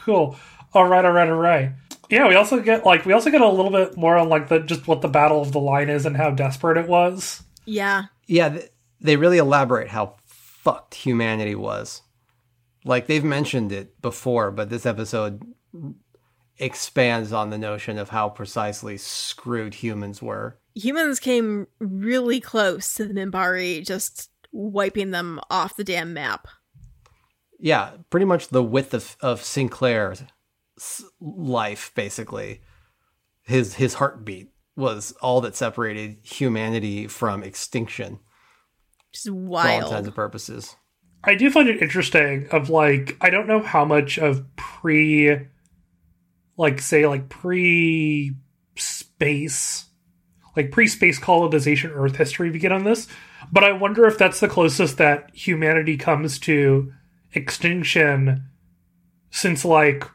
cool. 0.03 0.38
All 0.73 0.88
right. 0.88 1.05
All 1.05 1.11
right. 1.11 1.29
All 1.29 1.36
right. 1.36 1.71
Yeah, 2.09 2.27
we 2.27 2.36
also 2.36 2.59
get 2.59 2.86
like 2.86 3.05
we 3.05 3.13
also 3.13 3.31
get 3.31 3.41
a 3.41 3.47
little 3.47 3.71
bit 3.71 3.95
more 3.95 4.17
on 4.17 4.29
like 4.29 4.49
the 4.49 4.59
just 4.59 4.88
what 4.88 5.01
the 5.01 5.07
battle 5.07 5.41
of 5.41 5.51
the 5.51 5.59
line 5.59 5.89
is 5.89 6.05
and 6.05 6.17
how 6.17 6.31
desperate 6.31 6.77
it 6.77 6.88
was. 6.88 7.43
Yeah. 7.65 8.05
Yeah, 8.27 8.59
they 8.99 9.17
really 9.17 9.38
elaborate 9.38 9.89
how 9.89 10.15
fucked 10.25 10.95
humanity 10.95 11.55
was. 11.55 12.01
Like 12.83 13.07
they've 13.07 13.23
mentioned 13.23 13.71
it 13.71 14.01
before, 14.01 14.51
but 14.51 14.69
this 14.69 14.86
episode 14.86 15.43
expands 16.58 17.34
on 17.34 17.49
the 17.49 17.58
notion 17.58 17.97
of 17.97 18.10
how 18.10 18.30
precisely 18.30 18.97
screwed 18.97 19.74
humans 19.76 20.22
were. 20.22 20.58
humans 20.74 21.20
came 21.20 21.68
really 21.80 22.39
close 22.39 22.93
to 22.95 23.06
the 23.06 23.14
Minbari, 23.14 23.86
just 23.86 24.30
wiping 24.51 25.12
them 25.12 25.39
off 25.49 25.76
the 25.76 25.84
damn 25.84 26.14
map. 26.14 26.47
Yeah, 27.60 27.91
pretty 28.10 28.26
much 28.26 28.49
the 28.49 28.64
width 28.64 28.93
of, 28.93 29.18
of 29.22 29.43
Sinclair's 29.43 30.24
life, 31.20 31.91
basically. 31.95 32.62
His 33.43 33.76
his 33.76 33.95
heartbeat 33.95 34.49
was 34.76 35.14
all 35.22 35.39
that 35.41 35.56
separated 35.56 36.18
humanity 36.24 37.08
from 37.08 37.43
extinction 37.43 38.20
Just 39.14 39.28
for 39.28 39.32
all 39.34 39.38
wild. 39.38 39.84
intents 39.84 40.08
and 40.08 40.16
purposes. 40.16 40.76
I 41.24 41.36
do 41.36 41.49
find 41.49 41.70
it 41.70 41.82
interesting 41.82 42.47
of 42.51 42.70
like 42.70 43.18
I 43.22 43.30
don't 43.30 43.47
know 43.47 43.62
how 43.62 43.86
much 43.86 44.18
of 44.18 44.45
pre 44.56 45.47
like 46.58 46.80
say 46.80 47.06
like 47.06 47.30
pre 47.30 48.36
space 48.76 49.86
like 50.56 50.72
pre 50.72 50.88
space 50.88 51.20
colonization 51.20 51.91
earth 51.91 52.16
history 52.16 52.49
we 52.49 52.60
get 52.60 52.72
on 52.72 52.84
this 52.84 53.08
but 53.51 53.64
I 53.64 53.72
wonder 53.72 54.06
if 54.06 54.18
that's 54.18 54.39
the 54.39 54.47
closest 54.47 54.97
that 54.97 55.30
humanity 55.34 55.97
comes 55.97 56.39
to 56.39 56.91
extinction 57.34 58.45
since 59.30 59.66
like 59.66 60.06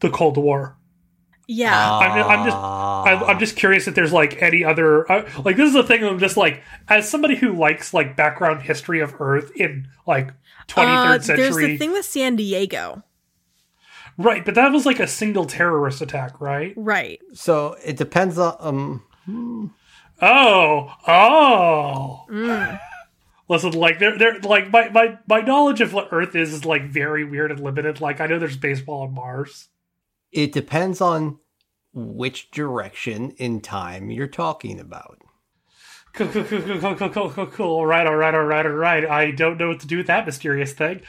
the 0.00 0.10
Cold 0.10 0.36
War. 0.36 0.76
Yeah. 1.48 1.98
I'm, 1.98 2.24
I'm 2.24 2.44
just 2.44 2.56
I, 2.56 3.24
I'm 3.28 3.38
just 3.38 3.56
curious 3.56 3.88
if 3.88 3.94
there's 3.94 4.12
like 4.12 4.40
any 4.42 4.64
other 4.64 5.10
uh, 5.10 5.28
like 5.44 5.56
this 5.56 5.68
is 5.68 5.74
the 5.74 5.82
thing 5.82 6.04
I'm 6.04 6.18
just 6.18 6.36
like 6.36 6.62
as 6.88 7.08
somebody 7.08 7.36
who 7.36 7.52
likes 7.52 7.92
like 7.92 8.16
background 8.16 8.62
history 8.62 9.00
of 9.00 9.20
Earth 9.20 9.50
in 9.56 9.88
like 10.06 10.32
23rd 10.68 10.86
Uh, 10.86 11.08
there's 11.10 11.26
century 11.26 11.66
the 11.66 11.78
thing 11.78 11.92
with 11.92 12.04
San 12.04 12.36
Diego. 12.36 13.02
Right, 14.18 14.44
but 14.44 14.54
that 14.54 14.72
was 14.72 14.86
like 14.86 15.00
a 15.00 15.06
single 15.06 15.46
terrorist 15.46 16.02
attack, 16.02 16.40
right? 16.40 16.74
Right. 16.76 17.20
So 17.32 17.76
it 17.84 17.96
depends 17.96 18.38
on. 18.38 18.56
Um. 18.60 19.74
Oh, 20.20 20.92
oh. 21.06 22.26
Mm. 22.30 22.80
Listen, 23.48 23.72
like 23.72 23.98
they're, 23.98 24.16
they're 24.16 24.40
like 24.40 24.70
my, 24.70 24.88
my 24.90 25.18
my 25.26 25.40
knowledge 25.40 25.80
of 25.80 25.92
what 25.92 26.08
Earth 26.12 26.34
is 26.34 26.52
is 26.52 26.64
like 26.64 26.84
very 26.84 27.24
weird 27.24 27.50
and 27.50 27.60
limited. 27.60 28.00
Like 28.00 28.20
I 28.20 28.26
know 28.26 28.38
there's 28.38 28.56
baseball 28.56 29.02
on 29.02 29.14
Mars. 29.14 29.68
It 30.30 30.52
depends 30.52 31.00
on 31.00 31.38
which 31.92 32.50
direction 32.50 33.32
in 33.32 33.60
time 33.60 34.10
you're 34.10 34.26
talking 34.26 34.80
about. 34.80 35.18
Cool, 36.14 36.28
cool, 36.28 36.44
cool, 36.44 36.62
cool, 36.62 36.94
cool, 36.94 37.08
cool, 37.10 37.30
cool, 37.30 37.46
cool. 37.46 37.66
All 37.66 37.86
right, 37.86 38.06
all 38.06 38.16
right, 38.16 38.34
all 38.34 38.44
right, 38.44 38.66
all 38.66 38.72
right. 38.72 39.04
I 39.04 39.30
don't 39.30 39.58
know 39.58 39.68
what 39.68 39.80
to 39.80 39.86
do 39.86 39.98
with 39.98 40.06
that 40.06 40.26
mysterious 40.26 40.72
thing. 40.72 41.02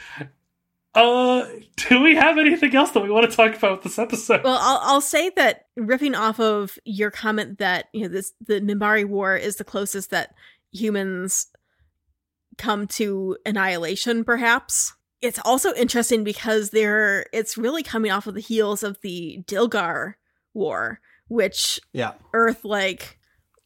Uh, 0.94 1.46
do 1.76 2.00
we 2.00 2.14
have 2.14 2.38
anything 2.38 2.74
else 2.76 2.92
that 2.92 3.02
we 3.02 3.10
want 3.10 3.28
to 3.28 3.36
talk 3.36 3.56
about 3.56 3.72
with 3.72 3.82
this 3.82 3.98
episode? 3.98 4.44
Well, 4.44 4.58
I'll, 4.60 4.78
I'll 4.82 5.00
say 5.00 5.30
that 5.36 5.66
riffing 5.78 6.16
off 6.16 6.38
of 6.38 6.78
your 6.84 7.10
comment 7.10 7.58
that 7.58 7.86
you 7.92 8.02
know 8.02 8.08
this 8.08 8.32
the 8.46 8.60
Minbari 8.60 9.04
War 9.04 9.36
is 9.36 9.56
the 9.56 9.64
closest 9.64 10.10
that 10.10 10.34
humans 10.72 11.48
come 12.58 12.86
to 12.86 13.36
annihilation, 13.44 14.24
perhaps. 14.24 14.94
It's 15.20 15.40
also 15.44 15.72
interesting 15.74 16.22
because 16.22 16.70
they're 16.70 17.26
it's 17.32 17.56
really 17.58 17.82
coming 17.82 18.12
off 18.12 18.26
of 18.26 18.34
the 18.34 18.40
heels 18.40 18.82
of 18.82 19.00
the 19.02 19.42
Dilgar 19.46 20.14
War, 20.52 21.00
which 21.28 21.80
Yeah. 21.92 22.12
Earth 22.32 22.64
like 22.64 23.18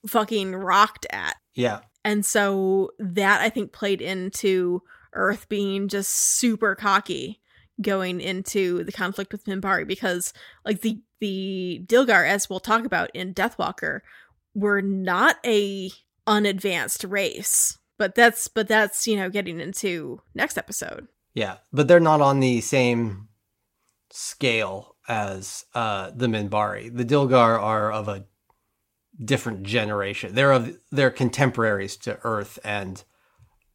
fucking 0.06 0.54
rocked 0.54 1.06
at. 1.10 1.36
Yeah. 1.54 1.80
And 2.04 2.24
so 2.24 2.92
that 2.98 3.42
I 3.42 3.50
think 3.50 3.72
played 3.72 4.00
into 4.00 4.82
Earth 5.18 5.48
being 5.48 5.88
just 5.88 6.10
super 6.10 6.74
cocky 6.74 7.40
going 7.80 8.20
into 8.20 8.82
the 8.84 8.92
conflict 8.92 9.32
with 9.32 9.44
Minbari 9.44 9.86
because 9.86 10.32
like 10.64 10.80
the 10.80 11.00
the 11.20 11.84
Dilgar 11.86 12.26
as 12.26 12.48
we'll 12.48 12.60
talk 12.60 12.84
about 12.84 13.10
in 13.14 13.34
Deathwalker 13.34 14.00
were 14.54 14.80
not 14.80 15.36
a 15.44 15.90
unadvanced 16.26 17.04
race. 17.04 17.78
But 17.98 18.14
that's 18.14 18.46
but 18.48 18.68
that's, 18.68 19.06
you 19.06 19.16
know, 19.16 19.28
getting 19.28 19.60
into 19.60 20.20
next 20.34 20.56
episode. 20.56 21.08
Yeah. 21.34 21.56
But 21.72 21.88
they're 21.88 22.00
not 22.00 22.20
on 22.20 22.40
the 22.40 22.60
same 22.60 23.28
scale 24.10 24.96
as 25.08 25.64
uh, 25.74 26.10
the 26.14 26.26
Minbari. 26.26 26.94
The 26.94 27.04
Dilgar 27.04 27.60
are 27.60 27.92
of 27.92 28.08
a 28.08 28.26
different 29.22 29.64
generation. 29.64 30.34
They're 30.34 30.52
of 30.52 30.78
they're 30.92 31.10
contemporaries 31.10 31.96
to 31.98 32.20
Earth 32.22 32.58
and 32.64 33.02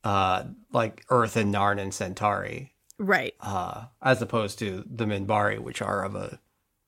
uh, 0.04 0.44
like 0.72 1.04
Earth 1.10 1.36
and 1.36 1.54
Narn 1.54 1.80
and 1.80 1.94
Centauri, 1.94 2.74
Right. 3.00 3.34
uh, 3.40 3.86
as 4.02 4.22
opposed 4.22 4.60
to 4.60 4.84
the 4.90 5.06
Minbari, 5.06 5.60
which 5.60 5.82
are 5.82 6.04
of 6.04 6.16
a 6.16 6.40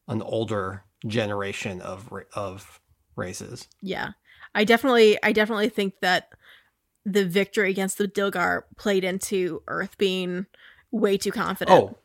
an 0.07 0.21
older 0.21 0.83
generation 1.07 1.81
of 1.81 2.11
of 2.33 2.79
races. 3.15 3.67
Yeah. 3.81 4.09
I 4.53 4.63
definitely 4.63 5.17
I 5.23 5.31
definitely 5.31 5.69
think 5.69 5.95
that 6.01 6.29
the 7.05 7.25
victory 7.25 7.69
against 7.69 7.97
the 7.97 8.07
Dilgar 8.07 8.63
played 8.77 9.03
into 9.03 9.61
Earth 9.67 9.97
being 9.97 10.45
way 10.91 11.17
too 11.17 11.31
confident. 11.31 11.77
Oh, 11.79 11.97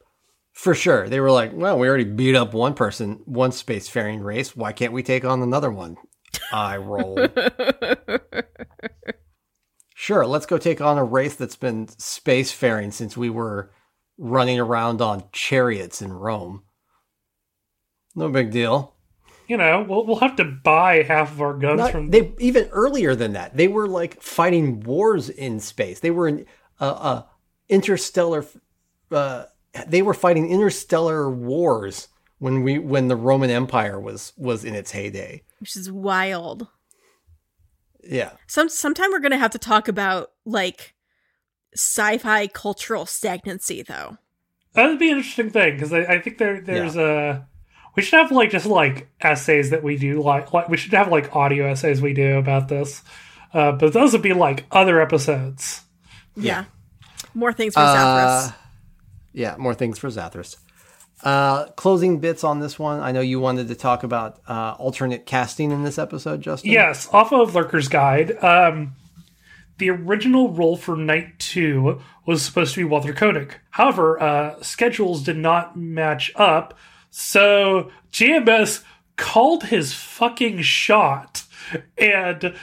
for 0.52 0.74
sure. 0.74 1.08
They 1.08 1.20
were 1.20 1.30
like, 1.30 1.52
well, 1.54 1.78
we 1.78 1.88
already 1.88 2.04
beat 2.04 2.34
up 2.34 2.52
one 2.52 2.74
person, 2.74 3.20
one 3.24 3.50
spacefaring 3.50 4.22
race. 4.22 4.54
Why 4.56 4.72
can't 4.72 4.92
we 4.92 5.02
take 5.02 5.24
on 5.24 5.42
another 5.42 5.70
one? 5.70 5.96
I 6.52 6.76
roll. 6.76 7.18
sure, 10.11 10.26
let's 10.26 10.46
go 10.46 10.58
take 10.58 10.80
on 10.80 10.98
a 10.98 11.04
race 11.04 11.36
that's 11.36 11.54
been 11.54 11.86
spacefaring 11.86 12.92
since 12.92 13.16
we 13.16 13.30
were 13.30 13.70
running 14.18 14.58
around 14.58 15.00
on 15.00 15.22
chariots 15.30 16.02
in 16.02 16.12
Rome. 16.12 16.64
No 18.16 18.28
big 18.28 18.50
deal. 18.50 18.96
You 19.46 19.56
know, 19.56 19.86
we'll 19.88 20.04
we'll 20.04 20.16
have 20.18 20.34
to 20.36 20.44
buy 20.44 21.04
half 21.04 21.30
of 21.30 21.40
our 21.40 21.54
guns 21.54 21.78
Not- 21.78 21.92
from. 21.92 22.11
they 22.11 22.34
even 22.40 22.68
earlier 22.72 23.14
than 23.14 23.34
that. 23.34 23.56
They 23.56 23.68
were 23.68 23.86
like 23.86 24.20
fighting 24.20 24.80
wars 24.80 25.28
in 25.30 25.61
space. 25.61 26.00
They 26.00 26.11
were 26.11 26.26
in 26.26 26.46
uh, 26.80 26.84
uh, 26.90 27.22
interstellar. 27.68 28.44
Uh, 29.12 29.44
they 29.86 30.02
were 30.02 30.14
fighting 30.14 30.50
interstellar 30.50 31.30
wars 31.30 32.08
when 32.38 32.64
we 32.64 32.80
when 32.80 33.06
the 33.06 33.16
Roman 33.16 33.50
Empire 33.50 34.00
was 34.00 34.32
was 34.36 34.64
in 34.64 34.74
its 34.74 34.90
heyday. 34.90 35.42
which 35.61 35.76
is 35.76 35.90
wild. 35.90 36.66
Yeah, 38.09 38.32
Some 38.46 38.68
sometime 38.68 39.11
we're 39.11 39.20
gonna 39.20 39.36
have 39.38 39.51
to 39.53 39.59
talk 39.59 39.88
about 39.88 40.32
like 40.44 40.94
sci-fi 41.74 42.46
cultural 42.48 43.07
stagnancy, 43.07 43.82
though. 43.82 44.16
That 44.74 44.88
would 44.88 44.98
be 44.98 45.11
an 45.11 45.18
interesting 45.18 45.51
thing 45.51 45.74
because 45.74 45.92
I, 45.92 46.01
I 46.05 46.20
think 46.20 46.38
there 46.38 46.61
there's 46.61 46.96
a. 46.96 47.46
We 47.96 48.03
should 48.03 48.20
have 48.20 48.30
like 48.30 48.51
just 48.51 48.66
like 48.66 49.09
essays 49.20 49.70
that 49.70 49.82
we 49.82 49.96
do 49.96 50.22
like 50.22 50.53
like 50.53 50.68
we 50.68 50.76
should 50.76 50.92
have 50.94 51.11
like 51.11 51.34
audio 51.34 51.66
essays 51.66 52.01
we 52.01 52.14
do 52.14 52.38
about 52.38 52.68
this, 52.68 53.03
uh, 53.53 53.72
but 53.72 53.92
those 53.92 54.12
would 54.12 54.22
be 54.22 54.32
like 54.32 54.64
other 54.70 55.01
episodes. 55.01 55.82
Yeah, 56.36 56.66
more 57.34 57.53
things 57.53 57.74
for 57.74 57.80
Uh, 57.80 57.84
Zathras. 57.96 58.55
yeah. 59.32 59.57
More 59.59 59.74
things 59.74 59.98
for 59.98 60.09
Zathras. 60.09 60.57
Uh, 61.23 61.66
closing 61.73 62.18
bits 62.18 62.45
on 62.45 62.61
this 62.61 62.79
one. 62.79 63.01
I 63.01 63.12
know 63.12 63.21
you 63.21 63.41
wanted 63.41 63.68
to 63.68 63.75
talk 63.75 64.03
about 64.03 64.41
uh, 64.49 64.75
alternate 64.79 65.27
casting 65.27 65.71
in 65.71 65.85
this 65.85 65.99
episode, 65.99 66.43
Justen. 66.43 66.64
Yes, 66.64 67.09
off 67.12 67.33
of 67.33 67.53
Lurker's 67.53 67.89
Guide. 67.89 68.43
Um, 68.43 68.95
the 69.79 69.91
original 69.91 70.51
role 70.51 70.77
for 70.77 70.97
Knight 70.97 71.39
2 71.39 72.01
was 72.27 72.43
supposed 72.43 72.75
to 72.75 72.81
be 72.81 72.85
Walter 72.85 73.12
Koenig. 73.12 73.55
However, 73.71 74.23
uh, 74.23 74.62
schedules 74.62 75.23
did 75.23 75.37
not 75.37 75.77
match 75.77 76.33
up, 76.37 76.79
so 77.11 77.91
JMS 78.12 78.83
called 79.16 79.64
his 79.64 79.93
fucking 79.93 80.62
shot 80.62 81.45
and 81.99 82.55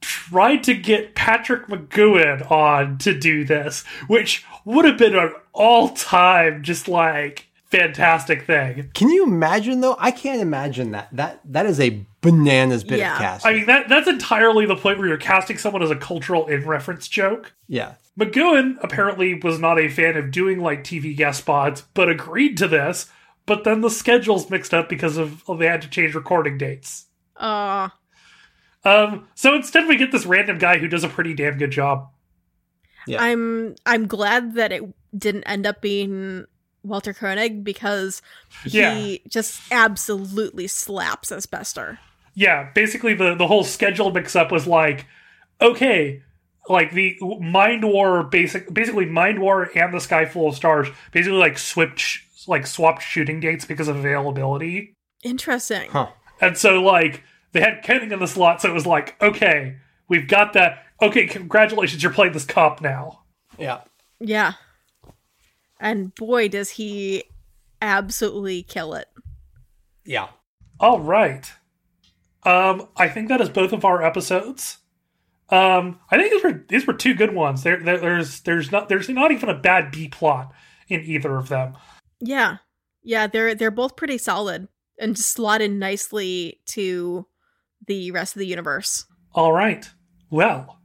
tried 0.00 0.62
to 0.64 0.74
get 0.74 1.14
Patrick 1.14 1.66
McGoohan 1.66 2.48
on 2.50 2.98
to 2.98 3.18
do 3.18 3.44
this, 3.44 3.84
which 4.06 4.44
would 4.64 4.84
have 4.84 4.98
been 4.98 5.16
an 5.16 5.32
all 5.52 5.88
time 5.90 6.62
just 6.62 6.86
like 6.88 7.46
fantastic 7.78 8.44
thing. 8.46 8.90
Can 8.94 9.08
you 9.10 9.24
imagine 9.24 9.80
though? 9.80 9.96
I 9.98 10.10
can't 10.10 10.40
imagine 10.40 10.92
that. 10.92 11.08
That 11.12 11.40
that 11.44 11.66
is 11.66 11.80
a 11.80 12.04
bananas 12.20 12.84
bit 12.84 12.98
Yeah. 12.98 13.14
of 13.14 13.18
casting. 13.18 13.50
I 13.50 13.54
mean, 13.54 13.66
that 13.66 13.88
that's 13.88 14.08
entirely 14.08 14.66
the 14.66 14.76
point 14.76 14.98
where 14.98 15.08
you're 15.08 15.16
casting 15.16 15.58
someone 15.58 15.82
as 15.82 15.90
a 15.90 15.96
cultural 15.96 16.46
in 16.46 16.64
reference 16.66 17.08
joke. 17.08 17.52
yeah. 17.68 17.94
McGoohan 18.18 18.76
apparently 18.80 19.34
was 19.34 19.58
not 19.58 19.76
a 19.80 19.88
fan 19.88 20.16
of 20.16 20.30
doing 20.30 20.60
like 20.60 20.84
TV 20.84 21.16
guest 21.16 21.40
spots, 21.40 21.82
but 21.94 22.08
agreed 22.08 22.56
to 22.58 22.68
this. 22.68 23.10
But 23.44 23.64
then 23.64 23.80
the 23.80 23.90
schedules 23.90 24.48
mixed 24.50 24.72
up 24.72 24.88
because 24.88 25.16
of 25.16 25.42
of 25.48 25.58
they 25.58 25.66
had 25.66 25.82
to 25.82 25.88
change 25.90 26.14
recording 26.14 26.56
dates. 26.56 27.06
Uh, 27.36 27.88
Um, 28.84 29.26
so 29.34 29.54
instead, 29.54 29.88
we 29.88 29.96
get 29.96 30.12
this 30.12 30.26
random 30.26 30.58
guy 30.58 30.78
who 30.78 30.86
does 30.88 31.02
a 31.04 31.08
pretty 31.08 31.34
damn 31.34 31.58
good 31.58 31.70
job. 31.72 32.08
Yeah. 33.06 33.20
I'm 33.22 33.74
I'm 33.84 34.06
glad 34.06 34.54
that 34.54 34.70
it 34.72 34.82
didn't 35.16 35.42
end 35.44 35.66
up 35.66 35.80
being 35.80 36.44
Walter 36.84 37.12
Koenig 37.12 37.64
because 37.64 38.22
he 38.64 38.78
Yeah. 38.80 39.16
just 39.28 39.60
absolutely 39.72 40.66
slaps 40.66 41.32
as 41.32 41.46
Bester. 41.46 41.98
Yeah, 42.34 42.70
basically 42.74 43.14
the 43.14 43.34
the 43.34 43.46
whole 43.46 43.64
schedule 43.64 44.10
mix 44.12 44.36
up 44.36 44.50
was 44.52 44.66
like, 44.66 45.06
okay, 45.60 46.22
like 46.68 46.92
the 46.92 47.16
Mind 47.40 47.84
War 47.84 48.22
basic, 48.24 48.72
basically 48.72 49.06
Mind 49.06 49.38
War 49.38 49.70
and 49.74 49.92
the 49.94 50.00
Sky 50.00 50.24
Full 50.24 50.48
of 50.48 50.56
Stars 50.56 50.88
basically 51.12 51.38
like 51.38 51.58
switch 51.58 52.26
like 52.46 52.66
swapped 52.66 53.02
shooting 53.02 53.40
dates 53.40 53.64
because 53.64 53.88
of 53.88 53.96
availability. 53.96 54.94
Interesting. 55.22 55.90
Huh. 55.90 56.08
And 56.40 56.58
so, 56.58 56.82
like, 56.82 57.22
they 57.52 57.60
had 57.60 57.82
Koenig 57.84 58.12
in 58.12 58.18
the 58.18 58.26
slot, 58.26 58.60
so 58.60 58.68
it 58.68 58.74
was 58.74 58.86
like, 58.86 59.16
okay, 59.22 59.76
we've 60.08 60.28
got 60.28 60.52
that. 60.52 60.84
Okay, 61.00 61.26
congratulations, 61.26 62.02
you're 62.02 62.12
playing 62.12 62.32
this 62.34 62.44
cop 62.44 62.80
now. 62.82 63.20
Yeah. 63.58 63.80
Yeah. 64.20 64.54
And 65.80 66.14
boy, 66.14 66.48
does 66.48 66.70
he 66.70 67.24
absolutely 67.84 68.62
kill 68.62 68.94
it. 68.94 69.08
Yeah. 70.04 70.28
All 70.80 71.00
right. 71.00 71.52
Um, 72.42 72.88
I 72.96 73.08
think 73.08 73.28
that 73.28 73.40
is 73.40 73.48
both 73.48 73.72
of 73.72 73.84
our 73.84 74.02
episodes. 74.02 74.78
Um, 75.50 76.00
I 76.10 76.16
think 76.16 76.32
these 76.32 76.42
were 76.42 76.64
these 76.68 76.86
were 76.86 76.94
two 76.94 77.14
good 77.14 77.34
ones. 77.34 77.62
There, 77.62 77.78
there 77.78 77.98
there's 77.98 78.40
there's 78.40 78.72
not 78.72 78.88
there's 78.88 79.08
not 79.08 79.30
even 79.30 79.48
a 79.48 79.58
bad 79.58 79.90
B 79.90 80.08
plot 80.08 80.52
in 80.88 81.02
either 81.02 81.36
of 81.36 81.48
them. 81.48 81.76
Yeah. 82.20 82.58
Yeah, 83.02 83.26
they're 83.26 83.54
they're 83.54 83.70
both 83.70 83.96
pretty 83.96 84.18
solid 84.18 84.68
and 84.98 85.16
just 85.16 85.32
slot 85.32 85.60
in 85.60 85.78
nicely 85.78 86.60
to 86.66 87.26
the 87.86 88.10
rest 88.10 88.34
of 88.34 88.40
the 88.40 88.46
universe. 88.46 89.04
All 89.34 89.52
right. 89.52 89.88
Well, 90.30 90.80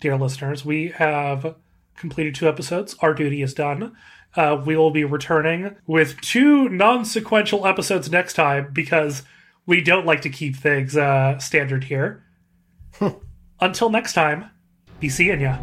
dear 0.00 0.16
listeners, 0.16 0.64
we 0.64 0.88
have 0.88 1.54
completed 1.96 2.34
two 2.34 2.48
episodes. 2.48 2.96
Our 3.00 3.14
duty 3.14 3.42
is 3.42 3.54
done. 3.54 3.96
Uh, 4.36 4.60
we 4.64 4.76
will 4.76 4.90
be 4.90 5.04
returning 5.04 5.76
with 5.86 6.20
two 6.20 6.68
non 6.68 7.04
sequential 7.04 7.66
episodes 7.66 8.10
next 8.10 8.34
time 8.34 8.70
because 8.72 9.22
we 9.66 9.80
don't 9.80 10.06
like 10.06 10.22
to 10.22 10.30
keep 10.30 10.56
things 10.56 10.96
uh, 10.96 11.38
standard 11.38 11.84
here. 11.84 12.24
Until 13.60 13.90
next 13.90 14.12
time, 14.12 14.50
be 15.00 15.08
seeing 15.08 15.40
ya. 15.40 15.56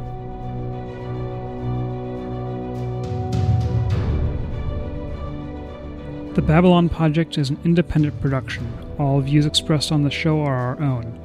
The 6.33 6.41
Babylon 6.41 6.87
Podject 6.87 7.37
is 7.37 7.49
an 7.49 7.59
independent 7.65 8.19
production. 8.21 8.65
All 8.97 9.19
views 9.19 9.45
expressed 9.45 9.91
on 9.91 10.03
the 10.03 10.09
show 10.09 10.39
are 10.39 10.55
our 10.55 10.81
own. 10.81 11.19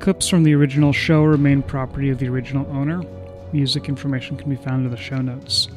Clips 0.00 0.28
from 0.28 0.42
the 0.42 0.52
original 0.52 0.92
show 0.92 1.22
remain 1.22 1.62
property 1.62 2.10
of 2.10 2.18
the 2.18 2.28
original 2.28 2.66
owner. 2.72 3.04
Music 3.52 3.88
information 3.88 4.36
can 4.36 4.48
be 4.48 4.56
found 4.56 4.86
in 4.86 4.90
the 4.90 4.96
show 4.96 5.20
notes. 5.20 5.68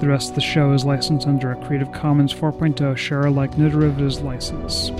The 0.00 0.06
rest 0.06 0.30
of 0.30 0.34
the 0.34 0.40
show 0.42 0.74
is 0.74 0.84
licensed 0.84 1.26
under 1.26 1.50
a 1.50 1.66
Creative 1.66 1.90
Commons 1.92 2.32
4.0 2.32 2.96
share 2.96 3.22
alike 3.22 3.56
no 3.56 3.70
derivatives 3.70 4.20
license. 4.20 4.90